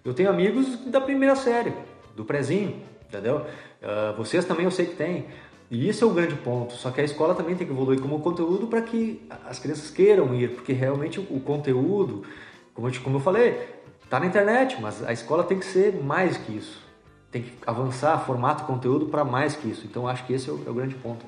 Eu 0.04 0.14
tenho 0.14 0.30
amigos 0.30 0.84
da 0.86 1.00
primeira 1.00 1.34
série, 1.34 1.72
do 2.14 2.24
prezinho, 2.24 2.88
entendeu? 3.10 3.44
Uh, 3.82 4.16
vocês 4.16 4.44
também 4.44 4.64
eu 4.64 4.70
sei 4.70 4.86
que 4.86 4.94
tem. 4.94 5.26
E 5.70 5.88
isso 5.88 6.04
é 6.04 6.06
o 6.06 6.10
grande 6.10 6.34
ponto. 6.36 6.74
Só 6.74 6.90
que 6.90 7.00
a 7.00 7.04
escola 7.04 7.34
também 7.34 7.54
tem 7.54 7.66
que 7.66 7.72
evoluir 7.72 8.00
como 8.00 8.20
conteúdo 8.20 8.66
para 8.66 8.80
que 8.82 9.22
as 9.46 9.58
crianças 9.58 9.90
queiram 9.90 10.34
ir, 10.34 10.54
porque 10.54 10.72
realmente 10.72 11.20
o, 11.20 11.40
conteúdo, 11.40 12.24
como 12.74 12.88
eu, 12.88 13.00
como 13.02 13.16
eu 13.16 13.20
falei, 13.20 13.68
está 14.02 14.18
na 14.18 14.26
internet, 14.26 14.80
mas 14.80 15.04
a 15.04 15.12
escola 15.12 15.44
tem 15.44 15.58
que 15.58 15.66
ser 15.66 15.94
mais 16.02 16.36
que 16.36 16.56
isso. 16.56 16.80
Tem 17.30 17.42
que 17.42 17.52
avançar 17.64 18.18
formato 18.24 18.64
conteúdo 18.64 19.06
para 19.06 19.24
mais 19.24 19.54
que 19.54 19.68
isso. 19.68 19.86
Então 19.86 20.08
acho 20.08 20.26
que 20.26 20.32
esse 20.32 20.48
é 20.48 20.52
o, 20.52 20.64
é 20.66 20.70
o 20.70 20.74
grande 20.74 20.96
ponto. 20.96 21.24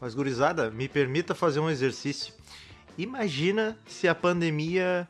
Mas, 0.00 0.14
gurizada, 0.14 0.70
me 0.70 0.88
permita 0.88 1.34
fazer 1.34 1.60
um 1.60 1.70
exercício. 1.70 2.34
Imagina 2.98 3.78
se 3.86 4.08
a 4.08 4.14
pandemia. 4.14 5.08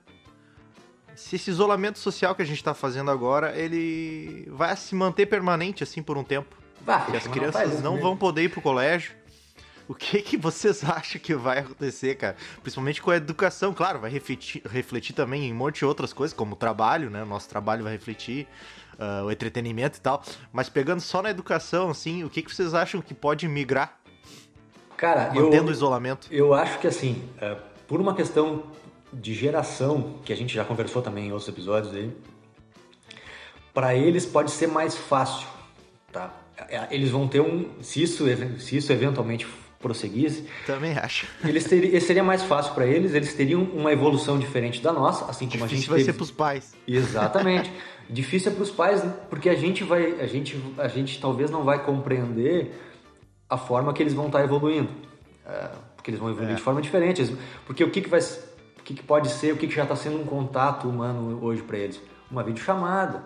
Se 1.16 1.36
esse 1.36 1.50
isolamento 1.50 1.98
social 1.98 2.34
que 2.34 2.42
a 2.42 2.44
gente 2.44 2.58
está 2.58 2.74
fazendo 2.74 3.10
agora, 3.10 3.56
ele 3.58 4.46
vai 4.52 4.76
se 4.76 4.94
manter 4.94 5.26
permanente 5.26 5.82
assim 5.82 6.02
por 6.02 6.18
um 6.18 6.22
tempo. 6.22 6.54
Bah, 6.82 7.06
e 7.12 7.16
as 7.16 7.26
crianças 7.26 7.82
não, 7.82 7.94
não 7.94 8.00
vão 8.00 8.16
poder 8.16 8.42
ir 8.42 8.48
pro 8.50 8.60
colégio. 8.60 9.12
O 9.88 9.94
que 9.94 10.20
que 10.20 10.36
vocês 10.36 10.84
acham 10.84 11.20
que 11.20 11.34
vai 11.34 11.60
acontecer, 11.60 12.16
cara? 12.16 12.36
Principalmente 12.60 13.00
com 13.00 13.10
a 13.10 13.16
educação, 13.16 13.72
claro, 13.72 13.98
vai 13.98 14.10
refletir, 14.10 14.62
refletir 14.68 15.14
também 15.14 15.44
em 15.44 15.52
um 15.52 15.56
monte 15.56 15.78
de 15.78 15.84
outras 15.86 16.12
coisas, 16.12 16.36
como 16.36 16.52
o 16.52 16.56
trabalho, 16.56 17.08
né? 17.08 17.24
Nosso 17.24 17.48
trabalho 17.48 17.82
vai 17.82 17.92
refletir, 17.92 18.46
uh, 18.98 19.24
o 19.24 19.30
entretenimento 19.30 19.96
e 19.98 20.00
tal. 20.00 20.22
Mas 20.52 20.68
pegando 20.68 21.00
só 21.00 21.22
na 21.22 21.30
educação, 21.30 21.88
assim, 21.88 22.24
o 22.24 22.30
que 22.30 22.42
que 22.42 22.54
vocês 22.54 22.74
acham 22.74 23.00
que 23.00 23.14
pode 23.14 23.48
migrar 23.48 23.98
Cara, 24.96 25.32
mantendo 25.32 25.66
eu, 25.66 25.68
o 25.68 25.70
isolamento? 25.70 26.28
Eu 26.30 26.52
acho 26.52 26.78
que 26.78 26.86
assim, 26.86 27.26
é, 27.40 27.56
por 27.86 28.00
uma 28.00 28.14
questão 28.14 28.64
de 29.12 29.34
geração, 29.34 30.14
que 30.24 30.32
a 30.32 30.36
gente 30.36 30.54
já 30.54 30.64
conversou 30.64 31.02
também 31.02 31.28
em 31.28 31.32
outros 31.32 31.48
episódios 31.48 31.94
aí, 31.94 32.10
para 33.72 33.94
eles 33.94 34.24
pode 34.24 34.50
ser 34.50 34.66
mais 34.68 34.96
fácil, 34.96 35.46
tá? 36.12 36.32
É, 36.68 36.86
eles 36.90 37.10
vão 37.10 37.28
ter 37.28 37.40
um, 37.40 37.68
se 37.82 38.02
isso, 38.02 38.24
se 38.58 38.76
isso 38.76 38.92
eventualmente 38.92 39.46
prosseguisse, 39.78 40.46
também 40.66 40.96
acho. 40.96 41.26
Eles 41.44 41.64
teriam, 41.64 42.00
seria 42.00 42.24
mais 42.24 42.42
fácil 42.42 42.72
para 42.74 42.86
eles, 42.86 43.14
eles 43.14 43.34
teriam 43.34 43.62
uma 43.62 43.92
evolução 43.92 44.38
diferente 44.38 44.80
da 44.80 44.92
nossa, 44.92 45.26
assim 45.26 45.46
como 45.46 45.66
Difícil 45.66 45.66
a 45.66 45.76
gente 45.76 45.88
vai 45.88 45.98
teve. 45.98 46.12
ser 46.12 46.12
para 46.14 46.24
os 46.24 46.30
pais. 46.30 46.74
Exatamente. 46.88 47.70
Difícil 48.08 48.52
é 48.52 48.54
para 48.54 48.62
os 48.62 48.70
pais, 48.70 49.04
porque 49.28 49.48
a 49.48 49.54
gente 49.54 49.84
vai, 49.84 50.20
a 50.20 50.26
gente, 50.26 50.60
a 50.78 50.88
gente 50.88 51.20
talvez 51.20 51.50
não 51.50 51.64
vai 51.64 51.84
compreender 51.84 52.72
a 53.48 53.58
forma 53.58 53.92
que 53.92 54.02
eles 54.02 54.14
vão 54.14 54.26
estar 54.26 54.42
evoluindo. 54.42 54.88
É, 55.44 55.68
porque 55.96 56.10
eles 56.10 56.20
vão 56.20 56.30
evoluir 56.30 56.52
é. 56.52 56.54
de 56.54 56.62
forma 56.62 56.80
diferente. 56.80 57.36
Porque 57.66 57.82
o 57.82 57.90
que, 57.90 58.00
que 58.00 58.08
vai 58.08 58.20
que, 58.86 58.94
que 58.94 59.02
pode 59.02 59.28
ser, 59.30 59.52
o 59.52 59.56
que, 59.56 59.66
que 59.66 59.74
já 59.74 59.82
está 59.82 59.96
sendo 59.96 60.20
um 60.20 60.24
contato 60.24 60.88
humano 60.88 61.40
hoje 61.42 61.60
para 61.60 61.76
eles? 61.76 62.00
Uma 62.30 62.44
videochamada, 62.44 63.24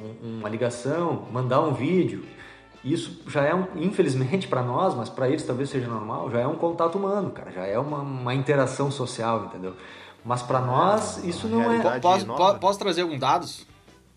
um, 0.00 0.38
uma 0.38 0.48
ligação, 0.48 1.26
mandar 1.32 1.60
um 1.60 1.74
vídeo. 1.74 2.24
Isso 2.84 3.20
já 3.26 3.44
é, 3.44 3.52
um, 3.52 3.66
infelizmente 3.76 4.46
para 4.46 4.62
nós, 4.62 4.94
mas 4.94 5.08
para 5.08 5.28
eles 5.28 5.42
talvez 5.42 5.70
seja 5.70 5.88
normal, 5.88 6.30
já 6.30 6.40
é 6.40 6.46
um 6.46 6.54
contato 6.54 6.96
humano, 6.96 7.30
cara, 7.30 7.50
já 7.50 7.66
é 7.66 7.78
uma, 7.78 7.98
uma 7.98 8.34
interação 8.34 8.90
social, 8.92 9.46
entendeu? 9.46 9.74
Mas 10.24 10.40
para 10.40 10.60
nós 10.60 11.22
isso 11.24 11.48
não 11.48 11.72
é. 11.72 11.98
Posso, 11.98 12.26
posso 12.60 12.78
trazer 12.78 13.02
alguns 13.02 13.18
dados? 13.18 13.66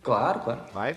Claro, 0.04 0.40
claro. 0.42 0.62
Vai. 0.72 0.96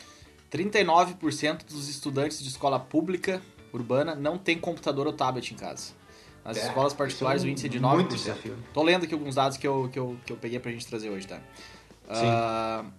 39% 0.52 1.64
dos 1.64 1.88
estudantes 1.88 2.42
de 2.42 2.48
escola 2.48 2.78
pública 2.78 3.40
urbana 3.72 4.14
não 4.14 4.36
tem 4.36 4.58
computador 4.58 5.06
ou 5.06 5.12
tablet 5.14 5.52
em 5.52 5.56
casa. 5.56 5.97
Nas 6.48 6.56
é, 6.56 6.66
escolas 6.66 6.94
particulares, 6.94 7.42
é 7.42 7.44
um 7.44 7.48
o 7.48 7.52
índice 7.52 7.66
é 7.66 7.68
de 7.68 7.78
9%. 7.78 7.94
Muito 7.94 8.16
desafio. 8.16 8.56
Tô 8.72 8.82
lendo 8.82 9.04
aqui 9.04 9.12
alguns 9.12 9.34
dados 9.34 9.58
que 9.58 9.68
eu, 9.68 9.90
que 9.92 9.98
eu, 9.98 10.16
que 10.24 10.32
eu 10.32 10.36
peguei 10.38 10.58
pra 10.58 10.72
gente 10.72 10.86
trazer 10.86 11.10
hoje, 11.10 11.26
tá? 11.26 11.38
Sim. 12.10 12.86
Uh, 12.86 12.90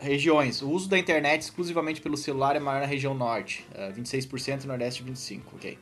regiões. 0.00 0.60
O 0.60 0.68
uso 0.68 0.88
da 0.88 0.98
internet 0.98 1.42
exclusivamente 1.42 2.00
pelo 2.00 2.16
celular 2.16 2.56
é 2.56 2.58
maior 2.58 2.80
na 2.80 2.86
região 2.86 3.14
norte, 3.14 3.64
uh, 3.70 3.94
26% 3.94 4.64
e 4.64 4.66
nordeste 4.66 5.04
25%, 5.04 5.42
ok. 5.54 5.78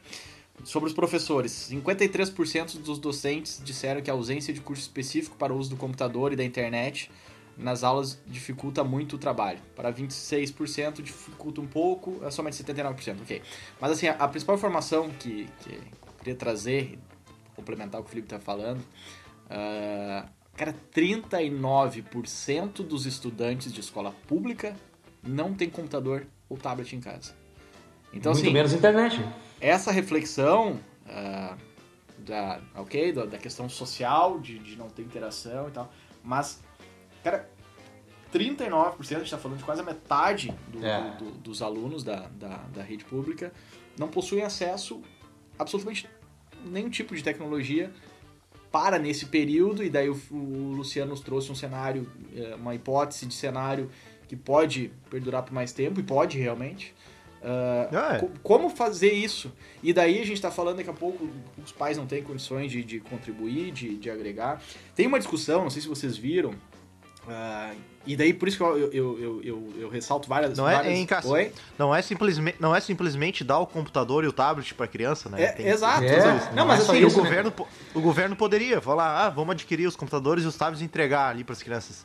Sobre 0.63 0.91
os 0.91 0.95
professores, 0.95 1.71
53% 1.71 2.83
dos 2.83 2.99
docentes 2.99 3.63
disseram 3.65 4.03
que 4.03 4.11
a 4.11 4.13
ausência 4.13 4.53
de 4.53 4.61
curso 4.61 4.83
específico 4.83 5.35
para 5.39 5.55
o 5.55 5.57
uso 5.57 5.71
do 5.71 5.77
computador 5.77 6.35
e 6.35 6.37
da 6.37 6.45
internet 6.45 7.11
nas 7.57 7.83
aulas 7.83 8.21
dificulta 8.27 8.85
muito 8.85 9.17
o 9.17 9.19
trabalho. 9.19 9.59
Para 9.75 9.91
26% 9.91 11.01
dificulta 11.01 11.63
um 11.63 11.67
pouco, 11.67 12.21
é 12.23 12.31
somente 12.31 12.63
79%, 12.63 13.23
ok. 13.23 13.41
Mas 13.81 13.93
assim, 13.93 14.07
a, 14.07 14.13
a 14.13 14.29
principal 14.29 14.55
informação 14.55 15.09
que, 15.19 15.49
que 15.65 15.81
queria 16.23 16.39
trazer, 16.39 16.99
complementar 17.55 18.01
o 18.01 18.05
que 18.05 18.09
o 18.09 18.11
Felipe 18.11 18.27
está 18.27 18.39
falando, 18.39 18.81
uh, 18.81 20.29
cara, 20.57 20.75
39% 20.95 22.87
dos 22.87 23.07
estudantes 23.07 23.73
de 23.73 23.81
escola 23.81 24.13
pública 24.27 24.77
não 25.23 25.55
tem 25.55 25.69
computador 25.69 26.27
ou 26.49 26.57
tablet 26.57 26.95
em 26.95 27.01
casa. 27.01 27.35
Então, 28.13 28.33
muito 28.33 28.45
assim, 28.45 28.53
menos 28.53 28.73
internet. 28.73 29.25
Essa 29.61 29.91
reflexão 29.91 30.81
uh, 31.07 31.57
da, 32.19 32.61
ok, 32.75 33.13
da, 33.13 33.25
da 33.27 33.39
questão 33.39 33.69
social, 33.69 34.39
de, 34.39 34.59
de 34.59 34.77
não 34.77 34.89
ter 34.89 35.03
interação 35.03 35.69
e 35.69 35.71
tal, 35.71 35.93
mas 36.23 36.61
Cara, 37.23 37.49
39%, 38.33 38.97
a 38.99 39.03
gente 39.03 39.25
está 39.25 39.39
falando 39.39 39.59
de 39.59 39.65
quase 39.65 39.81
a 39.81 39.85
metade 39.85 40.53
do, 40.69 40.85
é. 40.85 41.17
do, 41.19 41.25
do, 41.25 41.31
dos 41.39 41.63
alunos 41.63 42.03
da, 42.03 42.29
da, 42.29 42.57
da, 42.75 42.83
rede 42.83 43.05
pública 43.05 43.53
não 43.99 44.09
possuem 44.09 44.43
acesso 44.43 45.03
absolutamente 45.63 46.09
nenhum 46.65 46.91
tipo 46.91 47.15
de 47.15 47.23
tecnologia 47.23 47.91
para 48.71 48.99
nesse 48.99 49.27
período, 49.27 49.85
e 49.85 49.91
daí 49.91 50.09
o, 50.09 50.19
o 50.31 50.73
Luciano 50.75 51.11
nos 51.11 51.21
trouxe 51.21 51.53
um 51.53 51.55
cenário, 51.55 52.11
é, 52.35 52.55
uma 52.55 52.75
hipótese 52.75 53.27
de 53.27 53.35
cenário 53.35 53.91
que 54.27 54.35
pode 54.35 54.91
perdurar 55.11 55.43
por 55.43 55.53
mais 55.53 55.73
tempo, 55.73 56.01
e 56.01 56.03
pode 56.03 56.39
realmente. 56.39 56.95
Uh, 57.43 57.89
ah, 57.93 58.21
é. 58.23 58.29
como 58.43 58.71
fazer 58.71 59.13
isso? 59.13 59.53
E 59.83 59.93
daí 59.93 60.15
a 60.21 60.25
gente 60.25 60.35
está 60.35 60.51
falando 60.51 60.77
daqui 60.77 60.89
a 60.89 60.95
pouco, 60.95 61.29
os 61.63 61.73
pais 61.73 61.99
não 61.99 62.07
têm 62.07 62.23
condições 62.23 62.71
de, 62.71 62.85
de 62.85 63.01
contribuir, 63.01 63.73
de, 63.73 63.97
de 63.97 64.09
agregar. 64.09 64.63
Tem 64.95 65.07
uma 65.07 65.19
discussão, 65.19 65.65
não 65.65 65.71
sei 65.71 65.83
se 65.83 65.89
vocês 65.89 66.17
viram, 66.17 66.55
Uh, 67.27 67.77
e 68.05 68.17
daí 68.17 68.35
por 68.35 68.49
isso 68.49 68.57
que 68.57 68.63
eu, 68.63 68.77
eu, 68.77 69.19
eu, 69.19 69.41
eu, 69.45 69.73
eu 69.79 69.89
ressalto 69.89 70.29
várias 70.29 70.59
não 70.59 70.65
várias... 70.65 70.93
É, 70.93 70.97
em 70.97 71.07
Oi? 71.25 71.53
Não 71.79 71.95
é, 71.95 72.03
simplesmente, 72.03 72.57
não 72.59 72.75
é 72.75 72.81
simplesmente 72.81 73.45
dar 73.45 73.59
o 73.59 73.67
computador 73.67 74.25
e 74.25 74.27
o 74.27 74.33
tablet 74.33 74.75
para 74.75 74.89
criança, 74.89 75.29
né? 75.29 75.43
É, 75.43 75.53
Tem, 75.53 75.69
exato. 75.69 76.03
É. 76.03 76.19
Não, 76.19 76.55
não, 76.57 76.67
mas 76.67 76.81
é 76.81 76.83
assim, 76.83 77.05
o, 77.05 77.13
governo, 77.13 77.53
o 77.95 78.01
governo 78.01 78.35
poderia 78.35 78.81
falar, 78.81 79.27
ah, 79.27 79.31
vamos 79.31 79.53
adquirir 79.53 79.87
os 79.87 79.95
computadores 79.95 80.43
e 80.43 80.49
os 80.49 80.57
tablets 80.57 80.83
e 80.83 80.85
entregar 80.85 81.29
ali 81.29 81.45
para 81.45 81.53
as 81.53 81.63
crianças. 81.63 82.05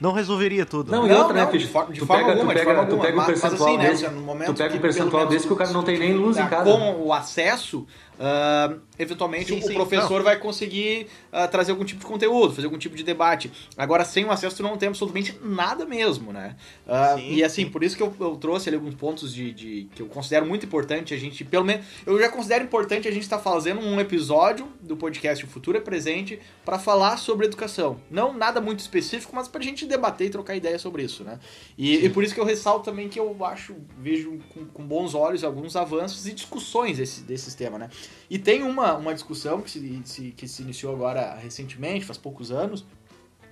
Não 0.00 0.12
resolveria 0.12 0.66
tudo. 0.66 0.90
Não, 0.90 1.06
né? 1.06 1.14
e 1.14 1.16
outra, 1.16 1.34
né, 1.34 1.46
de, 1.46 1.66
forma, 1.66 1.92
de 1.92 2.00
forma 2.00 2.32
alguma, 2.32 2.52
tu 2.52 2.58
pega, 2.58 2.86
tu 2.86 2.98
pega 2.98 3.20
um 3.20 3.24
percentual 3.24 3.68
assim, 3.68 3.78
né, 3.78 3.90
desse, 3.90 4.08
né, 4.08 4.44
tu 4.46 4.54
pega 4.54 4.74
um 4.74 4.80
percentual 4.80 5.26
desse 5.26 5.46
que 5.46 5.52
o 5.52 5.56
cara 5.56 5.70
não 5.70 5.82
tem 5.82 5.98
nem 5.98 6.14
luz 6.14 6.36
em 6.36 6.46
casa. 6.46 6.64
Com 6.64 7.06
o 7.06 7.12
acesso, 7.12 7.86
Uh, 8.14 8.80
eventualmente 8.96 9.46
sim, 9.46 9.58
o 9.58 9.62
sim, 9.62 9.74
professor 9.74 10.18
não. 10.18 10.22
vai 10.22 10.38
conseguir 10.38 11.08
uh, 11.32 11.50
trazer 11.50 11.72
algum 11.72 11.84
tipo 11.84 12.00
de 12.00 12.06
conteúdo, 12.06 12.54
fazer 12.54 12.66
algum 12.66 12.78
tipo 12.78 12.94
de 12.94 13.02
debate. 13.02 13.50
Agora, 13.76 14.04
sem 14.04 14.24
o 14.24 14.30
acesso, 14.30 14.56
tu 14.56 14.62
não 14.62 14.76
tem 14.76 14.88
absolutamente 14.88 15.36
nada 15.42 15.84
mesmo, 15.84 16.32
né? 16.32 16.54
Uh, 16.86 17.18
sim, 17.18 17.34
e 17.34 17.44
assim, 17.44 17.68
por 17.68 17.82
isso 17.82 17.96
que 17.96 18.02
eu, 18.02 18.14
eu, 18.20 18.36
trouxe 18.36 18.68
ali 18.68 18.76
alguns 18.76 18.94
pontos 18.94 19.34
de, 19.34 19.52
de, 19.52 19.88
que 19.94 20.00
eu 20.00 20.06
considero 20.06 20.46
muito 20.46 20.64
importante 20.64 21.12
a 21.12 21.16
gente, 21.16 21.44
pelo 21.44 21.64
menos, 21.64 21.84
eu 22.06 22.18
já 22.20 22.28
considero 22.28 22.62
importante 22.62 23.08
a 23.08 23.10
gente 23.10 23.24
estar 23.24 23.38
tá 23.38 23.42
fazendo 23.42 23.80
um 23.80 23.98
episódio 23.98 24.68
do 24.80 24.96
podcast 24.96 25.44
O 25.44 25.48
Futuro 25.48 25.76
é 25.76 25.80
Presente 25.80 26.38
para 26.64 26.78
falar 26.78 27.16
sobre 27.16 27.46
educação. 27.46 28.00
Não 28.08 28.32
nada 28.32 28.60
muito 28.60 28.78
específico, 28.78 29.34
mas 29.34 29.48
pra 29.48 29.60
gente 29.60 29.83
debater 29.86 30.28
e 30.28 30.30
trocar 30.30 30.56
ideia 30.56 30.78
sobre 30.78 31.02
isso, 31.02 31.24
né? 31.24 31.38
E, 31.76 32.04
e 32.04 32.10
por 32.10 32.22
isso 32.24 32.34
que 32.34 32.40
eu 32.40 32.44
ressalto 32.44 32.84
também 32.84 33.08
que 33.08 33.18
eu 33.18 33.44
acho, 33.44 33.76
vejo 33.98 34.38
com, 34.52 34.64
com 34.66 34.84
bons 34.84 35.14
olhos 35.14 35.44
alguns 35.44 35.76
avanços 35.76 36.26
e 36.26 36.32
discussões 36.32 36.98
desse, 36.98 37.22
desse 37.22 37.44
sistema, 37.44 37.78
né? 37.78 37.90
E 38.28 38.38
tem 38.38 38.62
uma, 38.62 38.94
uma 38.96 39.14
discussão 39.14 39.60
que 39.60 39.70
se, 39.70 40.02
se, 40.04 40.30
que 40.32 40.48
se 40.48 40.62
iniciou 40.62 40.94
agora 40.94 41.34
recentemente, 41.34 42.04
faz 42.04 42.18
poucos 42.18 42.50
anos, 42.50 42.84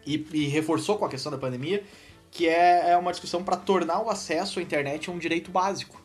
e, 0.07 0.27
e 0.33 0.47
reforçou 0.49 0.99
com 0.99 1.05
a 1.05 1.09
questão 1.09 1.31
da 1.31 1.39
pandemia, 1.39 1.83
que 2.31 2.49
é, 2.49 2.91
é 2.91 2.97
uma 2.97 3.13
discussão 3.13 3.45
para 3.45 3.57
tornar 3.57 4.03
o 4.03 4.11
acesso 4.11 4.59
à 4.59 4.63
internet 4.63 5.11
um 5.11 5.19
direito 5.19 5.51
básico. 5.51 6.03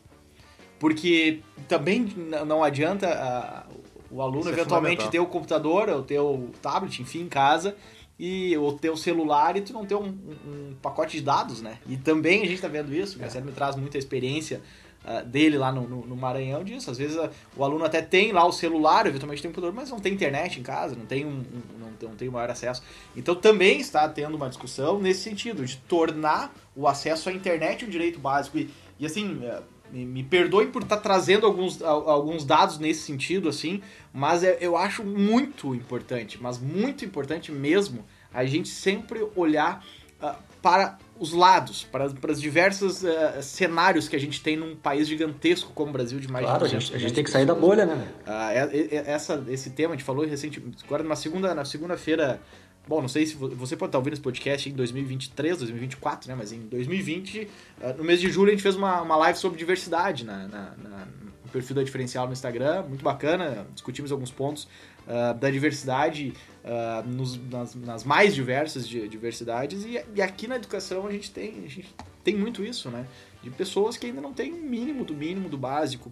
Porque 0.78 1.40
também 1.66 2.06
não 2.46 2.62
adianta 2.62 3.66
o 4.10 4.22
aluno 4.22 4.48
é 4.48 4.52
eventualmente 4.52 5.08
ter 5.10 5.18
o 5.18 5.26
computador, 5.26 5.88
ou 5.88 6.02
ter 6.02 6.18
o 6.18 6.50
tablet, 6.62 7.00
enfim, 7.00 7.22
em 7.22 7.28
casa, 7.28 7.76
e 8.18 8.56
ou 8.56 8.72
ter 8.72 8.90
o 8.90 8.96
celular 8.96 9.56
e 9.56 9.60
tu 9.60 9.72
não 9.72 9.86
ter 9.86 9.94
um, 9.94 10.06
um, 10.06 10.70
um 10.70 10.76
pacote 10.82 11.16
de 11.16 11.22
dados, 11.22 11.62
né? 11.62 11.78
E 11.86 11.96
também 11.96 12.42
a 12.42 12.44
gente 12.44 12.56
está 12.56 12.68
vendo 12.68 12.92
isso, 12.92 13.16
o 13.16 13.20
Marcelo 13.20 13.46
me 13.46 13.52
traz 13.52 13.76
muita 13.76 13.96
experiência 13.96 14.60
uh, 15.04 15.24
dele 15.24 15.56
lá 15.56 15.70
no, 15.70 15.86
no, 15.86 16.06
no, 16.06 16.16
Maranhão 16.16 16.64
disso. 16.64 16.90
Às 16.90 16.98
vezes 16.98 17.16
uh, 17.16 17.30
o 17.56 17.62
aluno 17.62 17.84
até 17.84 18.02
tem 18.02 18.32
lá 18.32 18.44
o 18.44 18.52
celular, 18.52 19.06
eventualmente 19.06 19.40
tem 19.40 19.50
um 19.50 19.54
computador, 19.54 19.74
mas 19.74 19.90
não 19.90 20.00
tem 20.00 20.12
internet 20.12 20.58
em 20.58 20.62
casa, 20.62 20.96
não 20.96 21.06
tem 21.06 21.24
um, 21.24 21.44
não, 21.78 22.08
não 22.08 22.16
tem 22.16 22.28
o 22.28 22.32
maior 22.32 22.50
acesso. 22.50 22.82
Então 23.16 23.34
também 23.34 23.80
está 23.80 24.08
tendo 24.08 24.36
uma 24.36 24.48
discussão 24.48 24.98
nesse 24.98 25.20
sentido, 25.20 25.64
de 25.64 25.76
tornar 25.76 26.52
o 26.74 26.88
acesso 26.88 27.28
à 27.28 27.32
internet 27.32 27.84
um 27.84 27.88
direito 27.88 28.18
básico. 28.18 28.58
E, 28.58 28.68
e 28.98 29.06
assim, 29.06 29.36
uh, 29.36 29.62
me, 29.92 30.04
me 30.04 30.22
perdoem 30.22 30.70
por 30.70 30.82
estar 30.82 30.96
tá 30.96 31.02
trazendo 31.02 31.46
alguns, 31.46 31.82
alguns 31.82 32.44
dados 32.44 32.78
nesse 32.78 33.00
sentido, 33.02 33.48
assim, 33.48 33.82
mas 34.12 34.42
é, 34.42 34.58
eu 34.60 34.76
acho 34.76 35.04
muito 35.04 35.74
importante, 35.74 36.38
mas 36.40 36.58
muito 36.58 37.04
importante 37.04 37.52
mesmo, 37.52 38.04
a 38.32 38.44
gente 38.44 38.68
sempre 38.68 39.26
olhar 39.34 39.84
uh, 40.22 40.34
para 40.60 40.98
os 41.18 41.32
lados, 41.32 41.84
para, 41.84 42.10
para 42.10 42.32
os 42.32 42.40
diversos 42.40 43.02
uh, 43.02 43.42
cenários 43.42 44.08
que 44.08 44.16
a 44.16 44.20
gente 44.20 44.42
tem 44.42 44.56
num 44.56 44.76
país 44.76 45.08
gigantesco 45.08 45.72
como 45.74 45.90
o 45.90 45.92
Brasil, 45.92 46.18
de 46.20 46.30
mais 46.30 46.44
claro, 46.44 46.68
de 46.68 46.76
a 46.76 46.78
gente, 46.78 46.94
a 46.94 46.98
gente 46.98 47.14
tem 47.14 47.24
que 47.24 47.30
sair 47.30 47.46
da 47.46 47.54
bolha, 47.54 47.86
né? 47.86 48.08
Uh, 48.26 49.06
essa, 49.06 49.42
esse 49.48 49.70
tema, 49.70 49.94
a 49.94 49.96
gente 49.96 50.04
falou 50.04 50.26
recentemente, 50.26 50.84
agora 50.84 51.02
na 51.02 51.16
segunda, 51.16 51.54
na 51.54 51.64
segunda-feira 51.64 52.40
Bom, 52.88 53.02
não 53.02 53.08
sei 53.08 53.26
se 53.26 53.34
você 53.34 53.76
pode 53.76 53.90
estar 53.90 53.98
ouvindo 53.98 54.14
esse 54.14 54.22
podcast 54.22 54.66
em 54.66 54.72
2023, 54.72 55.58
2024, 55.58 56.26
né? 56.30 56.34
Mas 56.34 56.52
em 56.52 56.60
2020, 56.60 57.46
ah, 57.82 57.92
no 57.92 58.02
mês 58.02 58.18
de 58.18 58.30
julho, 58.30 58.48
a 58.48 58.52
gente 58.52 58.62
fez 58.62 58.76
uma, 58.76 59.02
uma 59.02 59.14
live 59.16 59.38
sobre 59.38 59.58
diversidade 59.58 60.24
na, 60.24 60.48
na, 60.48 60.74
na, 60.78 61.06
no 61.44 61.50
perfil 61.52 61.76
da 61.76 61.82
Diferencial 61.82 62.26
no 62.26 62.32
Instagram. 62.32 62.84
Muito 62.84 63.04
bacana, 63.04 63.66
discutimos 63.74 64.10
alguns 64.10 64.30
pontos 64.30 64.66
uh, 65.06 65.38
da 65.38 65.50
diversidade 65.50 66.32
uh, 66.64 67.06
nos, 67.06 67.36
nas, 67.50 67.74
nas, 67.74 68.04
mais 68.04 68.34
diversas 68.34 68.88
diversidades. 68.88 69.84
E, 69.84 70.02
e, 70.14 70.22
aqui 70.22 70.48
na 70.48 70.56
educação 70.56 71.06
a 71.06 71.12
gente, 71.12 71.30
tem, 71.30 71.64
a 71.66 71.68
gente 71.68 71.94
tem 72.24 72.34
muito 72.34 72.64
isso, 72.64 72.90
né? 72.90 73.06
De 73.42 73.50
pessoas 73.50 73.98
que 73.98 74.06
ainda 74.06 74.22
não 74.22 74.32
têm 74.32 74.50
o 74.50 74.62
mínimo 74.62 75.04
do 75.04 75.14
mínimo 75.14 75.50
do 75.50 75.58
básico 75.58 76.10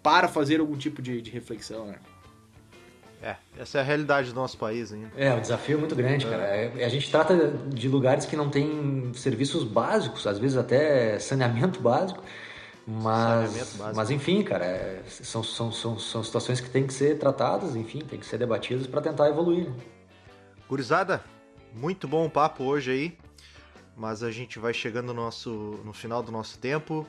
para 0.00 0.28
fazer 0.28 0.60
algum 0.60 0.76
tipo 0.76 1.02
de, 1.02 1.20
de 1.20 1.32
reflexão, 1.32 1.86
né? 1.86 1.96
É, 3.24 3.36
essa 3.58 3.78
é 3.78 3.80
a 3.80 3.84
realidade 3.84 4.28
do 4.28 4.34
nosso 4.34 4.58
país 4.58 4.92
ainda. 4.92 5.10
É, 5.16 5.34
o 5.34 5.40
desafio 5.40 5.78
é 5.78 5.80
muito 5.80 5.96
grande, 5.96 6.26
cara. 6.26 6.42
É, 6.42 6.84
a 6.84 6.88
gente 6.90 7.10
trata 7.10 7.52
de 7.68 7.88
lugares 7.88 8.26
que 8.26 8.36
não 8.36 8.50
tem 8.50 9.14
serviços 9.14 9.64
básicos, 9.64 10.26
às 10.26 10.38
vezes 10.38 10.58
até 10.58 11.18
saneamento 11.18 11.80
básico. 11.80 12.22
Mas, 12.86 13.48
saneamento 13.48 13.76
básico. 13.78 13.96
mas 13.96 14.10
enfim, 14.10 14.42
cara, 14.42 14.66
é, 14.66 15.02
são, 15.06 15.42
são, 15.42 15.72
são, 15.72 15.98
são 15.98 16.22
situações 16.22 16.60
que 16.60 16.68
têm 16.68 16.86
que 16.86 16.92
ser 16.92 17.18
tratadas, 17.18 17.74
enfim, 17.74 18.00
tem 18.00 18.20
que 18.20 18.26
ser 18.26 18.36
debatidas 18.36 18.86
para 18.86 19.00
tentar 19.00 19.30
evoluir. 19.30 19.70
Né? 19.70 19.76
Gurizada, 20.68 21.24
muito 21.72 22.06
bom 22.06 22.26
o 22.26 22.30
papo 22.30 22.62
hoje 22.64 22.90
aí, 22.90 23.18
mas 23.96 24.22
a 24.22 24.30
gente 24.30 24.58
vai 24.58 24.74
chegando 24.74 25.14
no, 25.14 25.14
nosso, 25.14 25.80
no 25.82 25.94
final 25.94 26.22
do 26.22 26.30
nosso 26.30 26.58
tempo. 26.58 27.06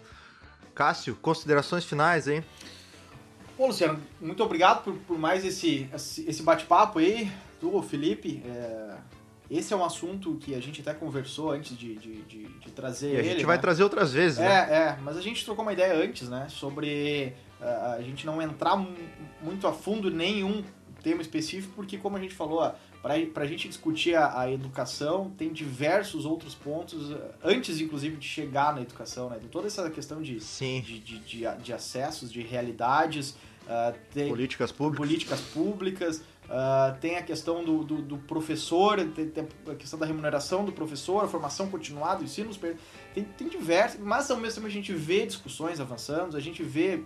Cássio, 0.73 1.13
considerações 1.21 1.83
finais, 1.83 2.29
hein? 2.29 2.41
Pô, 3.57 3.67
Luciano, 3.67 4.01
muito 4.19 4.43
obrigado 4.43 4.83
por, 4.83 4.93
por 4.93 5.17
mais 5.17 5.45
esse, 5.45 5.89
esse 5.93 6.43
bate-papo 6.43 6.99
aí, 6.99 7.31
tu, 7.59 7.81
Felipe. 7.81 8.43
É, 8.45 8.95
esse 9.49 9.73
é 9.73 9.77
um 9.77 9.83
assunto 9.83 10.35
que 10.41 10.53
a 10.55 10.59
gente 10.59 10.81
até 10.81 10.93
conversou 10.93 11.51
antes 11.51 11.77
de, 11.77 11.95
de, 11.95 12.21
de, 12.23 12.43
de 12.43 12.71
trazer 12.71 13.13
e 13.13 13.15
a 13.15 13.19
ele. 13.19 13.29
A 13.29 13.31
gente 13.33 13.45
vai 13.45 13.55
né? 13.55 13.61
trazer 13.61 13.83
outras 13.83 14.11
vezes, 14.11 14.39
é, 14.39 14.43
né? 14.43 14.67
É, 14.69 14.97
mas 15.01 15.15
a 15.15 15.21
gente 15.21 15.45
trocou 15.45 15.63
uma 15.63 15.71
ideia 15.71 15.95
antes, 15.95 16.27
né? 16.27 16.47
Sobre 16.49 17.33
uh, 17.61 17.95
a 17.97 18.01
gente 18.01 18.25
não 18.25 18.41
entrar 18.41 18.75
muito 19.41 19.67
a 19.67 19.71
fundo 19.71 20.09
em 20.09 20.15
nenhum 20.15 20.63
tema 21.01 21.21
específico, 21.21 21.73
porque 21.75 21.97
como 21.97 22.17
a 22.17 22.19
gente 22.19 22.33
falou, 22.33 22.73
para 23.33 23.43
a 23.43 23.47
gente 23.47 23.67
discutir 23.67 24.15
a, 24.15 24.41
a, 24.41 24.51
educação, 24.51 25.31
tem 25.37 25.53
diversos 25.53 26.25
outros 26.25 26.55
pontos, 26.55 27.15
antes 27.43 27.79
inclusive 27.79 28.17
de 28.17 28.27
chegar 28.27 28.73
na 28.73 28.81
educação, 28.81 29.29
né? 29.29 29.37
Tem 29.39 29.47
toda 29.47 29.67
essa 29.67 29.87
questão 29.91 30.21
de, 30.21 30.39
Sim. 30.39 30.81
de, 30.81 30.99
de, 30.99 31.19
de, 31.19 31.55
de 31.61 31.73
acessos, 31.73 32.31
de 32.31 32.41
realidades, 32.41 33.31
uh, 33.65 33.95
tem 34.11 34.29
políticas 34.29 34.71
públicas. 34.71 35.07
Políticas 35.07 35.41
públicas 35.41 36.17
uh, 36.45 36.99
tem 36.99 37.17
a 37.17 37.21
questão 37.21 37.63
do, 37.63 37.83
do, 37.83 38.01
do 38.01 38.17
professor, 38.17 38.97
tem, 39.09 39.29
tem, 39.29 39.47
a 39.67 39.75
questão 39.75 39.99
da 39.99 40.05
remuneração 40.07 40.65
do 40.65 40.71
professor, 40.71 41.23
a 41.23 41.27
formação 41.27 41.69
continuada, 41.69 42.21
o 42.21 42.23
ensino, 42.23 42.49
tem, 43.13 43.23
tem 43.23 43.47
diversos, 43.47 43.99
mas 43.99 44.31
ao 44.31 44.37
mesmo 44.37 44.55
tempo 44.55 44.67
a 44.67 44.71
gente 44.71 44.91
vê 44.93 45.27
discussões 45.27 45.79
avançando, 45.79 46.35
a 46.35 46.39
gente 46.39 46.63
vê 46.63 47.03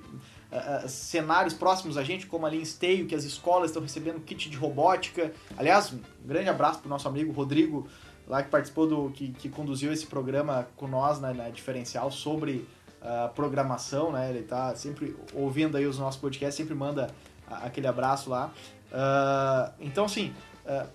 uh, 0.51 0.87
cenários 0.87 1.53
próximos 1.53 1.97
a 1.97 2.03
gente, 2.03 2.25
como 2.27 2.45
ali 2.45 2.57
em 2.57 2.61
Esteio, 2.61 3.05
que 3.05 3.15
as 3.15 3.23
escolas 3.23 3.69
estão 3.69 3.81
recebendo 3.81 4.19
kit 4.21 4.49
de 4.49 4.57
robótica. 4.57 5.31
Aliás, 5.57 5.93
um 5.93 5.99
grande 6.25 6.49
abraço 6.49 6.79
para 6.79 6.87
o 6.87 6.89
nosso 6.89 7.07
amigo 7.07 7.31
Rodrigo, 7.31 7.87
lá 8.27 8.43
que 8.43 8.49
participou 8.49 8.87
do. 8.87 9.09
que, 9.11 9.29
que 9.33 9.49
conduziu 9.49 9.91
esse 9.91 10.05
programa 10.05 10.67
com 10.75 10.87
nós 10.87 11.19
na, 11.19 11.33
na 11.33 11.49
diferencial 11.49 12.11
sobre 12.11 12.67
uh, 13.01 13.33
programação, 13.33 14.11
né? 14.11 14.29
Ele 14.29 14.39
está 14.39 14.75
sempre 14.75 15.15
ouvindo 15.33 15.77
aí 15.77 15.85
os 15.85 15.97
nossos 15.97 16.19
podcasts, 16.19 16.55
sempre 16.55 16.75
manda 16.75 17.09
aquele 17.49 17.87
abraço 17.87 18.29
lá. 18.29 18.51
Uh, 18.91 19.73
então, 19.79 20.05
assim, 20.05 20.33
uh, 20.65 20.87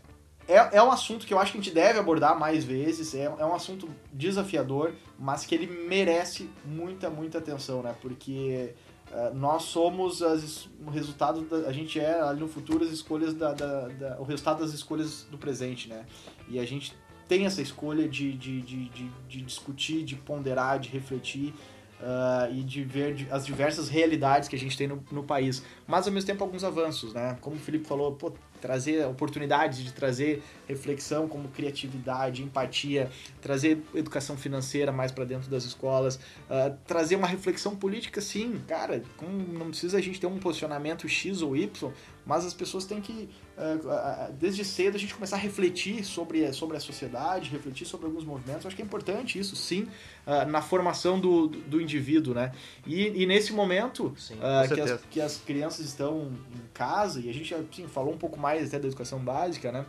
é, 0.47 0.77
é 0.77 0.83
um 0.83 0.91
assunto 0.91 1.27
que 1.27 1.33
eu 1.33 1.39
acho 1.39 1.53
que 1.53 1.59
a 1.59 1.61
gente 1.61 1.75
deve 1.75 1.99
abordar 1.99 2.39
mais 2.39 2.65
vezes. 2.65 3.15
É, 3.15 3.25
é 3.25 3.45
um 3.45 3.55
assunto 3.55 3.89
desafiador, 4.13 4.93
mas 5.19 5.47
que 5.47 5.55
ele 5.55 5.67
merece 5.67 6.51
muita, 6.65 7.09
muita 7.09 7.39
atenção, 7.39 7.83
né? 7.83 7.95
Porque 8.01 8.75
nós 9.35 9.65
somos 9.65 10.23
as, 10.23 10.69
o 10.85 10.91
resultado 10.91 11.43
da, 11.43 11.69
a 11.69 11.73
gente 11.73 12.01
é 12.01 12.21
ali 12.21 12.41
no 12.41 12.49
futuro 12.49 12.85
as 12.85 12.91
escolhas 12.91 13.33
da, 13.35 13.53
da, 13.53 13.89
da, 13.89 14.21
o 14.21 14.25
resultado 14.25 14.61
das 14.61 14.73
escolhas 14.73 15.27
do 15.31 15.39
presente 15.39 15.89
né? 15.89 16.05
E 16.49 16.59
a 16.59 16.65
gente 16.65 16.97
tem 17.29 17.47
essa 17.47 17.63
escolha 17.63 18.09
de, 18.09 18.33
de, 18.33 18.61
de, 18.61 18.89
de, 18.89 19.11
de 19.29 19.43
discutir 19.43 20.05
de 20.05 20.17
ponderar 20.17 20.79
de 20.79 20.89
refletir 20.89 21.55
uh, 22.01 22.53
e 22.53 22.63
de 22.63 22.83
ver 22.83 23.29
as 23.31 23.47
diversas 23.47 23.89
realidades 23.89 24.49
que 24.49 24.57
a 24.57 24.59
gente 24.59 24.77
tem 24.77 24.89
no, 24.89 25.03
no 25.13 25.23
país. 25.23 25.63
Mas 25.87 26.07
ao 26.07 26.13
mesmo 26.13 26.27
tempo 26.27 26.43
alguns 26.43 26.65
avanços 26.65 27.15
né? 27.15 27.37
Como 27.41 27.57
o 27.57 27.59
Felipe 27.59 27.87
falou 27.87 28.13
pô, 28.13 28.33
trazer 28.61 29.07
oportunidades 29.07 29.85
de 29.85 29.93
trazer 29.93 30.43
reflexão 30.67 31.29
como 31.29 31.49
criatividade, 31.49 32.43
empatia, 32.43 33.11
trazer 33.43 33.83
educação 33.95 34.37
financeira 34.37 34.91
mais 34.91 35.13
para 35.13 35.25
dentro 35.25 35.51
das 35.51 35.65
escolas, 35.65 36.17
uh, 36.17 36.75
trazer 36.87 37.17
uma 37.17 37.27
reflexão 37.27 37.77
política, 37.77 38.21
sim, 38.21 38.61
cara, 38.67 39.03
não 39.53 39.69
precisa 39.69 39.99
a 39.99 40.01
gente 40.01 40.19
ter 40.19 40.27
um 40.27 40.39
posicionamento 40.39 41.07
X 41.07 41.43
ou 41.43 41.55
Y, 41.55 41.93
mas 42.25 42.47
as 42.47 42.55
pessoas 42.55 42.87
têm 42.87 43.03
que, 43.03 43.29
uh, 43.59 43.87
uh, 43.87 44.33
desde 44.33 44.65
cedo, 44.65 44.97
a 44.97 44.99
gente 44.99 45.15
começar 45.15 45.37
a 45.37 45.39
refletir 45.39 46.03
sobre, 46.03 46.51
sobre 46.55 46.79
a 46.79 46.81
sociedade, 46.81 47.51
refletir 47.51 47.87
sobre 47.87 48.07
alguns 48.07 48.25
movimentos. 48.25 48.65
Eu 48.65 48.69
acho 48.69 48.77
que 48.77 48.83
é 48.83 48.85
importante 48.85 49.39
isso, 49.39 49.55
sim, 49.55 49.87
na 50.49 50.63
formação 50.63 51.21
do, 51.21 51.49
do 51.49 51.81
indivíduo, 51.81 52.33
né? 52.33 52.53
E, 52.87 53.23
e 53.23 53.27
nesse 53.27 53.53
momento 53.53 54.15
sim, 54.17 54.39
que, 54.73 54.81
as, 54.81 55.01
que 55.11 55.21
as 55.21 55.37
crianças 55.37 55.85
estão 55.85 56.33
em 56.55 56.73
casa, 56.73 57.21
e 57.21 57.29
a 57.29 57.35
gente 57.35 57.55
assim, 57.55 57.87
falou 57.87 58.15
um 58.15 58.17
pouco 58.17 58.41
mais 58.41 58.44
mais 58.45 58.69
até 58.69 58.79
da 58.79 58.87
educação 58.87 59.19
básica, 59.19 59.73
né? 59.73 59.87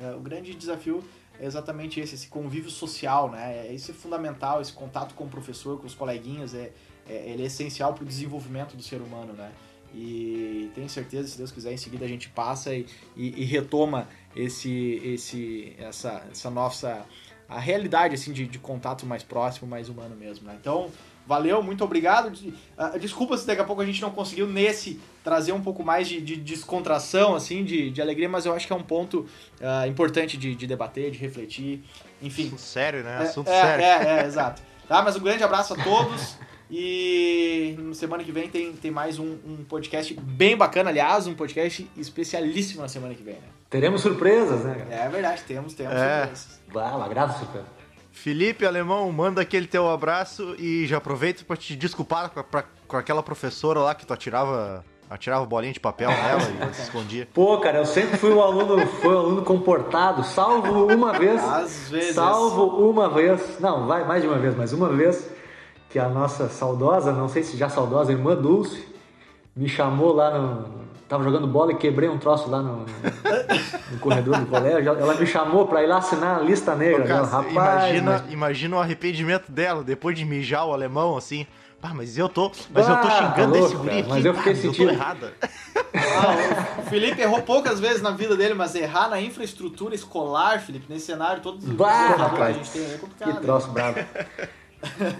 É, 0.00 0.14
o 0.14 0.20
grande 0.20 0.54
desafio 0.54 1.04
é 1.38 1.44
exatamente 1.44 2.00
esse, 2.00 2.14
esse 2.14 2.28
convívio 2.28 2.70
social, 2.70 3.30
né? 3.30 3.66
É, 3.66 3.74
isso 3.74 3.90
é 3.90 3.94
fundamental, 3.94 4.62
esse 4.62 4.72
contato 4.72 5.14
com 5.14 5.24
o 5.24 5.28
professor, 5.28 5.78
com 5.78 5.86
os 5.86 5.94
coleguinhas, 5.94 6.54
é, 6.54 6.72
é 7.06 7.30
ele 7.30 7.42
é 7.42 7.46
essencial 7.46 7.92
para 7.92 8.02
o 8.02 8.06
desenvolvimento 8.06 8.74
do 8.76 8.82
ser 8.82 9.00
humano, 9.02 9.34
né? 9.34 9.52
E 9.94 10.70
tenho 10.74 10.88
certeza, 10.88 11.28
se 11.28 11.36
Deus 11.36 11.52
quiser, 11.52 11.70
em 11.70 11.76
seguida 11.76 12.06
a 12.06 12.08
gente 12.08 12.30
passa 12.30 12.74
e, 12.74 12.86
e, 13.14 13.42
e 13.42 13.44
retoma 13.44 14.08
esse, 14.34 14.98
esse, 15.04 15.74
essa, 15.78 16.26
essa 16.30 16.48
nossa 16.48 17.04
a 17.46 17.58
realidade 17.58 18.14
assim 18.14 18.32
de, 18.32 18.46
de 18.46 18.58
contato 18.58 19.04
mais 19.04 19.22
próximo, 19.22 19.68
mais 19.68 19.90
humano 19.90 20.16
mesmo, 20.16 20.46
né? 20.46 20.56
Então 20.58 20.90
Valeu, 21.26 21.62
muito 21.62 21.84
obrigado. 21.84 22.32
Ah, 22.76 22.98
desculpa 22.98 23.36
se 23.36 23.46
daqui 23.46 23.60
a 23.60 23.64
pouco 23.64 23.80
a 23.80 23.86
gente 23.86 24.02
não 24.02 24.10
conseguiu 24.10 24.46
nesse 24.46 25.00
trazer 25.22 25.52
um 25.52 25.60
pouco 25.60 25.84
mais 25.84 26.08
de, 26.08 26.20
de 26.20 26.36
descontração, 26.36 27.34
assim, 27.34 27.64
de, 27.64 27.90
de, 27.90 28.02
alegria, 28.02 28.28
mas 28.28 28.44
eu 28.44 28.52
acho 28.52 28.66
que 28.66 28.72
é 28.72 28.76
um 28.76 28.82
ponto 28.82 29.26
uh, 29.60 29.86
importante 29.86 30.36
de, 30.36 30.54
de, 30.54 30.66
debater, 30.66 31.10
de 31.10 31.18
refletir, 31.18 31.84
enfim. 32.20 32.46
Assunto 32.46 32.60
sério, 32.60 33.04
né? 33.04 33.18
É, 33.20 33.22
Assunto 33.22 33.48
é, 33.48 33.62
sério. 33.62 33.84
É, 33.84 34.20
é, 34.20 34.26
exato. 34.26 34.62
Tá, 34.88 35.02
mas 35.02 35.16
um 35.16 35.20
grande 35.20 35.42
abraço 35.44 35.74
a 35.74 35.76
todos. 35.76 36.36
E 36.74 37.76
semana 37.92 38.24
que 38.24 38.32
vem 38.32 38.48
tem, 38.48 38.72
tem 38.72 38.90
mais 38.90 39.18
um, 39.18 39.36
um, 39.46 39.64
podcast 39.68 40.14
bem 40.14 40.56
bacana, 40.56 40.88
aliás, 40.88 41.26
um 41.26 41.34
podcast 41.34 41.88
especialíssimo 41.98 42.80
na 42.80 42.88
semana 42.88 43.14
que 43.14 43.22
vem, 43.22 43.34
né? 43.34 43.48
Teremos 43.68 44.00
surpresas, 44.00 44.64
né? 44.64 44.86
É 44.90 45.08
verdade, 45.08 45.42
temos, 45.42 45.74
temos 45.74 45.92
é. 45.92 46.20
surpresas. 46.20 46.60
Bah, 46.72 46.96
uma 46.96 47.08
grata 47.08 47.38
surpresa. 47.38 47.66
Felipe 48.10 48.64
Alemão, 48.64 49.10
manda 49.12 49.42
aquele 49.42 49.66
teu 49.66 49.90
abraço 49.90 50.54
e 50.58 50.86
já 50.86 50.96
aproveito 50.96 51.44
para 51.44 51.56
te 51.56 51.76
desculpar 51.76 52.30
com, 52.30 52.42
pra, 52.42 52.64
com 52.86 52.96
aquela 52.96 53.22
professora 53.22 53.80
lá 53.80 53.94
que 53.94 54.06
tu 54.06 54.12
atirava 54.12 54.84
atirava 55.12 55.44
bolinha 55.44 55.72
de 55.72 55.80
papel 55.80 56.10
nela 56.10 56.70
e 56.70 56.74
se 56.74 56.82
escondia. 56.82 57.28
Pô, 57.32 57.58
cara, 57.58 57.78
eu 57.78 57.86
sempre 57.86 58.16
fui 58.16 58.32
um 58.32 58.40
aluno, 58.40 58.86
fui 58.86 59.14
um 59.14 59.18
aluno 59.18 59.42
comportado, 59.42 60.24
salvo 60.24 60.92
uma 60.92 61.12
vez. 61.12 61.42
Às 61.42 61.88
vezes. 61.90 62.14
Salvo 62.14 62.90
uma 62.90 63.08
vez. 63.08 63.58
Não, 63.60 63.86
vai 63.86 64.04
mais 64.04 64.22
de 64.22 64.28
uma 64.28 64.38
vez, 64.38 64.56
mas 64.56 64.72
uma 64.72 64.88
vez 64.88 65.30
que 65.90 65.98
a 65.98 66.08
nossa 66.08 66.48
saudosa, 66.48 67.12
não 67.12 67.28
sei 67.28 67.42
se 67.42 67.56
já 67.56 67.68
saudosa, 67.68 68.12
irmã 68.12 68.34
Dulce, 68.34 68.82
me 69.54 69.68
chamou 69.68 70.14
lá 70.14 70.38
no. 70.38 70.82
tava 71.06 71.22
jogando 71.22 71.46
bola 71.46 71.72
e 71.72 71.76
quebrei 71.76 72.08
um 72.08 72.16
troço 72.16 72.48
lá 72.48 72.62
no, 72.62 72.86
no 73.90 73.98
corredor 74.00 74.38
do 74.38 74.46
colégio. 74.46 74.90
Ela 74.90 75.14
me 75.14 75.26
chamou 75.26 75.66
pra 75.68 75.82
ir 75.82 75.86
lá 75.86 75.98
assinar 75.98 76.38
a 76.38 76.40
lista 76.40 76.74
negra. 76.74 77.04
Ô, 77.04 77.08
cara, 77.08 77.26
Rapaz, 77.26 77.52
imagina, 77.52 78.10
mas... 78.10 78.32
imagina 78.32 78.76
o 78.76 78.80
arrependimento 78.80 79.52
dela 79.52 79.84
depois 79.84 80.16
de 80.16 80.24
mijar 80.24 80.66
o 80.66 80.72
alemão 80.72 81.16
assim. 81.16 81.46
Ah, 81.82 81.92
mas 81.92 82.16
eu 82.16 82.28
tô, 82.28 82.52
mas 82.72 82.88
ah, 82.88 82.92
eu 82.92 83.00
tô 83.00 83.10
xingando 83.10 83.58
louco, 83.58 83.66
esse 83.66 83.76
guri 83.76 83.98
aqui. 83.98 84.08
Mas 84.08 84.24
eu 84.24 84.34
fiquei 84.34 84.52
ah, 84.52 84.56
sentindo. 84.56 84.90
Eu 84.90 84.94
errada. 84.94 85.32
Ah, 85.94 86.78
o 86.78 86.82
Felipe 86.82 87.20
errou 87.20 87.42
poucas 87.42 87.80
vezes 87.80 88.00
na 88.00 88.12
vida 88.12 88.36
dele, 88.36 88.54
mas 88.54 88.74
errar 88.76 89.08
na 89.08 89.20
infraestrutura 89.20 89.94
escolar, 89.94 90.60
Felipe, 90.60 90.86
nesse 90.88 91.06
cenário 91.06 91.42
todo 91.42 91.58
bah, 91.74 92.30
que 92.34 92.40
a 92.40 92.52
gente 92.52 92.70
tem 92.70 92.82
é 92.82 92.98
complicado. 92.98 93.34
Que 93.34 93.40
troço 93.42 93.70
bravo. 93.70 93.98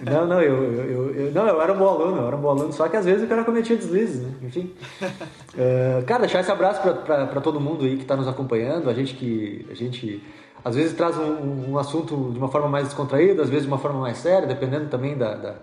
Não, 0.03 0.27
não, 0.27 0.41
eu, 0.41 0.63
eu, 0.73 1.15
eu, 1.15 1.31
não, 1.31 1.47
eu 1.47 1.61
era 1.61 1.73
um 1.73 1.77
bom 1.77 1.87
aluno, 1.87 2.17
eu 2.17 2.27
era 2.27 2.35
um 2.35 2.41
bom 2.41 2.49
aluno, 2.49 2.73
só 2.73 2.87
que 2.89 2.97
às 2.97 3.05
vezes 3.05 3.23
o 3.23 3.27
cara 3.27 3.45
cometia 3.45 3.77
deslizes, 3.77 4.21
né? 4.21 4.33
Enfim. 4.41 4.73
Uh, 5.01 6.03
cara, 6.07 6.21
deixar 6.21 6.41
esse 6.41 6.51
abraço 6.51 6.81
para 6.81 7.41
todo 7.41 7.59
mundo 7.61 7.85
aí 7.85 7.95
que 7.95 8.01
está 8.01 8.15
nos 8.15 8.27
acompanhando, 8.27 8.89
a 8.89 8.93
gente 8.93 9.13
que. 9.15 9.65
A 9.69 9.73
gente 9.73 10.21
às 10.65 10.75
vezes 10.75 10.93
traz 10.93 11.17
um, 11.17 11.71
um, 11.71 11.77
assunto 11.77 12.31
de 12.31 12.37
uma 12.37 12.47
forma 12.47 12.69
mais 12.69 12.85
descontraída, 12.85 13.41
às 13.41 13.49
vezes 13.49 13.65
de 13.65 13.71
uma 13.71 13.77
forma 13.77 13.99
mais 13.99 14.17
séria, 14.17 14.47
dependendo 14.47 14.87
também 14.87 15.17
da, 15.17 15.35
da 15.35 15.55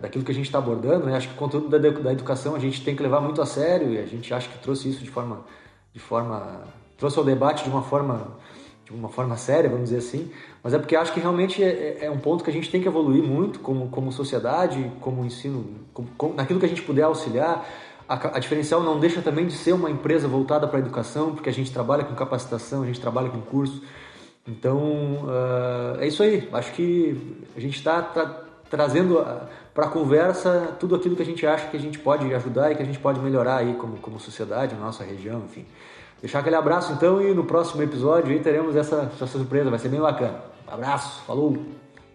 daquilo 0.00 0.24
que 0.24 0.30
a 0.30 0.34
gente 0.34 0.46
está 0.46 0.58
abordando. 0.58 1.06
Né? 1.06 1.16
Acho 1.16 1.28
que 1.28 1.34
o 1.34 1.36
conteúdo 1.36 1.68
da, 1.68 1.78
da 1.78 2.12
educação 2.12 2.54
a 2.54 2.58
gente 2.58 2.84
tem 2.84 2.94
que 2.94 3.02
levar 3.02 3.20
muito 3.20 3.40
a 3.42 3.46
sério 3.46 3.92
e 3.92 3.98
a 3.98 4.06
gente 4.06 4.32
acha 4.32 4.48
que 4.48 4.58
trouxe 4.58 4.88
isso 4.88 5.02
de 5.02 5.10
forma. 5.10 5.44
De 5.92 6.00
forma 6.00 6.62
trouxe 6.98 7.18
ao 7.18 7.24
debate 7.24 7.64
de 7.64 7.70
uma 7.70 7.82
forma 7.82 8.36
de 8.84 8.92
uma 8.92 9.08
forma 9.08 9.36
séria, 9.36 9.68
vamos 9.68 9.86
dizer 9.90 9.98
assim, 9.98 10.30
mas 10.62 10.72
é 10.72 10.78
porque 10.78 10.94
acho 10.94 11.12
que 11.12 11.18
realmente 11.18 11.60
é, 11.62 11.98
é, 12.00 12.04
é 12.06 12.10
um 12.10 12.18
ponto 12.18 12.44
que 12.44 12.50
a 12.50 12.52
gente 12.52 12.70
tem 12.70 12.80
que 12.80 12.86
evoluir 12.86 13.20
muito 13.20 13.58
como, 13.58 13.88
como 13.88 14.12
sociedade, 14.12 14.92
como 15.00 15.24
ensino, 15.24 15.64
como, 15.92 16.08
como, 16.16 16.34
naquilo 16.34 16.60
que 16.60 16.66
a 16.66 16.68
gente 16.68 16.82
puder 16.82 17.02
auxiliar. 17.02 17.68
A, 18.08 18.36
a, 18.36 18.38
diferencial 18.38 18.80
não 18.80 19.00
deixa 19.00 19.20
também 19.20 19.44
de 19.44 19.54
ser 19.54 19.72
uma 19.72 19.90
empresa 19.90 20.28
voltada 20.28 20.68
para 20.68 20.78
a 20.78 20.80
educação, 20.80 21.34
porque 21.34 21.48
a 21.48 21.52
gente 21.52 21.72
trabalha 21.72 22.04
com 22.04 22.14
capacitação, 22.14 22.84
a 22.84 22.86
gente 22.86 23.00
trabalha 23.00 23.28
com 23.28 23.40
curso. 23.40 23.82
Então, 24.46 24.78
uh, 25.24 26.00
é 26.00 26.06
isso 26.06 26.22
aí. 26.22 26.48
Acho 26.52 26.72
que 26.72 27.42
a 27.56 27.60
gente 27.60 27.76
está 27.78 28.00
tá 28.00 28.45
trazendo 28.70 29.18
ah, 29.18 29.48
para 29.74 29.86
a 29.86 29.88
conversa 29.88 30.76
tudo 30.78 30.94
aquilo 30.94 31.16
que 31.16 31.22
a 31.22 31.26
gente 31.26 31.46
acha 31.46 31.68
que 31.68 31.76
a 31.76 31.80
gente 31.80 31.98
pode 31.98 32.32
ajudar 32.34 32.72
e 32.72 32.74
que 32.74 32.82
a 32.82 32.86
gente 32.86 32.98
pode 32.98 33.20
melhorar 33.20 33.58
aí 33.58 33.74
como, 33.74 33.96
como 33.98 34.18
sociedade, 34.18 34.74
na 34.74 34.80
nossa 34.80 35.04
região, 35.04 35.42
enfim. 35.44 35.66
Deixar 36.20 36.40
aquele 36.40 36.56
abraço 36.56 36.92
então 36.92 37.20
e 37.20 37.34
no 37.34 37.44
próximo 37.44 37.82
episódio 37.82 38.32
aí 38.32 38.40
teremos 38.40 38.74
essa, 38.74 39.10
essa 39.14 39.26
surpresa, 39.26 39.70
vai 39.70 39.78
ser 39.78 39.88
bem 39.88 40.00
bacana. 40.00 40.40
Abraço, 40.66 41.22
falou! 41.24 41.56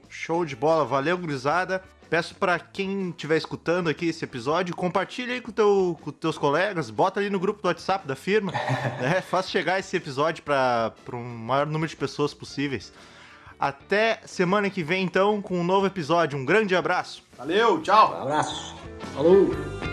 Show 0.09 0.43
de 0.43 0.55
bola, 0.55 0.83
valeu, 0.83 1.17
gurizada. 1.17 1.81
Peço 2.09 2.35
para 2.35 2.59
quem 2.59 3.11
estiver 3.11 3.37
escutando 3.37 3.89
aqui 3.89 4.07
esse 4.09 4.25
episódio, 4.25 4.75
compartilhe 4.75 5.31
aí 5.31 5.39
com, 5.39 5.49
teu, 5.49 5.97
com 6.01 6.11
teus 6.11 6.37
colegas, 6.37 6.89
bota 6.89 7.21
ali 7.21 7.29
no 7.29 7.39
grupo 7.39 7.61
do 7.61 7.69
WhatsApp 7.69 8.05
da 8.05 8.17
firma, 8.17 8.51
né? 8.99 9.21
Faz 9.21 9.49
chegar 9.49 9.79
esse 9.79 9.95
episódio 9.95 10.43
para 10.43 10.93
um 11.13 11.23
maior 11.23 11.65
número 11.65 11.89
de 11.89 11.95
pessoas 11.95 12.33
possíveis. 12.33 12.91
Até 13.61 14.19
semana 14.25 14.71
que 14.71 14.81
vem, 14.81 15.03
então, 15.03 15.39
com 15.39 15.59
um 15.59 15.63
novo 15.63 15.85
episódio. 15.85 16.35
Um 16.35 16.43
grande 16.43 16.75
abraço. 16.75 17.23
Valeu, 17.37 17.79
tchau. 17.83 18.17
Um 18.17 18.21
abraço. 18.23 18.75
Falou. 19.13 19.90